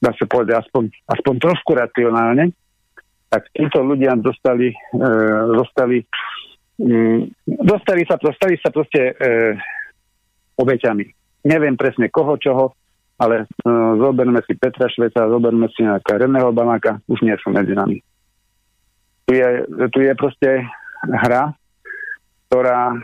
dá 0.01 0.11
sa 0.13 0.25
povedať 0.29 0.61
aspoň, 0.65 0.93
aspoň 1.09 1.35
trošku 1.41 1.71
racionálne, 1.73 2.53
tak 3.33 3.51
títo 3.53 3.83
ľudia 3.83 4.15
dostali, 4.17 4.71
e, 4.73 5.09
dostali, 5.57 5.99
mm, 6.79 7.21
dostali, 7.47 8.03
sa, 8.07 8.17
dostali 8.21 8.55
sa 8.63 8.71
proste 8.71 9.13
e, 9.13 9.15
obeťami. 10.57 11.05
Neviem 11.47 11.75
presne 11.75 12.09
koho, 12.09 12.39
čoho, 12.39 12.77
ale 13.19 13.45
e, 13.45 13.47
zoberme 13.99 14.41
si 14.47 14.55
Petra 14.55 14.87
Šveca, 14.87 15.27
zoberme 15.27 15.67
si 15.75 15.83
nejaká 15.83 16.21
Reného 16.21 16.53
Bamáka, 16.55 17.03
už 17.11 17.25
nie 17.27 17.35
sú 17.43 17.51
medzi 17.51 17.75
nami. 17.75 17.99
Tu 19.27 19.43
je, 19.43 19.49
tu 19.91 19.99
je 20.07 20.13
proste 20.15 20.63
hra, 21.03 21.51
ktorá 22.47 22.95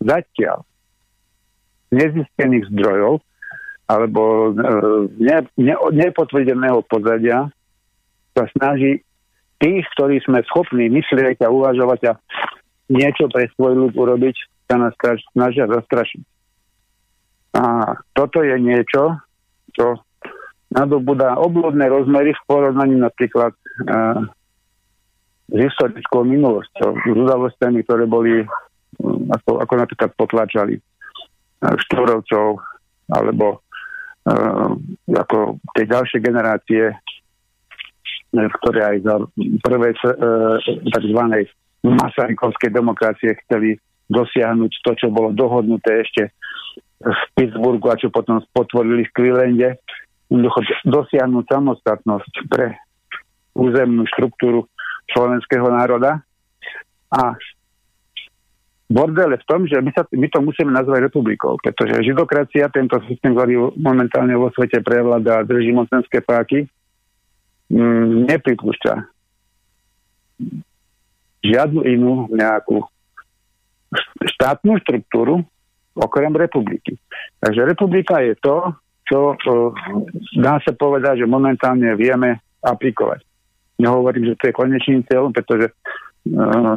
zatiaľ 0.00 0.64
nezistených 1.92 2.72
zdrojov 2.72 3.20
alebo 3.90 4.54
e, 4.54 4.70
ne, 5.18 5.36
ne, 5.58 5.74
nepotvrdeného 5.74 6.86
pozadia 6.86 7.50
sa 8.38 8.46
snaží 8.54 9.02
tých, 9.58 9.82
ktorí 9.98 10.22
sme 10.22 10.46
schopní 10.46 10.86
myslieť 10.86 11.42
a 11.42 11.50
uvažovať 11.50 12.00
a 12.06 12.12
niečo 12.86 13.26
pre 13.26 13.50
svoj 13.58 13.74
ľud 13.86 13.92
urobiť, 13.98 14.36
sa 14.70 14.78
nás 14.78 14.94
snažia 15.34 15.66
zastrašiť. 15.66 16.22
A 17.58 17.94
toto 18.14 18.46
je 18.46 18.54
niečo, 18.62 19.18
čo 19.74 19.98
nadobúda 20.70 21.34
oblúdne 21.34 21.82
rozmery 21.90 22.30
v 22.30 22.42
porovnaní 22.46 22.94
napríklad 22.94 23.50
uh, 23.90 24.22
s 25.50 25.56
historickou 25.58 26.22
minulosťou, 26.22 26.94
s 26.94 27.04
udalosťami, 27.10 27.82
ktoré 27.82 28.06
boli 28.06 28.46
ako, 29.34 29.66
ako 29.66 29.74
napríklad 29.74 30.10
potlačali 30.14 30.78
Štvorovcov 31.58 32.62
alebo 33.10 33.58
uh, 33.58 33.69
ako 35.10 35.58
tie 35.72 35.84
ďalšie 35.88 36.18
generácie, 36.20 36.92
e, 36.92 36.96
ktoré 38.60 38.80
aj 38.94 38.96
za 39.00 39.14
prvé 39.64 39.96
uh, 39.96 40.56
tzv. 40.64 41.20
Masarykovskej 41.80 42.70
demokracie 42.76 43.40
chceli 43.44 43.80
dosiahnuť 44.12 44.72
to, 44.84 44.90
čo 45.00 45.08
bolo 45.08 45.32
dohodnuté 45.32 46.04
ešte 46.04 46.28
v 47.00 47.20
Pittsburghu 47.32 47.88
a 47.88 47.96
čo 47.96 48.12
potom 48.12 48.44
potvorili 48.52 49.08
v 49.08 49.14
Clevelande, 49.16 49.80
dosiahnuť 50.84 51.44
samostatnosť 51.48 52.32
pre 52.52 52.76
územnú 53.56 54.04
štruktúru 54.12 54.68
slovenského 55.08 55.72
národa. 55.72 56.20
A 57.10 57.34
bordel 58.90 59.38
je 59.38 59.42
v 59.42 59.48
tom, 59.48 59.60
že 59.70 59.78
my, 59.78 59.94
sa, 59.94 60.02
my 60.10 60.26
to 60.26 60.42
musíme 60.42 60.74
nazvať 60.74 61.06
republikou, 61.06 61.54
pretože 61.62 62.02
židokracia, 62.02 62.66
tento 62.74 62.98
systém, 63.06 63.30
ktorý 63.32 63.70
momentálne 63.78 64.34
vo 64.34 64.50
svete 64.50 64.82
prevláda 64.82 65.40
a 65.40 65.46
drží 65.46 65.70
mocenské 65.70 66.18
páky, 66.20 66.66
mm, 67.70 68.26
nepripúšťa 68.26 68.94
žiadnu 71.40 71.80
inú 71.88 72.28
nejakú 72.34 72.84
štátnu 74.36 74.76
štruktúru 74.84 75.40
okrem 75.96 76.32
republiky. 76.36 77.00
Takže 77.40 77.64
republika 77.64 78.20
je 78.20 78.34
to, 78.38 78.56
čo 79.08 79.34
uh, 79.34 79.74
dá 80.38 80.62
sa 80.62 80.72
povedať, 80.76 81.24
že 81.24 81.26
momentálne 81.26 81.98
vieme 81.98 82.38
aplikovať. 82.62 83.26
Nehovorím, 83.80 84.30
že 84.30 84.38
to 84.38 84.44
je 84.52 84.58
konečný 84.58 85.02
cieľ, 85.08 85.32
pretože 85.32 85.72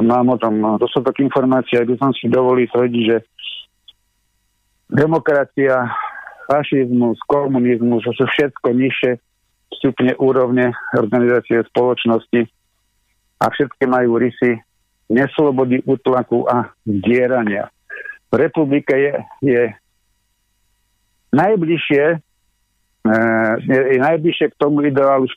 mám 0.04 0.28
o 0.30 0.38
tom 0.40 0.80
dostatok 0.80 1.20
informácií, 1.20 1.80
aj 1.80 1.88
by 1.90 1.96
som 2.00 2.12
si 2.16 2.32
dovolil 2.32 2.68
tvrdiť, 2.72 3.04
že 3.04 3.18
demokracia, 4.88 5.90
fašizmus, 6.48 7.20
komunizmus, 7.28 8.04
to 8.08 8.12
sú 8.14 8.26
všetko 8.28 8.68
nižšie 8.72 9.12
stupne 9.80 10.14
úrovne 10.22 10.72
organizácie 10.96 11.60
spoločnosti 11.74 12.48
a 13.42 13.46
všetky 13.52 13.84
majú 13.90 14.22
rysy 14.22 14.62
neslobody, 15.12 15.84
útlaku 15.84 16.48
a 16.48 16.72
dierania. 16.88 17.68
Republika 18.32 18.96
je, 18.96 19.14
je 19.44 19.62
najbližšie 21.36 22.04
je, 23.68 23.80
je 23.94 24.00
najbližšie 24.00 24.56
k 24.56 24.60
tomu 24.60 24.88
ideálu 24.88 25.28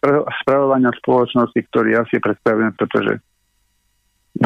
spravovania 0.46 0.94
spoločnosti, 1.02 1.58
ktorý 1.66 1.98
ja 1.98 2.02
si 2.06 2.22
predstavujem, 2.22 2.72
pretože 2.78 3.18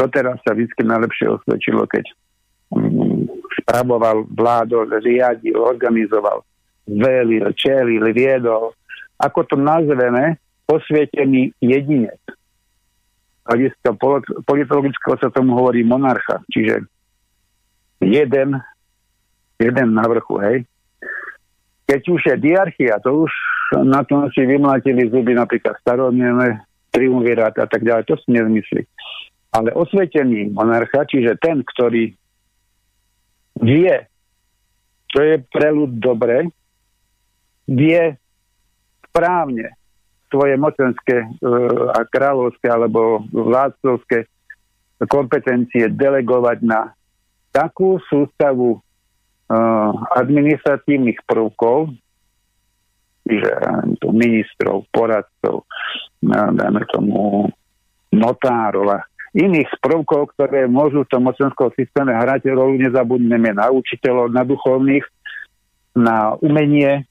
Doteraz 0.00 0.40
sa 0.40 0.56
vždy 0.56 0.80
najlepšie 0.80 1.28
osvedčilo, 1.28 1.84
keď 1.84 2.08
um, 2.72 3.28
spravoval, 3.60 4.24
vládol, 4.32 4.88
riadil, 5.04 5.60
organizoval, 5.60 6.40
velil, 6.88 7.52
čelil, 7.52 8.08
viedol. 8.16 8.72
Ako 9.20 9.44
to 9.44 9.60
nazveme, 9.60 10.40
posvietený 10.64 11.52
jedinec. 11.60 12.16
Hľadiska 13.44 13.92
politologického 14.48 15.20
sa 15.20 15.28
tomu 15.28 15.58
hovorí 15.58 15.84
monarcha, 15.84 16.40
čiže 16.48 16.88
jeden, 18.00 18.56
jeden 19.60 19.88
na 19.92 20.04
vrchu, 20.08 20.40
hej. 20.40 20.56
Keď 21.84 22.00
už 22.08 22.20
je 22.24 22.36
diarchia, 22.40 23.02
to 23.04 23.28
už 23.28 23.32
na 23.84 24.06
tom 24.06 24.30
si 24.32 24.46
vymlatili 24.46 25.10
zuby 25.10 25.36
napríklad 25.36 25.76
staromierne, 25.82 26.62
triumvirát 26.94 27.52
a 27.58 27.66
tak 27.66 27.82
ďalej, 27.82 28.06
to 28.06 28.14
sú 28.16 28.30
nezmysly. 28.30 28.86
Ale 29.50 29.74
osvetený 29.74 30.54
monarcha, 30.54 31.02
čiže 31.10 31.34
ten, 31.42 31.66
ktorý 31.66 32.14
vie, 33.60 33.94
čo 35.10 35.20
je 35.26 35.42
pre 35.50 35.74
ľud 35.74 35.98
dobre, 35.98 36.46
vie 37.66 38.14
správne 39.10 39.74
svoje 40.30 40.54
mocenské 40.54 41.26
uh, 41.26 41.90
a 41.90 42.06
kráľovské 42.06 42.70
alebo 42.70 43.26
vládcovské 43.34 44.30
kompetencie 45.10 45.90
delegovať 45.90 46.58
na 46.62 46.94
takú 47.50 47.98
sústavu 48.06 48.78
uh, 48.78 49.90
administratívnych 50.14 51.26
prvkov, 51.26 51.90
čiže 53.26 53.50
ministrov, 54.06 54.86
poradcov, 54.94 55.66
uh, 55.66 56.50
dajme 56.54 56.82
tomu 56.94 57.50
notárov 58.14 58.86
a 58.94 59.09
iných 59.30 59.70
prvkov, 59.78 60.34
ktoré 60.34 60.66
môžu 60.66 61.06
v 61.06 61.10
tom 61.10 61.22
mocenskom 61.26 61.70
systéme 61.78 62.10
hrať 62.10 62.50
rolu, 62.50 62.78
nezabudneme 62.82 63.54
na 63.54 63.70
učiteľov, 63.70 64.34
na 64.34 64.42
duchovných, 64.42 65.06
na 65.94 66.34
umenie, 66.42 67.06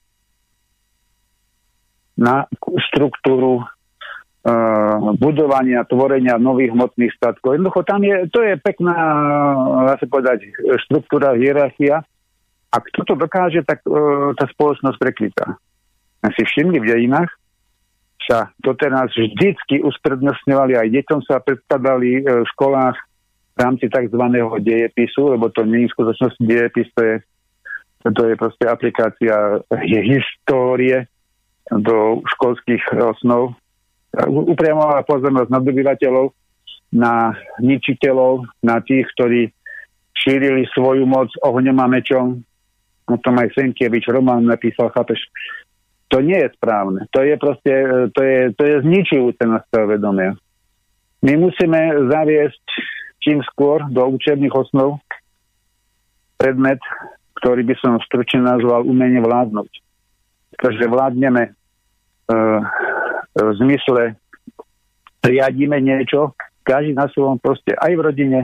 na 2.20 2.44
štruktúru 2.60 3.64
uh, 3.64 5.16
budovania, 5.16 5.88
tvorenia 5.88 6.36
nových 6.36 6.76
hmotných 6.76 7.12
statkov. 7.16 7.56
Jednoducho 7.56 7.80
tam 7.88 8.04
je, 8.04 8.28
to 8.28 8.44
je 8.44 8.60
pekná, 8.60 8.96
dá 9.88 9.94
sa 9.96 10.04
povedať, 10.04 10.44
štruktúra, 10.84 11.32
hierarchia. 11.40 12.04
A 12.70 12.76
kto 12.78 13.02
to 13.02 13.14
dokáže, 13.16 13.64
tak 13.64 13.80
uh, 13.88 14.36
tá 14.36 14.44
spoločnosť 14.52 14.96
prekvita. 15.00 15.56
Si 16.36 16.42
všimli 16.44 16.76
v 16.84 16.88
dejinách, 16.92 17.32
sa 18.30 18.54
doteraz 18.62 19.10
vždycky 19.10 19.82
usprednostňovali, 19.82 20.78
aj 20.78 20.94
deťom 20.94 21.20
sa 21.26 21.42
predkladali 21.42 22.22
e, 22.22 22.46
v 22.46 22.46
školách 22.54 22.94
v 23.50 23.58
rámci 23.58 23.90
tzv. 23.90 24.22
dejepisu, 24.62 25.34
lebo 25.34 25.50
to 25.50 25.66
nie 25.66 25.90
je 25.90 25.92
skutočnosť 25.98 26.38
dejepis, 26.38 26.86
to 26.94 27.02
je, 27.02 27.16
to 28.06 28.22
je 28.30 28.34
proste 28.38 28.64
aplikácia 28.70 29.58
histórie 29.82 31.10
do 31.74 32.22
školských 32.38 32.94
osnov. 33.02 33.58
Upriamová 34.30 35.02
pozornosť 35.02 35.50
na 35.50 35.60
dobyvateľov, 35.60 36.30
na 36.94 37.34
ničiteľov, 37.58 38.46
na 38.62 38.78
tých, 38.82 39.10
ktorí 39.18 39.50
šírili 40.14 40.70
svoju 40.70 41.06
moc 41.06 41.30
ohňom 41.42 41.78
a 41.82 41.86
mečom. 41.90 42.42
O 43.10 43.16
tom 43.18 43.34
aj 43.42 43.54
Senkievič 43.58 44.06
román 44.06 44.46
napísal, 44.46 44.90
chápeš, 44.94 45.18
to 46.10 46.18
nie 46.18 46.36
je 46.36 46.50
správne. 46.58 47.06
To 47.14 47.22
je 47.22 47.34
proste, 47.38 47.70
e, 47.70 48.10
to 48.10 48.20
je, 48.20 48.38
to 48.58 48.62
je 48.66 48.76
zničujúce 48.82 49.42
na 49.46 49.62
vedomia. 49.86 50.34
My 51.22 51.38
musíme 51.38 52.10
zaviesť 52.10 52.66
čím 53.20 53.44
skôr 53.46 53.84
do 53.92 54.08
učebných 54.10 54.50
osnov 54.50 54.98
predmet, 56.40 56.80
ktorý 57.36 57.62
by 57.68 57.74
som 57.78 58.00
stručne 58.00 58.40
nazval 58.40 58.88
umenie 58.88 59.20
vládnuť. 59.20 59.70
Takže 60.56 60.88
vládneme 60.88 61.52
uh, 61.52 62.60
v 63.36 63.50
zmysle 63.60 64.16
riadíme 65.20 65.76
niečo, 65.84 66.32
každý 66.64 66.96
na 66.96 67.12
svojom 67.12 67.36
proste, 67.36 67.76
aj 67.76 67.92
v 67.92 68.00
rodine, 68.00 68.40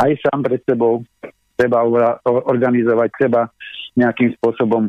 aj 0.00 0.16
sám 0.24 0.44
pred 0.44 0.64
sebou, 0.64 1.04
treba 1.60 1.84
organizovať, 2.24 3.08
treba 3.16 3.52
nejakým 3.96 4.32
spôsobom 4.40 4.88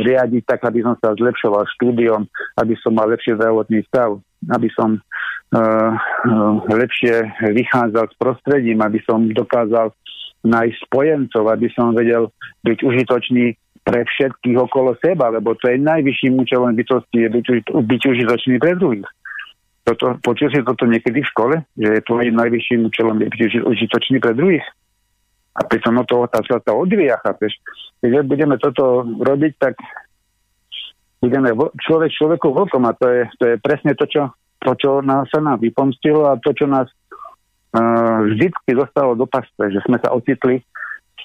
riadiť 0.00 0.42
tak, 0.48 0.64
aby 0.64 0.80
som 0.80 0.96
sa 0.96 1.12
zlepšoval 1.12 1.68
štúdiom, 1.76 2.24
aby 2.56 2.74
som 2.80 2.96
mal 2.96 3.12
lepší 3.12 3.36
zdravotný 3.36 3.84
stav, 3.92 4.16
aby 4.48 4.68
som 4.72 4.96
uh, 4.96 5.92
uh, 5.92 6.54
lepšie 6.64 7.28
vychádzal 7.52 8.08
s 8.08 8.16
prostredím, 8.16 8.80
aby 8.80 9.04
som 9.04 9.28
dokázal 9.28 9.92
nájsť 10.40 10.78
spojencov, 10.88 11.44
aby 11.52 11.68
som 11.76 11.92
vedel 11.92 12.32
byť 12.64 12.78
užitočný 12.80 13.52
pre 13.84 14.04
všetkých 14.04 14.56
okolo 14.56 14.96
seba, 15.00 15.32
lebo 15.32 15.52
to 15.56 15.68
je 15.68 15.76
najvyšším 15.80 16.40
účelom 16.40 16.72
bytosti, 16.76 17.28
je 17.28 17.28
byť, 17.28 17.46
byť 17.72 18.02
užitočný 18.08 18.56
pre 18.60 18.76
druhých. 18.76 19.08
Toto, 19.84 20.20
počul 20.20 20.52
si 20.52 20.60
toto 20.60 20.84
niekedy 20.84 21.24
v 21.24 21.30
škole, 21.32 21.54
že 21.76 21.88
je 21.98 22.02
to 22.04 22.20
najvyšším 22.20 22.88
účelom 22.88 23.16
byť 23.16 23.64
užitočný 23.64 24.20
pre 24.20 24.32
druhých? 24.36 24.64
A 25.50 25.60
pritom 25.66 25.98
o 25.98 26.04
to 26.06 26.24
otázka 26.24 26.62
sa 26.62 26.72
odvíja, 26.72 27.18
chápeš? 27.20 27.58
Keď 27.98 28.22
budeme 28.22 28.56
toto 28.56 29.02
robiť, 29.02 29.52
tak 29.58 29.74
budeme 31.20 31.52
človek 31.84 32.10
človeku 32.14 32.48
vlkom 32.54 32.86
a 32.88 32.96
to 32.96 33.06
je, 33.10 33.22
to 33.36 33.44
je 33.50 33.56
presne 33.60 33.92
to, 33.98 34.08
čo, 34.08 34.32
to, 34.62 34.72
čo 34.78 34.90
nás, 35.04 35.28
sa 35.28 35.42
nám 35.42 35.60
vypomstilo 35.60 36.30
a 36.30 36.40
to, 36.40 36.56
čo 36.56 36.64
nás 36.64 36.88
uh, 36.88 38.24
vždycky 38.24 38.72
zostalo 38.72 39.18
do 39.18 39.28
pasce, 39.28 39.68
že 39.68 39.84
sme 39.84 40.00
sa 40.00 40.16
ocitli 40.16 40.64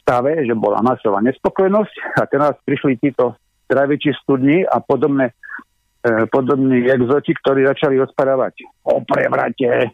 stave, 0.04 0.44
že 0.44 0.54
bola 0.54 0.84
masová 0.84 1.24
nespokojnosť 1.24 2.22
a 2.22 2.24
teraz 2.28 2.54
prišli 2.68 3.00
títo 3.02 3.40
traviči 3.66 4.14
studni 4.22 4.62
a 4.62 4.78
podobné, 4.78 5.34
e, 6.06 6.30
podobní 6.30 6.86
exoti, 6.86 7.34
ktorí 7.34 7.66
začali 7.66 7.98
rozprávať 7.98 8.62
o 8.86 9.02
prevrate. 9.02 9.90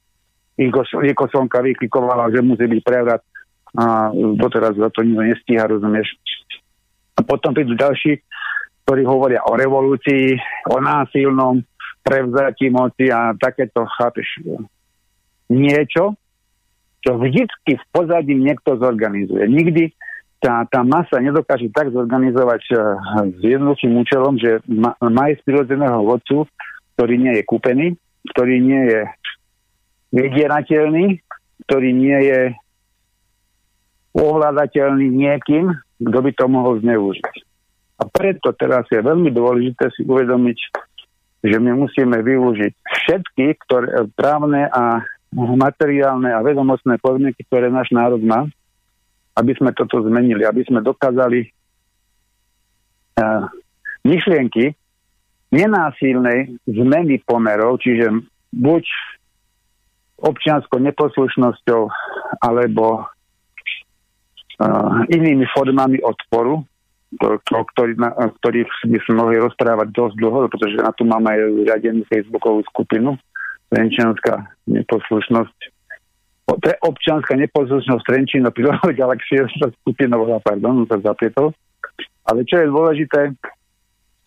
Iko 0.59 1.25
Sonka 1.31 1.63
vyklikovala, 1.63 2.27
že 2.35 2.43
musí 2.43 2.67
byť 2.67 2.81
prevrat 2.83 3.23
a 3.77 4.11
doteraz 4.35 4.75
za 4.75 4.91
to 4.91 5.03
nikto 5.03 5.23
nestíha, 5.23 5.69
rozumieš. 5.69 6.11
A 7.15 7.23
potom 7.23 7.55
prídu 7.55 7.75
ďalší, 7.75 8.19
ktorí 8.83 9.07
hovoria 9.07 9.45
o 9.47 9.55
revolúcii, 9.55 10.35
o 10.67 10.77
násilnom 10.83 11.63
prevzatí 12.01 12.67
moci 12.73 13.07
a 13.13 13.31
takéto, 13.37 13.85
chápeš, 13.99 14.27
niečo, 15.51 16.17
čo 17.01 17.17
vždycky 17.17 17.77
v 17.77 17.85
pozadí 17.93 18.33
niekto 18.37 18.77
zorganizuje. 18.77 19.47
Nikdy 19.47 19.83
tá, 20.41 20.65
tá 20.65 20.81
masa 20.81 21.21
nedokáže 21.21 21.69
tak 21.69 21.93
zorganizovať 21.93 22.61
uh, 22.73 22.79
s 23.29 23.41
jednoduchým 23.45 23.93
účelom, 24.01 24.41
že 24.41 24.57
má 24.67 25.25
z 25.29 25.41
prirodzeného 25.45 26.01
vodcu, 26.01 26.49
ktorý 26.97 27.15
nie 27.21 27.33
je 27.37 27.43
kúpený, 27.45 27.87
ktorý 28.33 28.55
nie 28.57 28.81
je 28.89 29.01
vydierateľný, 30.11 31.21
ktorý 31.69 31.89
nie 31.93 32.19
je 32.25 32.39
ohľadateľný 34.11 35.07
niekým, 35.07 35.71
kto 36.01 36.17
by 36.19 36.31
to 36.35 36.45
mohol 36.51 36.75
zneužiť. 36.79 37.35
A 38.01 38.09
preto 38.09 38.51
teraz 38.57 38.89
je 38.89 38.97
veľmi 38.97 39.29
dôležité 39.29 39.93
si 39.93 40.01
uvedomiť, 40.03 40.57
že 41.45 41.57
my 41.57 41.71
musíme 41.77 42.17
využiť 42.21 42.73
všetky 42.81 43.45
ktoré, 43.65 44.09
právne 44.17 44.65
a 44.69 45.05
materiálne 45.35 46.27
a 46.33 46.43
vedomostné 46.43 46.99
podmienky, 46.99 47.47
ktoré 47.47 47.71
náš 47.71 47.93
národ 47.95 48.19
má, 48.19 48.49
aby 49.37 49.55
sme 49.55 49.71
toto 49.71 50.03
zmenili, 50.03 50.43
aby 50.43 50.65
sme 50.67 50.83
dokázali 50.83 51.47
uh, 53.15 53.47
myšlienky 54.03 54.75
nenásilnej 55.55 56.59
zmeny 56.67 57.23
pomerov, 57.23 57.79
čiže 57.79 58.11
buď 58.51 58.83
občianskou 60.19 60.79
neposlušnosťou 60.83 61.81
alebo 62.43 63.07
inými 65.09 65.45
formami 65.53 66.01
odporu, 66.01 66.63
to, 67.19 67.27
to, 67.43 67.57
ktorý, 67.75 67.99
na, 67.99 68.15
ktorých 68.15 68.71
by 68.87 68.99
sme 69.03 69.13
mohli 69.19 69.35
rozprávať 69.41 69.91
dosť 69.91 70.15
dlho, 70.15 70.47
pretože 70.47 70.79
na 70.79 70.91
tu 70.95 71.03
máme 71.03 71.27
aj 71.27 71.39
riadenú 71.67 72.07
facebookovú 72.07 72.63
skupinu, 72.71 73.19
Trenčianská 73.71 74.51
neposlušnosť. 74.67 75.57
Je 76.51 76.75
občianská 76.83 77.39
neposlušnosť 77.39 78.03
Trenčína 78.03 78.51
prílohou 78.55 78.91
galaxie, 78.91 79.43
sa 79.59 79.71
skupina 79.83 80.15
volá, 80.19 80.39
pardon, 80.43 80.87
sa 80.87 80.99
zapietol. 80.99 81.55
Ale 82.27 82.43
čo 82.47 82.59
je 82.59 82.67
dôležité, 82.67 83.21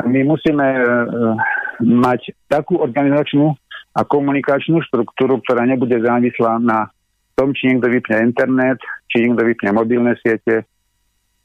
my 0.05 0.21
musíme 0.27 0.65
uh, 0.65 1.37
mať 1.81 2.33
takú 2.49 2.81
organizačnú 2.81 3.55
a 3.95 4.01
komunikačnú 4.03 4.83
štruktúru, 4.91 5.39
ktorá 5.47 5.65
nebude 5.65 5.95
závislá 6.03 6.59
na 6.59 6.91
tom, 7.35 7.55
či 7.55 7.71
niekto 7.71 7.91
vypne 7.91 8.31
internet, 8.31 8.79
či 9.11 9.27
niekto 9.27 9.43
vypne 9.43 9.71
mobilné 9.75 10.15
siete, 10.23 10.67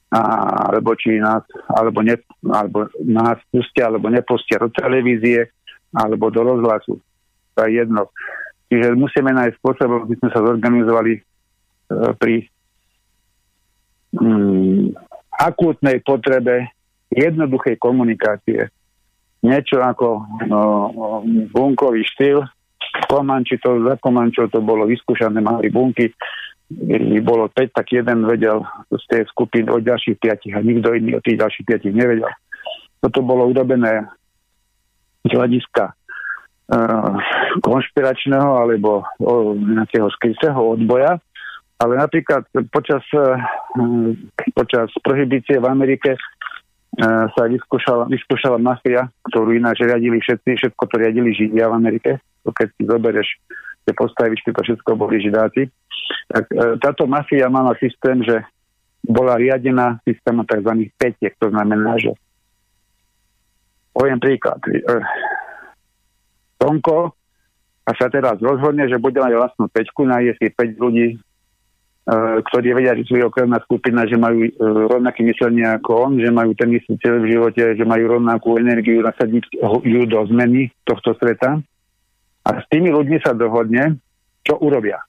a, 0.10 0.22
alebo 0.74 0.98
či 0.98 1.22
nás, 1.22 1.46
alebo, 1.70 2.02
ne, 2.02 2.18
alebo 2.50 2.90
nás 3.06 3.38
pustia, 3.54 3.90
alebo 3.90 4.10
nepustia 4.10 4.58
do 4.58 4.70
televízie, 4.74 5.54
alebo 5.94 6.34
do 6.34 6.42
rozhlasu 6.42 6.98
to 7.60 7.68
je 7.68 7.76
jedno. 7.76 8.08
Čiže 8.72 8.96
musíme 8.96 9.36
nájsť 9.36 9.56
spôsob, 9.60 10.08
aby 10.08 10.16
sme 10.16 10.30
sa 10.32 10.40
zorganizovali 10.40 11.14
e, 11.20 11.22
pri 12.16 12.36
mm, 14.16 14.96
akútnej 15.36 16.00
potrebe 16.00 16.72
jednoduchej 17.12 17.76
komunikácie. 17.76 18.72
Niečo 19.44 19.84
ako 19.84 20.24
no, 20.48 20.60
bunkový 21.52 22.08
štýl. 22.16 22.48
Komanči 23.10 23.58
to, 23.62 23.82
za 23.86 23.96
Komančov 24.02 24.50
to 24.54 24.62
bolo 24.62 24.86
vyskúšané, 24.90 25.42
mali 25.42 25.70
bunky. 25.70 26.14
Bolo 27.26 27.50
5, 27.50 27.74
tak 27.74 27.90
jeden 27.90 28.30
vedel 28.30 28.62
z 28.94 29.04
tej 29.10 29.24
skupiny 29.34 29.74
od 29.74 29.82
ďalších 29.82 30.22
piatich 30.22 30.54
a 30.54 30.62
nikto 30.62 30.94
iný 30.94 31.18
od 31.18 31.26
tých 31.26 31.42
ďalších 31.42 31.66
piatich 31.66 31.94
nevedel. 31.98 32.30
Toto 33.02 33.26
bolo 33.26 33.50
urobené 33.50 34.06
z 35.26 35.32
hľadiska 35.34 35.84
uh, 35.90 37.14
konšpiračného 37.66 38.50
alebo 38.54 39.02
o, 39.18 39.58
nejakého 39.58 40.08
skrytého 40.14 40.78
odboja, 40.78 41.18
ale 41.82 41.94
napríklad 41.98 42.46
počas, 42.70 43.02
uh, 43.18 43.40
počas 44.54 44.94
prohibície 45.02 45.58
v 45.58 45.66
Amerike 45.66 46.16
uh, 46.16 47.26
sa 47.34 47.44
vyskúšala, 47.50 48.06
vyskúšala 48.14 48.62
mafia, 48.62 49.10
ktorú 49.26 49.58
ináč 49.58 49.82
riadili 49.82 50.22
všetci, 50.22 50.50
všetko 50.54 50.84
to 50.86 50.96
riadili 51.02 51.34
Židia 51.34 51.66
v 51.66 51.78
Amerike. 51.82 52.12
To 52.50 52.52
keď 52.52 52.68
si 52.74 52.84
zoberieš 52.90 53.30
tie 53.86 53.94
postavičky, 53.94 54.50
to 54.50 54.66
všetko 54.66 54.98
boli 54.98 55.22
Židáci. 55.22 55.70
Tak 56.34 56.46
uh, 56.50 56.76
táto 56.82 57.06
mafia 57.06 57.46
mala 57.54 57.78
systém, 57.78 58.26
že 58.26 58.42
bola 59.06 59.38
riadená 59.38 60.02
systémom 60.04 60.44
tzv. 60.44 60.90
petiek, 60.98 61.38
to 61.38 61.54
znamená, 61.54 61.96
že 62.02 62.12
poviem 63.96 64.20
príklad. 64.20 64.60
Tonko 66.60 67.16
a 67.88 67.92
sa 67.98 68.12
teraz 68.12 68.38
rozhodne, 68.38 68.86
že 68.86 69.02
bude 69.02 69.18
mať 69.18 69.34
vlastnú 69.34 69.66
peťku, 69.72 70.06
nájde 70.06 70.38
si 70.38 70.46
5 70.54 70.78
ľudí, 70.78 71.08
e, 71.10 71.18
ktorí 72.46 72.78
vedia, 72.78 72.94
že 72.94 73.10
sú 73.10 73.18
okremná 73.18 73.58
skupina, 73.66 74.06
že 74.06 74.14
majú 74.14 74.46
e, 74.46 74.52
rovnaké 74.86 75.26
myslenie 75.26 75.66
ako 75.66 75.90
on, 76.06 76.12
že 76.22 76.30
majú 76.30 76.54
ten 76.54 76.70
istý 76.76 77.00
cieľ 77.02 77.24
v 77.24 77.34
živote, 77.34 77.64
že 77.74 77.86
majú 77.88 78.20
rovnakú 78.20 78.62
energiu 78.62 79.02
nasadiť 79.02 79.58
ju 79.82 80.02
do 80.06 80.20
zmeny 80.30 80.70
tohto 80.86 81.18
sveta. 81.18 81.64
A 82.48 82.50
s 82.60 82.66
tými 82.72 82.90
ľuďmi 82.94 83.18
sa 83.20 83.36
dohodne, 83.36 84.00
čo 84.48 84.56
urobia. 84.60 85.04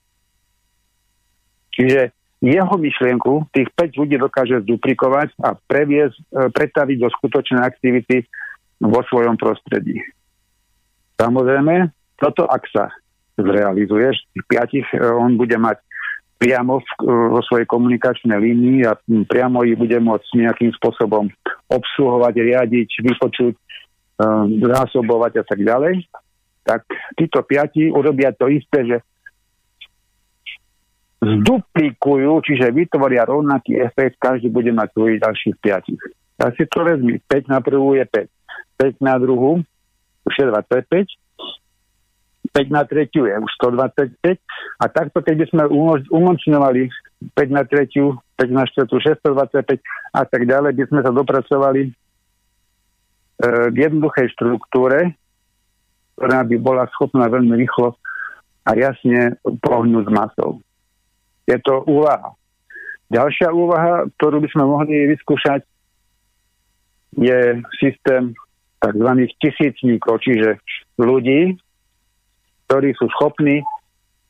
Čiže 1.70 2.12
jeho 2.41 2.74
myšlienku 2.81 3.53
tých 3.53 3.68
5 3.76 4.01
ľudí 4.01 4.16
dokáže 4.16 4.64
zduplikovať 4.64 5.37
a 5.45 5.53
previesť, 5.57 6.16
e, 6.16 6.22
pretaviť 6.49 6.97
do 6.97 7.09
skutočnej 7.12 7.61
aktivity 7.61 8.24
vo 8.81 9.05
svojom 9.12 9.37
prostredí. 9.37 10.01
Samozrejme, 11.20 11.93
toto 12.16 12.49
ak 12.49 12.64
sa 12.72 12.89
zrealizuje, 13.37 14.16
tých 14.33 14.45
piatich 14.49 14.89
e, 14.97 15.05
on 15.05 15.37
bude 15.37 15.53
mať 15.61 15.85
priamo 16.41 16.81
e, 16.81 16.85
vo 17.09 17.45
svojej 17.45 17.68
komunikačnej 17.68 18.41
línii 18.41 18.89
a 18.89 18.97
priamo 19.28 19.61
ich 19.68 19.76
bude 19.76 20.01
môcť 20.01 20.28
nejakým 20.41 20.72
spôsobom 20.81 21.28
obsluhovať, 21.68 22.35
riadiť, 22.41 22.89
vypočuť, 23.05 23.55
zásobovať 24.61 25.41
a 25.41 25.45
tak 25.49 25.64
ďalej, 25.64 26.05
tak 26.71 26.87
títo 27.18 27.43
piati 27.43 27.91
urobia 27.91 28.31
to 28.31 28.47
isté, 28.47 28.87
že 28.87 28.97
zduplikujú, 31.18 32.41
čiže 32.47 32.71
vytvoria 32.71 33.27
rovnaký 33.27 33.75
efekt, 33.83 34.23
každý 34.23 34.49
bude 34.49 34.71
mať 34.71 34.95
svojich 34.95 35.18
ďalších 35.21 35.57
piatich. 35.59 36.01
Tak 36.39 36.57
si 36.57 36.64
to 36.71 36.87
vezmi, 36.87 37.18
5 37.27 37.53
na 37.53 37.59
prvú 37.61 37.99
je 37.99 38.07
5, 38.07 39.03
5 39.03 39.05
na 39.05 39.18
druhú 39.18 39.61
už 40.25 40.35
je 40.39 40.47
25, 40.49 41.11
5 42.55 42.73
na 42.73 42.83
tretiu 42.89 43.29
je 43.29 43.37
už 43.37 43.53
125 43.61 44.41
a 44.81 44.85
takto 44.89 45.21
keď 45.21 45.35
by 45.45 45.47
sme 45.53 45.62
umožňovali 46.09 46.83
5 47.37 47.57
na 47.57 47.62
3, 47.68 47.85
5 47.93 48.49
na 48.49 48.64
4, 48.64 48.89
625 48.89 49.81
a 50.16 50.23
tak 50.25 50.43
ďalej, 50.49 50.73
by 50.73 50.85
sme 50.89 51.01
sa 51.05 51.12
dopracovali 51.12 51.83
e, 51.85 51.91
k 53.71 53.77
jednoduchej 53.77 54.33
štruktúre, 54.33 55.21
ktorá 56.21 56.45
by 56.45 56.57
bola 56.61 56.85
schopná 56.93 57.33
veľmi 57.33 57.57
rýchlo 57.57 57.97
a 58.68 58.77
jasne 58.77 59.41
pohnúť 59.64 60.05
s 60.05 60.12
masou. 60.12 60.61
Je 61.49 61.57
to 61.64 61.81
úvaha. 61.89 62.37
Ďalšia 63.09 63.49
úvaha, 63.57 64.05
ktorú 64.21 64.45
by 64.45 64.49
sme 64.53 64.64
mohli 64.68 65.16
vyskúšať, 65.16 65.64
je 67.16 67.64
systém 67.81 68.37
tzv. 68.85 69.11
tisícníkov, 69.41 70.21
čiže 70.21 70.61
ľudí, 71.01 71.57
ktorí 72.68 72.93
sú 73.01 73.09
schopní 73.16 73.64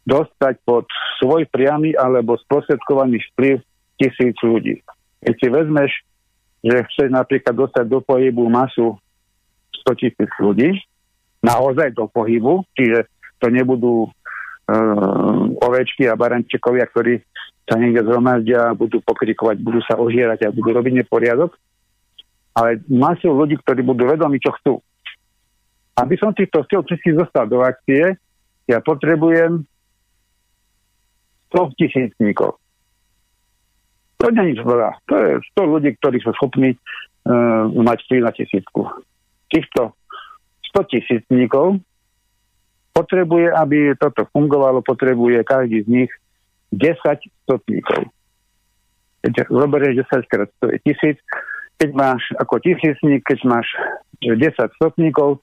dostať 0.07 0.63
pod 0.63 0.87
svoj 1.19 1.43
priamy 1.51 1.99
alebo 1.99 2.39
sprostredkovaný 2.47 3.19
vplyv 3.35 3.59
tisíc 3.99 4.39
ľudí. 4.47 4.79
Keď 5.27 5.35
si 5.37 5.47
vezmeš, 5.51 5.93
že 6.63 6.87
chceš 6.87 7.09
napríklad 7.11 7.53
dostať 7.53 7.85
do 7.85 7.99
pohybu 7.99 8.47
masu 8.47 8.95
100 9.91 10.01
tisíc 10.01 10.31
ľudí, 10.39 10.79
naozaj 11.41 11.97
do 11.97 12.09
pohybu, 12.09 12.65
čiže 12.77 13.09
to 13.41 13.49
nebudú 13.49 14.07
uh, 14.07 15.45
ovečky 15.65 16.05
a 16.07 16.17
barančekovia, 16.17 16.85
ktorí 16.93 17.25
sa 17.65 17.81
niekde 17.81 18.05
zhromaždia 18.05 18.77
budú 18.77 19.01
pokrikovať, 19.01 19.57
budú 19.63 19.81
sa 19.85 19.97
ožierať 19.97 20.49
a 20.49 20.55
budú 20.55 20.77
robiť 20.77 21.05
neporiadok, 21.05 21.57
ale 22.53 22.83
masu 22.91 23.31
ľudí, 23.31 23.57
ktorí 23.63 23.81
budú 23.87 24.11
vedomi, 24.11 24.43
čo 24.43 24.53
chcú. 24.61 24.75
Aby 25.97 26.15
som 26.19 26.35
týchto 26.35 26.67
100 26.67 26.91
tisíc 26.91 27.15
dostal 27.15 27.47
do 27.47 27.63
akcie, 27.63 28.19
ja 28.67 28.79
potrebujem 28.83 29.65
100 31.55 31.79
tisícníkov. 31.79 32.59
To 34.21 34.29
nie 34.29 34.43
je 34.43 34.49
nič 34.53 34.61
veľa. 34.61 35.01
To 35.09 35.15
je 35.17 35.31
100 35.57 35.73
ľudí, 35.73 35.91
ktorí 35.97 36.21
sú 36.21 36.31
schopní 36.37 36.77
uh, 36.77 37.65
mať 37.71 37.99
3 38.21 38.27
na 38.27 38.33
tisícku. 38.37 38.85
Týchto 39.49 39.97
100 40.75 40.91
tisícníkov 40.91 41.79
potrebuje, 42.95 43.55
aby 43.55 43.95
toto 43.97 44.27
fungovalo, 44.35 44.83
potrebuje 44.83 45.47
každý 45.47 45.83
z 45.87 45.89
nich 45.89 46.11
10 46.75 46.95
stotníkov. 47.47 48.11
Keď 49.21 49.51
zoberieš 49.51 50.07
10 50.07 50.31
krát, 50.31 50.49
to 50.63 50.71
je 50.73 50.79
tisíc. 50.87 51.19
Keď 51.81 51.91
máš 51.97 52.23
ako 52.37 52.61
tisícník, 52.61 53.25
keď 53.25 53.39
máš 53.47 53.67
10 54.23 54.37
stotníkov, 54.79 55.41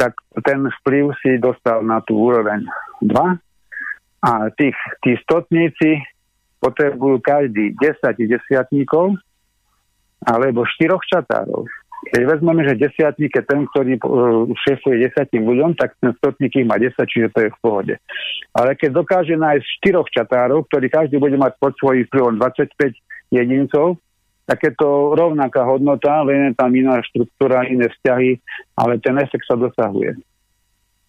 tak 0.00 0.16
ten 0.44 0.64
vplyv 0.80 1.12
si 1.20 1.36
dostal 1.36 1.84
na 1.84 2.00
tú 2.00 2.16
úroveň 2.16 2.64
2 3.04 3.12
a 4.20 4.32
tých, 4.56 4.76
tí 5.04 5.16
stotníci 5.20 6.00
potrebujú 6.60 7.20
každý 7.20 7.76
10 7.76 8.16
desiatníkov 8.20 9.16
alebo 10.24 10.64
4 10.64 10.92
čatárov. 11.08 11.64
Keď 12.00 12.22
vezmeme, 12.24 12.64
že 12.64 12.80
desiatník 12.80 13.28
je 13.28 13.44
ten, 13.44 13.68
ktorý 13.68 14.00
uh, 14.00 14.48
šéfuje 14.64 15.04
desiatým 15.04 15.44
ľuďom, 15.44 15.76
tak 15.76 15.92
ten 16.00 16.16
stotník 16.16 16.56
ich 16.56 16.64
má 16.64 16.80
10, 16.80 16.96
čiže 16.96 17.28
to 17.36 17.44
je 17.44 17.52
v 17.52 17.60
pohode. 17.60 17.94
Ale 18.56 18.72
keď 18.72 19.04
dokáže 19.04 19.36
nájsť 19.36 19.64
štyroch 19.80 20.08
čatárov, 20.08 20.64
ktorí 20.72 20.88
každý 20.88 21.20
bude 21.20 21.36
mať 21.36 21.60
pod 21.60 21.76
svojím 21.76 22.08
vplyvom 22.08 22.40
25 22.40 22.96
jedincov, 23.36 24.00
tak 24.48 24.64
je 24.64 24.72
to 24.74 25.14
rovnaká 25.14 25.62
hodnota, 25.62 26.26
len 26.26 26.50
je 26.50 26.52
tam 26.58 26.72
iná 26.74 26.98
štruktúra, 27.06 27.68
iné 27.68 27.86
vzťahy, 27.86 28.40
ale 28.74 28.98
ten 28.98 29.14
efekt 29.20 29.46
sa 29.46 29.54
dosahuje. 29.54 30.18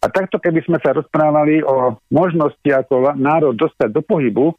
A 0.02 0.06
takto, 0.10 0.38
keby 0.38 0.66
sme 0.66 0.78
sa 0.82 0.94
rozprávali 0.98 1.62
o 1.62 1.98
možnosti 2.10 2.66
ako 2.66 3.18
národ 3.18 3.54
dostať 3.54 3.90
do 3.90 4.02
pohybu, 4.02 4.54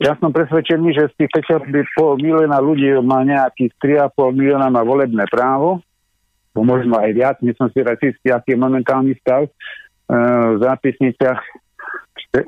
ja 0.00 0.16
som 0.16 0.32
presvedčený, 0.32 0.96
že 0.96 1.12
z 1.12 1.14
tých 1.28 1.44
5,5 1.60 1.68
milióna 2.18 2.56
ľudí 2.56 2.88
má 3.04 3.20
nejakých 3.20 4.08
3,5 4.10 4.32
milióna 4.32 4.72
má 4.72 4.80
volebné 4.80 5.28
právo, 5.28 5.84
bo 6.56 6.64
možno 6.64 6.96
aj 6.96 7.10
viac, 7.12 7.36
nie 7.44 7.52
som 7.54 7.68
si 7.68 7.84
racistý, 7.84 8.32
aký 8.32 8.56
je 8.56 8.64
momentálny 8.64 9.12
stav 9.20 9.44
e, 9.44 9.52
v 10.56 10.58
zápisniciach 10.64 11.40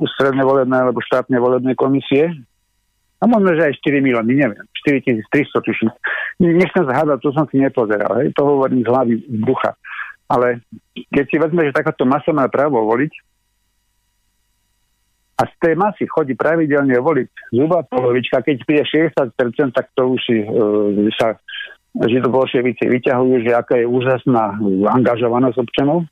ústredné 0.00 0.42
volebné 0.42 0.80
alebo 0.80 1.04
štátne 1.04 1.36
volebné 1.36 1.76
komisie, 1.76 2.32
a 3.22 3.24
možno, 3.30 3.54
že 3.54 3.70
aj 3.70 3.78
4 3.86 4.02
milióny, 4.02 4.34
neviem, 4.34 4.66
4300 4.82 5.62
tuším. 5.62 5.94
Nechcem 6.42 6.82
zhádať, 6.82 7.22
to 7.22 7.30
som 7.30 7.46
si 7.46 7.62
nepozeral, 7.62 8.18
hej, 8.18 8.34
to 8.34 8.42
hovorím 8.42 8.82
z 8.82 8.90
hlavy 8.90 9.14
z 9.22 9.38
ducha. 9.46 9.78
Ale 10.26 10.58
keď 11.06 11.24
si 11.30 11.36
vezme, 11.38 11.70
že 11.70 11.76
takáto 11.76 12.02
masa 12.02 12.34
má 12.34 12.50
právo 12.50 12.82
voliť 12.82 13.12
a 15.42 15.50
z 15.50 15.54
tej 15.58 15.74
masy 15.74 16.06
chodí 16.06 16.38
pravidelne 16.38 16.94
voliť 17.02 17.50
zhruba 17.50 17.82
polovička, 17.90 18.46
keď 18.46 18.62
príde 18.62 18.86
60%, 18.86 19.74
tak 19.74 19.90
to 19.98 20.14
už 20.14 20.20
si, 20.22 20.38
uh, 20.38 20.94
sa 21.18 21.34
židobolševici 21.98 22.86
vyťahujú, 22.86 23.42
že 23.42 23.50
aká 23.50 23.82
je 23.82 23.90
úžasná 23.90 24.54
angažovanosť 24.86 25.58
občanov. 25.58 26.06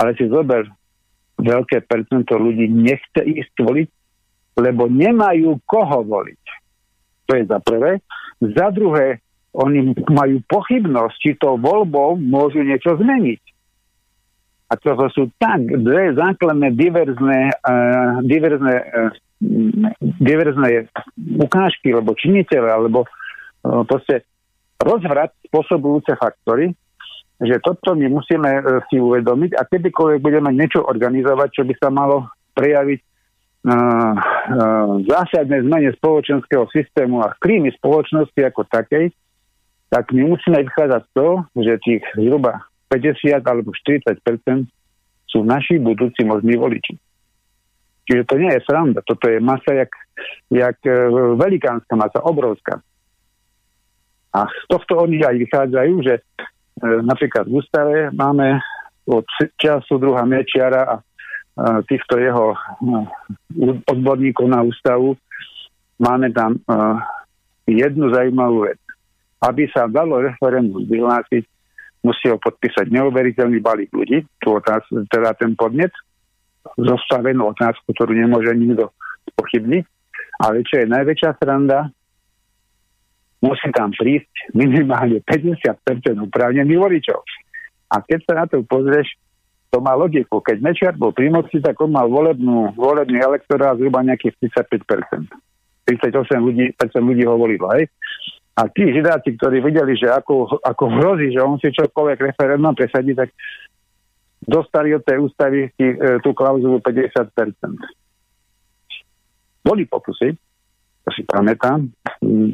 Ale 0.00 0.16
si 0.16 0.24
zober, 0.32 0.64
veľké 1.36 1.84
percento 1.84 2.40
ľudí 2.40 2.72
nechce 2.72 3.20
ísť 3.20 3.54
voliť, 3.60 3.88
lebo 4.64 4.88
nemajú 4.88 5.60
koho 5.68 6.00
voliť. 6.00 6.42
To 7.28 7.32
je 7.36 7.44
za 7.44 7.60
prvé. 7.60 8.00
Za 8.40 8.72
druhé, 8.72 9.20
oni 9.52 9.92
majú 10.08 10.40
pochybnosť, 10.48 11.16
či 11.20 11.30
to 11.36 11.60
voľbou 11.60 12.16
môžu 12.16 12.64
niečo 12.64 12.96
zmeniť. 12.96 13.55
A 14.66 14.74
to 14.74 14.98
sú 15.14 15.30
tak 15.38 15.62
dve 15.62 16.10
základné 16.18 16.74
diverzné, 16.74 17.54
uh, 17.54 18.18
diverzné, 18.26 18.74
uh, 18.82 19.14
diverzné 20.18 20.90
ukážky, 21.38 21.94
alebo 21.94 22.18
činiteľe, 22.18 22.66
alebo 22.66 23.06
uh, 23.06 23.86
proste 23.86 24.26
rozvrat 24.82 25.30
spôsobujúce 25.46 26.18
faktory, 26.18 26.74
že 27.38 27.62
toto 27.62 27.94
my 27.94 28.10
musíme 28.10 28.50
uh, 28.58 28.82
si 28.90 28.98
uvedomiť 28.98 29.54
a 29.54 29.62
kedykoľvek 29.70 30.18
budeme 30.18 30.50
niečo 30.50 30.82
organizovať, 30.82 31.48
čo 31.54 31.62
by 31.62 31.74
sa 31.78 31.88
malo 31.94 32.26
prejaviť 32.58 33.00
zásadnej 35.10 35.66
zmene 35.66 35.90
spoločenského 35.98 36.70
systému 36.70 37.18
a 37.18 37.34
klímy 37.34 37.74
spoločnosti 37.74 38.38
ako 38.38 38.62
takej, 38.70 39.10
tak 39.90 40.14
my 40.14 40.22
musíme 40.22 40.62
vychádzať 40.62 41.02
toho, 41.10 41.42
že 41.58 41.82
tých 41.82 42.02
zhruba 42.14 42.62
50 42.88 43.42
alebo 43.42 43.74
40 43.74 44.22
sú 45.26 45.42
naši 45.42 45.82
budúci 45.82 46.22
možní 46.22 46.54
voliči. 46.54 46.94
Čiže 48.06 48.22
to 48.30 48.34
nie 48.38 48.50
je 48.54 48.62
sranda, 48.62 49.02
toto 49.02 49.26
je 49.26 49.42
masa 49.42 49.82
jak, 49.82 49.90
jak 50.46 50.78
e, 50.86 50.94
velikánska 51.34 51.98
masa, 51.98 52.22
obrovská. 52.22 52.78
A 54.30 54.46
z 54.46 54.64
tohto 54.70 55.02
oni 55.02 55.26
aj 55.26 55.34
vychádzajú, 55.42 55.94
že 56.06 56.14
e, 56.14 56.22
napríklad 57.02 57.50
v 57.50 57.58
ústave 57.58 57.94
máme 58.14 58.62
od 59.10 59.26
času 59.58 59.98
druha 59.98 60.22
Mečiara 60.22 60.82
a 60.86 60.96
týchto 61.88 62.20
jeho 62.20 62.52
odborníkov 63.88 64.44
na 64.44 64.60
ústavu, 64.60 65.16
máme 65.96 66.28
tam 66.36 66.60
jednu 67.64 68.12
zaujímavú 68.12 68.68
vec. 68.68 68.76
Aby 69.40 69.64
sa 69.72 69.88
dalo 69.88 70.20
referendum 70.20 70.84
vyhlásiť, 70.84 71.48
musí 72.06 72.30
ho 72.30 72.38
podpísať 72.38 72.86
neuveriteľný 72.86 73.58
balík 73.58 73.90
ľudí, 73.90 74.22
tú 74.38 74.54
otázku, 74.54 75.02
teda 75.10 75.34
ten 75.34 75.58
podnet, 75.58 75.90
zostavenú 76.78 77.50
otázku, 77.50 77.90
ktorú 77.90 78.14
nemôže 78.14 78.54
nikto 78.54 78.94
pochybniť. 79.34 79.84
Ale 80.46 80.62
čo 80.62 80.84
je 80.84 80.86
najväčšia 80.86 81.30
sranda, 81.42 81.90
musí 83.42 83.68
tam 83.74 83.90
prísť 83.90 84.54
minimálne 84.54 85.18
50% 85.24 85.66
upravnených 86.30 86.78
voličov. 86.78 87.20
A 87.90 88.02
keď 88.02 88.18
sa 88.26 88.32
na 88.38 88.44
to 88.46 88.62
pozrieš, 88.66 89.18
to 89.70 89.82
má 89.82 89.98
logiku. 89.98 90.38
Keď 90.40 90.56
Mečiar 90.62 90.94
bol 90.94 91.10
pri 91.10 91.28
moci, 91.28 91.58
tak 91.58 91.74
on 91.82 91.90
mal 91.90 92.06
volebnú, 92.06 92.74
volebný 92.78 93.18
elektorát 93.18 93.74
zhruba 93.76 94.04
nejakých 94.06 94.38
35%. 94.54 95.26
38 95.86 96.42
ľudí, 96.42 96.74
ľudí 96.74 97.22
ho 97.26 97.34
volilo, 97.38 97.70
hej? 97.78 97.86
A 98.56 98.72
tí 98.72 98.88
židáci, 98.88 99.36
ktorí 99.36 99.60
videli, 99.60 99.92
že 100.00 100.08
ako, 100.08 100.64
ako 100.64 100.84
hrozí, 100.96 101.28
že 101.28 101.44
on 101.44 101.60
si 101.60 101.68
čokoľvek 101.68 102.32
referendum 102.32 102.72
presadí, 102.72 103.12
tak 103.12 103.28
dostali 104.40 104.96
od 104.96 105.04
tej 105.04 105.20
ústavy 105.20 105.68
tí, 105.76 105.92
e, 105.92 106.16
tú 106.24 106.32
klauzulu 106.32 106.80
50%. 106.80 107.76
Boli 109.60 109.84
pokusy, 109.84 110.32
to 111.04 111.08
si 111.12 111.22
pamätám, 111.28 111.84
mm, 112.24 112.52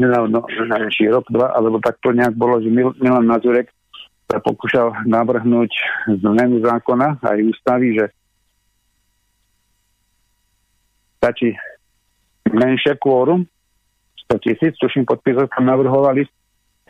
nedávno, 0.00 0.46
či 0.88 1.10
rok, 1.12 1.28
dva, 1.28 1.52
alebo 1.52 1.76
tak 1.82 2.00
to 2.00 2.14
nejak 2.14 2.32
bolo, 2.32 2.62
že 2.62 2.72
Milan 2.72 3.28
Mazurek 3.28 3.68
sa 4.30 4.40
pokúšal 4.40 5.04
navrhnúť 5.04 5.68
zmenu 6.08 6.64
zákona 6.64 7.20
aj 7.20 7.38
ústavy, 7.44 8.00
že 8.00 8.08
stačí 11.20 11.52
menšie 12.48 12.96
kvórum, 12.96 13.44
100 14.32 14.40
tisíc, 14.40 14.72
tuším 14.80 15.04
podpisov 15.04 15.52
tam 15.52 15.68
navrhovali, 15.68 16.24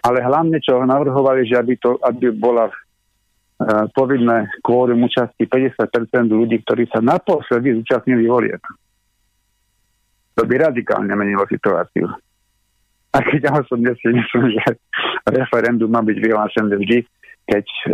ale 0.07 0.19
hlavne 0.23 0.63
čo 0.63 0.79
navrhovali, 0.79 1.43
že 1.43 1.59
aby, 1.59 1.75
to, 1.83 1.99
aby 1.99 2.31
bola 2.31 2.71
uh, 2.71 3.87
povinné 3.91 4.47
kvórum 4.63 5.03
účasti 5.03 5.51
50% 5.51 6.31
ľudí, 6.31 6.63
ktorí 6.63 6.87
sa 6.87 7.03
naposledy 7.03 7.75
zúčastnili 7.83 8.31
volieb. 8.31 8.63
To 10.39 10.47
by 10.47 10.55
radikálne 10.71 11.13
menilo 11.19 11.43
situáciu. 11.51 12.07
A 13.13 13.19
keď 13.21 13.41
ja 13.45 13.53
osobne 13.61 13.93
si 14.01 14.09
myslím, 14.09 14.57
že 14.57 14.81
referendum 15.29 15.91
má 15.93 16.01
byť 16.01 16.17
vyhlásené 16.17 16.73
vždy, 16.81 16.99
keď 17.43 17.67
e, 17.69 17.93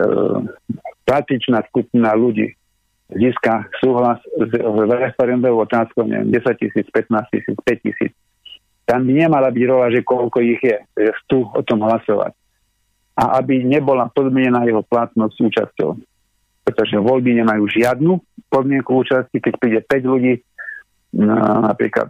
skupina 1.72 2.14
ľudí 2.14 2.55
získa 3.11 3.66
súhlas 3.82 4.20
s 4.38 4.53
referendovou 4.86 5.66
otázkou, 5.66 6.07
neviem, 6.07 6.30
10 6.30 6.62
tisíc, 6.62 6.86
15 6.92 7.34
tisíc, 7.34 7.57
5 7.57 7.82
tisíc. 7.82 8.12
Tam 8.89 9.05
by 9.05 9.12
nemala 9.12 9.53
byť 9.53 9.64
rola, 9.68 9.93
že 9.93 10.01
koľko 10.01 10.41
ich 10.41 10.64
je, 10.64 10.80
že 10.97 11.12
chcú 11.24 11.45
o 11.53 11.61
tom 11.61 11.84
hlasovať. 11.84 12.32
A 13.20 13.45
aby 13.45 13.61
nebola 13.61 14.09
podmienená 14.09 14.64
jeho 14.64 14.80
platnosť 14.80 15.36
účasťou. 15.36 15.91
Pretože 16.64 16.97
voľby 16.97 17.36
nemajú 17.45 17.68
žiadnu 17.68 18.16
podmienku 18.49 18.89
účasti, 18.89 19.45
keď 19.45 19.53
príde 19.61 19.80
5 19.84 20.12
ľudí, 20.16 20.41
napríklad 21.68 22.09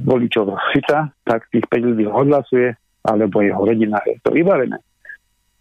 voličov 0.00 0.56
Fica, 0.72 1.12
tak 1.28 1.44
tých 1.52 1.66
5 1.68 1.88
ľudí 1.92 2.04
odhlasuje, 2.08 2.72
alebo 3.04 3.44
jeho 3.44 3.60
rodina 3.68 4.00
je 4.08 4.16
to 4.24 4.32
vybavené. 4.32 4.80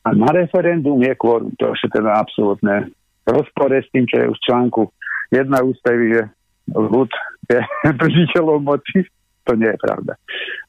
A 0.08 0.16
na 0.16 0.32
referendum 0.32 1.04
je 1.04 1.12
kvôr, 1.20 1.44
to 1.60 1.76
je 1.76 1.92
teda 1.92 2.24
absolútne 2.24 2.88
rozpore 3.28 3.76
s 3.76 3.92
tým, 3.92 4.08
čo 4.08 4.24
je 4.24 4.32
už 4.32 4.40
článku 4.48 4.88
jedna 5.36 5.60
ústavy, 5.60 6.16
že 6.16 6.24
ľud 6.72 7.12
je 7.52 7.60
držiteľom 8.04 8.64
moci. 8.64 9.04
To 9.48 9.56
nie 9.56 9.72
je 9.72 9.80
pravda. 9.80 10.14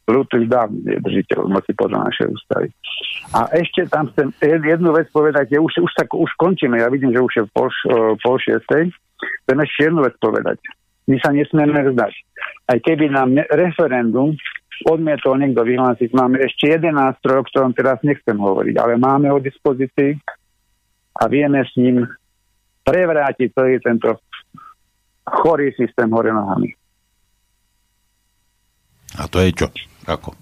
Ľud 0.06 0.28
už 0.30 0.46
dávno 0.46 0.78
je 0.86 0.98
držiteľom 1.02 1.50
moci 1.50 1.74
podľa 1.74 2.08
našej 2.08 2.26
ústavy. 2.30 2.66
A 3.34 3.50
ešte 3.58 3.90
tam 3.90 4.06
chcem 4.14 4.30
jednu 4.40 4.94
vec 4.94 5.10
povedať, 5.10 5.52
je, 5.52 5.58
už, 5.58 5.82
už, 5.82 5.90
sa, 5.92 6.06
už 6.06 6.30
končíme, 6.38 6.78
ja 6.78 6.88
vidím, 6.88 7.10
že 7.10 7.20
už 7.20 7.32
je 7.34 7.44
pol, 7.50 7.68
pol 8.22 8.36
šiestej. 8.38 8.94
Chcem 9.44 9.58
ešte 9.58 9.80
jednu 9.90 10.06
vec 10.06 10.14
povedať. 10.22 10.62
My 11.10 11.16
sa 11.18 11.34
nesmieme 11.34 11.90
vzdať. 11.90 12.14
Aj 12.70 12.78
keby 12.78 13.10
nám 13.10 13.34
ne, 13.34 13.44
referendum 13.50 14.38
odmietol 14.86 15.42
niekto 15.42 15.66
vyhlásiť, 15.66 16.14
máme 16.14 16.38
ešte 16.38 16.70
jeden 16.70 16.94
nástroj, 16.94 17.42
o 17.42 17.46
ktorom 17.50 17.74
teraz 17.74 17.98
nechcem 18.06 18.38
hovoriť, 18.38 18.78
ale 18.78 18.94
máme 18.94 19.26
ho 19.26 19.42
dispozícii 19.42 20.14
a 21.18 21.26
vieme 21.26 21.66
s 21.66 21.74
ním 21.74 22.06
prevrátiť 22.86 23.48
celý 23.58 23.82
tento 23.82 24.22
chorý 25.26 25.74
systém 25.74 26.06
hore 26.14 26.30
nohami. 26.30 26.77
A 29.16 29.24
to 29.30 29.40
je 29.40 29.56
čo? 29.56 29.68
Ako? 30.04 30.36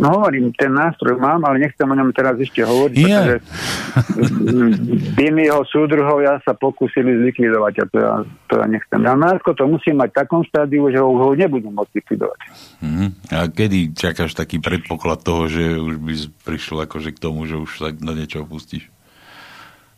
No 0.00 0.16
hovorím, 0.16 0.54
ten 0.54 0.70
nástroj 0.70 1.18
mám, 1.18 1.42
ale 1.44 1.66
nechcem 1.66 1.84
o 1.84 1.92
ňom 1.92 2.14
teraz 2.14 2.38
ešte 2.38 2.62
hovoriť, 2.62 2.94
yeah. 2.94 3.36
pretože 3.36 5.44
jeho 5.50 5.62
súdruhovia 5.66 6.38
sa 6.46 6.54
pokúsili 6.54 7.10
zlikvidovať 7.20 7.74
a 7.74 7.84
to 7.84 7.96
ja, 7.98 8.14
to 8.48 8.52
ja 8.62 8.66
nechcem. 8.70 9.02
A 9.02 9.18
Nárko 9.18 9.52
to 9.52 9.66
musí 9.66 9.90
mať 9.90 10.14
v 10.14 10.18
takom 10.24 10.42
stádiu, 10.46 10.88
že 10.88 11.02
ho, 11.02 11.10
ho 11.10 11.34
nebudem 11.34 11.74
môcť 11.74 12.00
likvidovať. 12.00 12.38
Mm. 12.80 13.10
A 13.34 13.38
kedy 13.50 13.92
čakáš 13.92 14.38
taký 14.38 14.62
predpoklad 14.62 15.26
toho, 15.26 15.50
že 15.50 15.76
už 15.76 16.00
by 16.00 16.14
prišiel 16.48 16.86
akože 16.86 17.10
k 17.10 17.18
tomu, 17.20 17.44
že 17.50 17.58
už 17.58 17.68
sa 17.68 17.90
na 18.00 18.14
niečo 18.14 18.46
opustíš? 18.46 18.88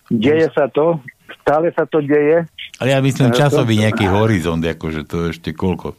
Deje 0.09 0.49
sa 0.57 0.73
to, 0.73 0.99
stále 1.45 1.69
sa 1.77 1.85
to 1.85 2.01
deje. 2.01 2.49
Ale 2.81 2.89
ja 2.91 2.99
myslím 3.05 3.31
časový 3.31 3.79
nejaký 3.79 4.09
horizont, 4.09 4.65
akože 4.65 5.05
to 5.05 5.31
ešte 5.31 5.55
koľko? 5.55 5.95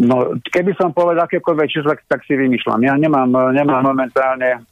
No, 0.00 0.32
keby 0.48 0.72
som 0.80 0.96
povedal 0.96 1.28
akékoľvek 1.28 1.68
číslo, 1.68 1.92
tak 2.08 2.24
si 2.24 2.32
vymýšľam. 2.32 2.80
Ja 2.88 2.96
nemám, 2.96 3.28
nemám 3.52 3.84
momentálne 3.84 4.64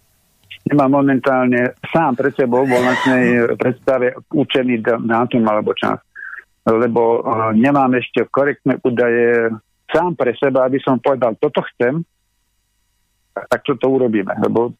nemám 0.69 1.01
momentálne 1.01 1.73
sám 1.89 2.13
pred 2.17 2.33
sebou 2.37 2.69
vo 2.69 2.77
vlastnej 2.77 3.57
predstave 3.57 4.13
učený 4.29 4.85
dátum 4.85 5.45
alebo 5.49 5.73
čas. 5.73 5.97
Lebo 6.69 7.25
uh, 7.25 7.57
nemám 7.57 7.97
ešte 7.97 8.29
korektné 8.29 8.77
údaje 8.85 9.49
sám 9.89 10.13
pre 10.13 10.37
seba, 10.37 10.69
aby 10.69 10.77
som 10.85 11.01
povedal, 11.01 11.33
toto 11.41 11.65
chcem, 11.73 12.05
tak 13.33 13.65
čo 13.65 13.81
to 13.81 13.89
urobíme. 13.89 14.37
Lebo 14.45 14.77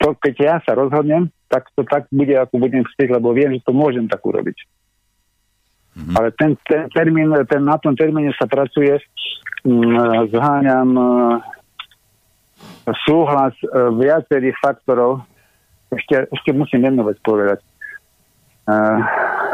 to, 0.00 0.16
keď 0.16 0.34
ja 0.40 0.56
sa 0.64 0.72
rozhodnem, 0.72 1.28
tak 1.52 1.68
to 1.76 1.84
tak 1.84 2.08
bude, 2.08 2.32
ako 2.32 2.56
budem 2.56 2.86
chcieť, 2.88 3.20
lebo 3.20 3.36
viem, 3.36 3.52
že 3.60 3.66
to 3.68 3.76
môžem 3.76 4.08
tak 4.08 4.24
urobiť. 4.24 4.56
Mm-hmm. 5.90 6.14
Ale 6.16 6.28
ten, 6.38 6.54
ten 6.64 6.86
termín, 6.94 7.34
ten, 7.50 7.62
na 7.66 7.76
tom 7.82 7.98
termíne 7.98 8.30
sa 8.38 8.46
pracuje, 8.46 8.94
mm, 9.66 10.30
zháňam 10.30 10.90
mm, 10.94 11.34
súhlas 13.06 13.54
e, 13.62 13.66
viacerých 13.98 14.56
faktorov. 14.62 15.26
Ešte, 15.90 16.30
ešte 16.30 16.50
musím 16.54 16.86
jednu 16.86 17.02
vec 17.02 17.18
povedať. 17.26 17.58
Uh, 18.70 19.02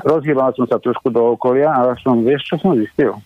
rozhýbal 0.05 0.53
som 0.53 0.69
sa 0.69 0.77
trošku 0.77 1.09
do 1.09 1.33
okolia 1.33 1.73
a 1.73 1.97
som, 2.05 2.21
vieš, 2.21 2.53
čo 2.53 2.61
som 2.61 2.77
zistil? 2.77 3.17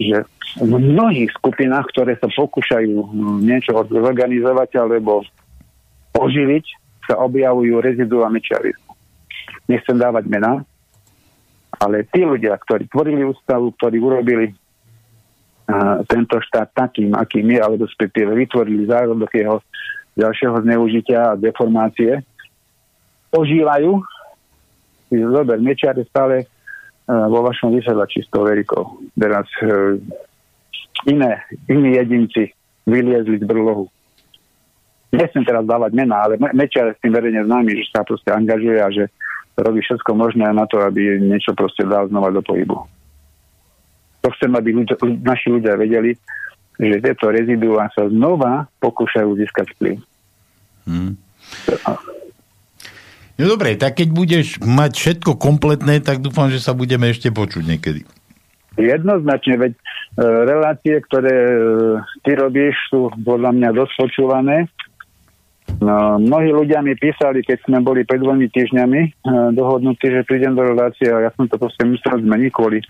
Že 0.00 0.24
v 0.64 0.72
mnohých 0.80 1.28
skupinách, 1.36 1.92
ktoré 1.92 2.16
sa 2.16 2.32
pokúšajú 2.32 3.12
mm, 3.12 3.38
niečo 3.44 3.76
organizovať 3.76 4.80
alebo 4.80 5.20
oživiť, 6.16 6.64
sa 7.04 7.20
objavujú 7.20 7.84
rezidua 7.84 8.32
mečiarizmu. 8.32 8.96
Nechcem 9.68 10.00
dávať 10.00 10.24
mená, 10.32 10.64
ale 11.82 12.06
tí 12.06 12.22
ľudia, 12.22 12.54
ktorí 12.54 12.86
tvorili 12.86 13.26
ústavu, 13.26 13.74
ktorí 13.74 13.98
urobili 13.98 14.46
uh, 14.54 16.06
tento 16.06 16.38
štát 16.38 16.70
takým, 16.70 17.10
akým 17.18 17.50
je, 17.50 17.58
alebo 17.58 17.90
respektíve 17.90 18.30
vytvorili 18.30 18.86
zárodok 18.86 19.34
jeho 19.34 19.58
ďalšieho 20.14 20.56
zneužitia 20.62 21.34
a 21.34 21.38
deformácie, 21.40 22.22
ožívajú. 23.34 23.98
Zober, 25.12 25.58
Mečiar 25.58 25.98
je 25.98 26.06
stále 26.06 26.46
uh, 26.46 27.26
vo 27.26 27.42
vašom 27.42 27.74
vysielači 27.74 28.22
s 28.22 28.30
Verikou. 28.30 29.02
Teraz 29.18 29.50
uh, 29.66 29.98
iné, 31.10 31.42
iní 31.66 31.98
jedinci 31.98 32.54
vyliezli 32.86 33.42
z 33.42 33.44
brlohu 33.44 33.90
nechcem 35.12 35.44
teraz 35.44 35.62
dávať 35.68 35.92
mená, 35.92 36.24
ale 36.24 36.40
Mečiar 36.56 36.90
je 36.90 36.96
s 36.96 37.02
tým 37.04 37.12
verejne 37.12 37.44
známy, 37.44 37.76
že 37.76 37.92
sa 37.92 38.00
proste 38.02 38.32
angažuje 38.32 38.80
a 38.80 38.88
že 38.88 39.12
robí 39.56 39.80
všetko 39.84 40.10
možné 40.16 40.48
na 40.52 40.64
to, 40.64 40.80
aby 40.80 41.20
niečo 41.20 41.52
proste 41.52 41.84
dal 41.84 42.08
znova 42.08 42.32
do 42.32 42.40
pohybu. 42.40 42.76
To 44.22 44.28
chcem, 44.38 44.52
aby 44.54 44.70
ľudia, 44.72 44.96
naši 45.20 45.48
ľudia 45.50 45.74
vedeli, 45.76 46.14
že 46.78 46.96
tieto 47.02 47.28
reziduá 47.28 47.90
sa 47.92 48.08
znova 48.08 48.70
pokúšajú 48.80 49.34
získať 49.36 49.66
vplyv. 49.76 49.96
Hmm. 50.88 51.14
No 53.38 53.44
dobre, 53.48 53.74
tak 53.74 53.98
keď 53.98 54.08
budeš 54.14 54.46
mať 54.62 54.92
všetko 54.94 55.40
kompletné, 55.40 55.98
tak 55.98 56.22
dúfam, 56.22 56.48
že 56.48 56.62
sa 56.62 56.76
budeme 56.76 57.10
ešte 57.10 57.34
počuť 57.34 57.64
niekedy. 57.66 58.02
Jednoznačne, 58.80 59.60
veď 59.60 59.72
e, 59.76 59.80
relácie, 60.48 60.96
ktoré 61.04 61.34
e, 61.34 61.56
ty 62.24 62.32
robíš, 62.32 62.72
sú 62.88 63.12
podľa 63.20 63.52
mňa 63.52 63.68
dosť 63.76 63.92
počúvané 64.00 64.64
No, 65.80 66.20
mnohí 66.20 66.52
ľudia 66.52 66.84
mi 66.84 66.92
písali, 66.98 67.40
keď 67.40 67.64
sme 67.64 67.78
boli 67.80 68.04
pred 68.04 68.20
dvomi 68.20 68.50
týždňami 68.52 69.00
e, 69.02 69.10
dohodnutí, 69.56 70.10
že 70.10 70.26
prídem 70.28 70.52
do 70.52 70.62
relácie 70.66 71.08
a 71.08 71.24
ja 71.24 71.30
som 71.32 71.48
to 71.48 71.56
proste 71.56 71.82
musel 71.86 72.20
zmeniť 72.20 72.50
kvôli 72.52 72.84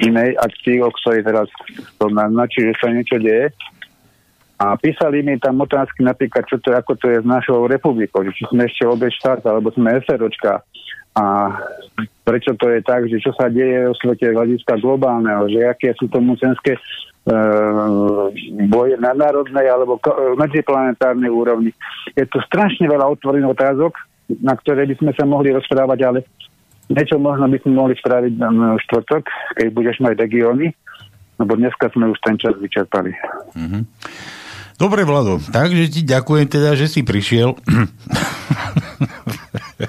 inej 0.00 0.38
akcii, 0.40 0.80
o 0.80 0.90
ktorej 1.02 1.26
teraz 1.26 1.48
to 2.00 2.06
naznačí, 2.08 2.64
že 2.64 2.74
sa 2.80 2.88
niečo 2.88 3.20
deje. 3.20 3.52
A 4.62 4.78
písali 4.78 5.26
mi 5.26 5.34
tam 5.42 5.58
otázky 5.58 6.06
napríklad, 6.06 6.46
čo 6.46 6.62
to, 6.62 6.70
ako 6.70 6.94
to 6.94 7.10
je 7.10 7.18
s 7.18 7.26
našou 7.26 7.66
republikou, 7.66 8.22
že 8.22 8.30
či 8.30 8.46
sme 8.46 8.70
ešte 8.70 8.86
obe 8.86 9.10
štát, 9.10 9.42
alebo 9.42 9.74
sme 9.74 9.98
SROčka. 10.06 10.62
A 11.12 11.24
prečo 12.24 12.54
to 12.56 12.70
je 12.70 12.80
tak, 12.80 13.04
že 13.10 13.20
čo 13.20 13.34
sa 13.34 13.50
deje 13.50 13.90
o 13.90 13.92
svete 13.98 14.32
hľadiska 14.32 14.80
globálneho, 14.80 15.50
že 15.50 15.66
aké 15.66 15.92
sú 15.98 16.08
to 16.08 16.22
mocenské 16.22 16.78
boje 18.66 18.98
na 18.98 19.14
národnej 19.14 19.70
alebo 19.70 20.02
medziplanetárnej 20.34 21.30
úrovni. 21.30 21.70
Je 22.18 22.26
to 22.26 22.42
strašne 22.42 22.90
veľa 22.90 23.14
otvorených 23.14 23.54
otázok, 23.54 23.94
na 24.42 24.58
ktoré 24.58 24.90
by 24.90 24.94
sme 24.98 25.12
sa 25.14 25.22
mohli 25.22 25.54
rozprávať, 25.54 25.98
ale 26.02 26.26
niečo 26.90 27.22
možno 27.22 27.46
by 27.46 27.58
sme 27.62 27.72
mohli 27.78 27.94
spraviť 27.94 28.32
na 28.42 28.74
štvrtok, 28.82 29.22
keď 29.54 29.66
budeš 29.70 30.02
mať 30.02 30.18
regióny, 30.18 30.74
lebo 31.38 31.52
dneska 31.54 31.94
sme 31.94 32.10
už 32.10 32.18
ten 32.26 32.34
čas 32.42 32.58
vyčerpali. 32.58 33.14
Mm-hmm. 33.54 33.82
Dobre, 34.82 35.06
Vlado, 35.06 35.38
takže 35.38 35.86
ti 35.94 36.02
ďakujem 36.02 36.46
teda, 36.50 36.74
že 36.74 36.90
si 36.90 37.06
prišiel. 37.06 37.54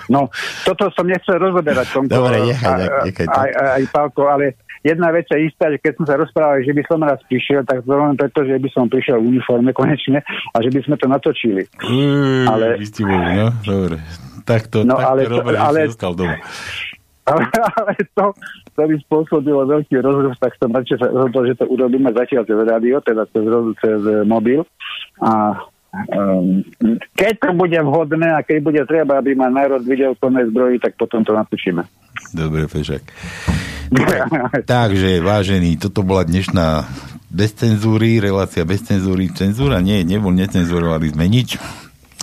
No, 0.05 0.29
toto 0.65 0.89
som 0.93 1.05
nechcel 1.09 1.41
rozoberať. 1.41 1.87
Tomto, 1.89 2.13
Dobre, 2.13 2.45
nechaj, 2.45 3.09
nechaj 3.09 3.25
to. 3.25 3.39
Aj, 3.41 3.49
aj, 3.49 3.69
aj 3.81 3.83
Pálko, 3.89 4.29
ale 4.29 4.53
jedna 4.83 5.09
vec 5.15 5.25
je 5.31 5.47
istá, 5.47 5.71
že 5.71 5.79
keď 5.79 5.91
sme 5.97 6.05
sa 6.05 6.15
rozprávali, 6.19 6.67
že 6.67 6.75
by 6.75 6.83
som 6.85 6.99
raz 7.01 7.19
prišiel, 7.25 7.63
tak 7.63 7.81
to 7.87 7.95
len 7.95 8.19
preto, 8.19 8.43
že 8.43 8.59
by 8.59 8.69
som 8.69 8.85
prišiel 8.91 9.17
v 9.23 9.39
uniforme 9.39 9.71
konečne 9.71 10.19
a 10.27 10.57
že 10.59 10.69
by 10.69 10.79
sme 10.83 10.95
to 10.99 11.07
natočili. 11.07 11.63
Mm, 11.79 12.45
ale... 12.51 12.65
Boli, 12.83 13.31
no? 13.39 13.47
Dobre. 13.63 13.97
Tak 14.43 14.67
to, 14.67 14.83
no, 14.83 14.99
tak 14.99 15.07
ale, 15.07 15.21
to, 15.23 15.39
Robert, 15.39 15.57
ale, 15.57 15.79
zostal 15.87 16.13
doma. 16.13 16.35
Ale, 17.23 17.47
ale 17.79 17.93
to, 18.11 18.35
to 18.75 18.81
by 18.83 18.95
spôsobilo 19.07 19.63
veľký 19.63 20.03
rozruch, 20.03 20.35
tak 20.43 20.59
som 20.59 20.75
radšej 20.75 20.99
sa 20.99 21.07
rozhodol, 21.07 21.43
že 21.47 21.55
to 21.55 21.65
urobíme 21.71 22.11
zatiaľ 22.11 22.43
cez 22.43 22.59
rádio, 22.59 22.99
teda 22.99 23.23
cez, 23.31 23.45
cez 23.79 23.99
mobil. 24.27 24.67
A 25.23 25.63
um, 26.11 26.59
keď 27.15 27.33
to 27.39 27.49
bude 27.55 27.79
vhodné 27.79 28.27
a 28.27 28.43
keď 28.43 28.57
bude 28.59 28.81
treba, 28.83 29.23
aby 29.23 29.39
ma 29.39 29.47
národ 29.47 29.79
videl 29.87 30.19
plné 30.19 30.51
zbroji, 30.51 30.83
tak 30.83 30.99
potom 30.99 31.23
to 31.23 31.31
natočíme. 31.31 31.87
Dobre, 32.35 32.67
Fešak. 32.67 33.07
Takže, 34.73 35.21
vážený, 35.21 35.77
toto 35.77 36.01
bola 36.05 36.25
dnešná 36.25 36.87
bez 37.33 37.53
cenzúry, 37.57 38.21
relácia 38.21 38.61
bez 38.61 38.85
cenzúry. 38.85 39.29
Cenzúra 39.33 39.81
nie, 39.81 40.05
nebol, 40.05 40.33
necenzurovali 40.33 41.13
sme 41.13 41.25
nič. 41.25 41.57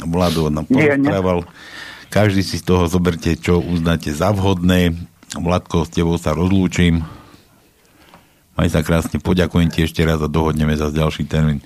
Vlado 0.07 0.49
nám 0.49 0.71
porozprával. 0.71 1.43
Každý 2.11 2.43
si 2.43 2.59
z 2.59 2.67
toho 2.67 2.91
zoberte, 2.91 3.39
čo 3.39 3.63
uznáte 3.63 4.11
za 4.11 4.35
vhodné. 4.35 4.95
Vladko, 5.35 5.87
s 5.87 5.95
tebou 5.95 6.19
sa 6.19 6.35
rozlúčim. 6.35 7.07
Maj 8.59 8.69
sa 8.75 8.83
krásne, 8.83 9.23
poďakujem 9.23 9.71
ti 9.71 9.87
ešte 9.87 10.03
raz 10.03 10.19
a 10.21 10.29
dohodneme 10.29 10.75
za 10.75 10.91
ďalší 10.91 11.31
termín. 11.31 11.63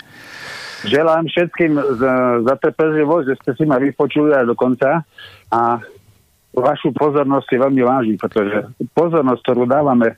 Želám 0.85 1.25
všetkým 1.25 1.73
za, 1.97 2.13
za 2.45 2.53
trpezlivosť, 2.61 3.25
že 3.25 3.35
ste 3.41 3.51
si 3.57 3.63
ma 3.65 3.81
vypočuli 3.81 4.37
aj 4.37 4.45
do 4.45 4.53
konca 4.53 5.01
a 5.49 5.81
vašu 6.55 6.95
pozornosť 6.95 7.45
si 7.51 7.55
veľmi 7.59 7.81
vážim, 7.83 8.15
pretože 8.15 8.71
pozornosť, 8.95 9.41
ktorú 9.43 9.67
dávame 9.67 10.15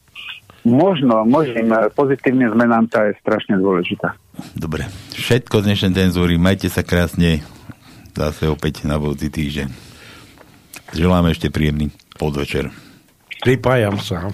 možno 0.67 1.23
možným 1.23 1.71
pozitívnym 1.95 2.51
zmenám, 2.53 2.85
tá 2.91 3.07
je 3.07 3.15
strašne 3.23 3.57
dôležitá. 3.57 4.13
Dobre. 4.53 4.85
Všetko 5.15 5.63
z 5.63 5.67
dnešnej 5.73 5.93
cenzúry. 5.95 6.35
Majte 6.37 6.67
sa 6.69 6.85
krásne. 6.85 7.41
Zase 8.17 8.49
opäť 8.49 8.83
na 8.83 8.97
budúci 8.97 9.29
týždeň. 9.29 9.67
Želám 10.97 11.29
ešte 11.29 11.53
príjemný 11.53 11.93
podvečer. 12.17 12.73
Pripájam 13.45 14.01
sa. 14.01 14.33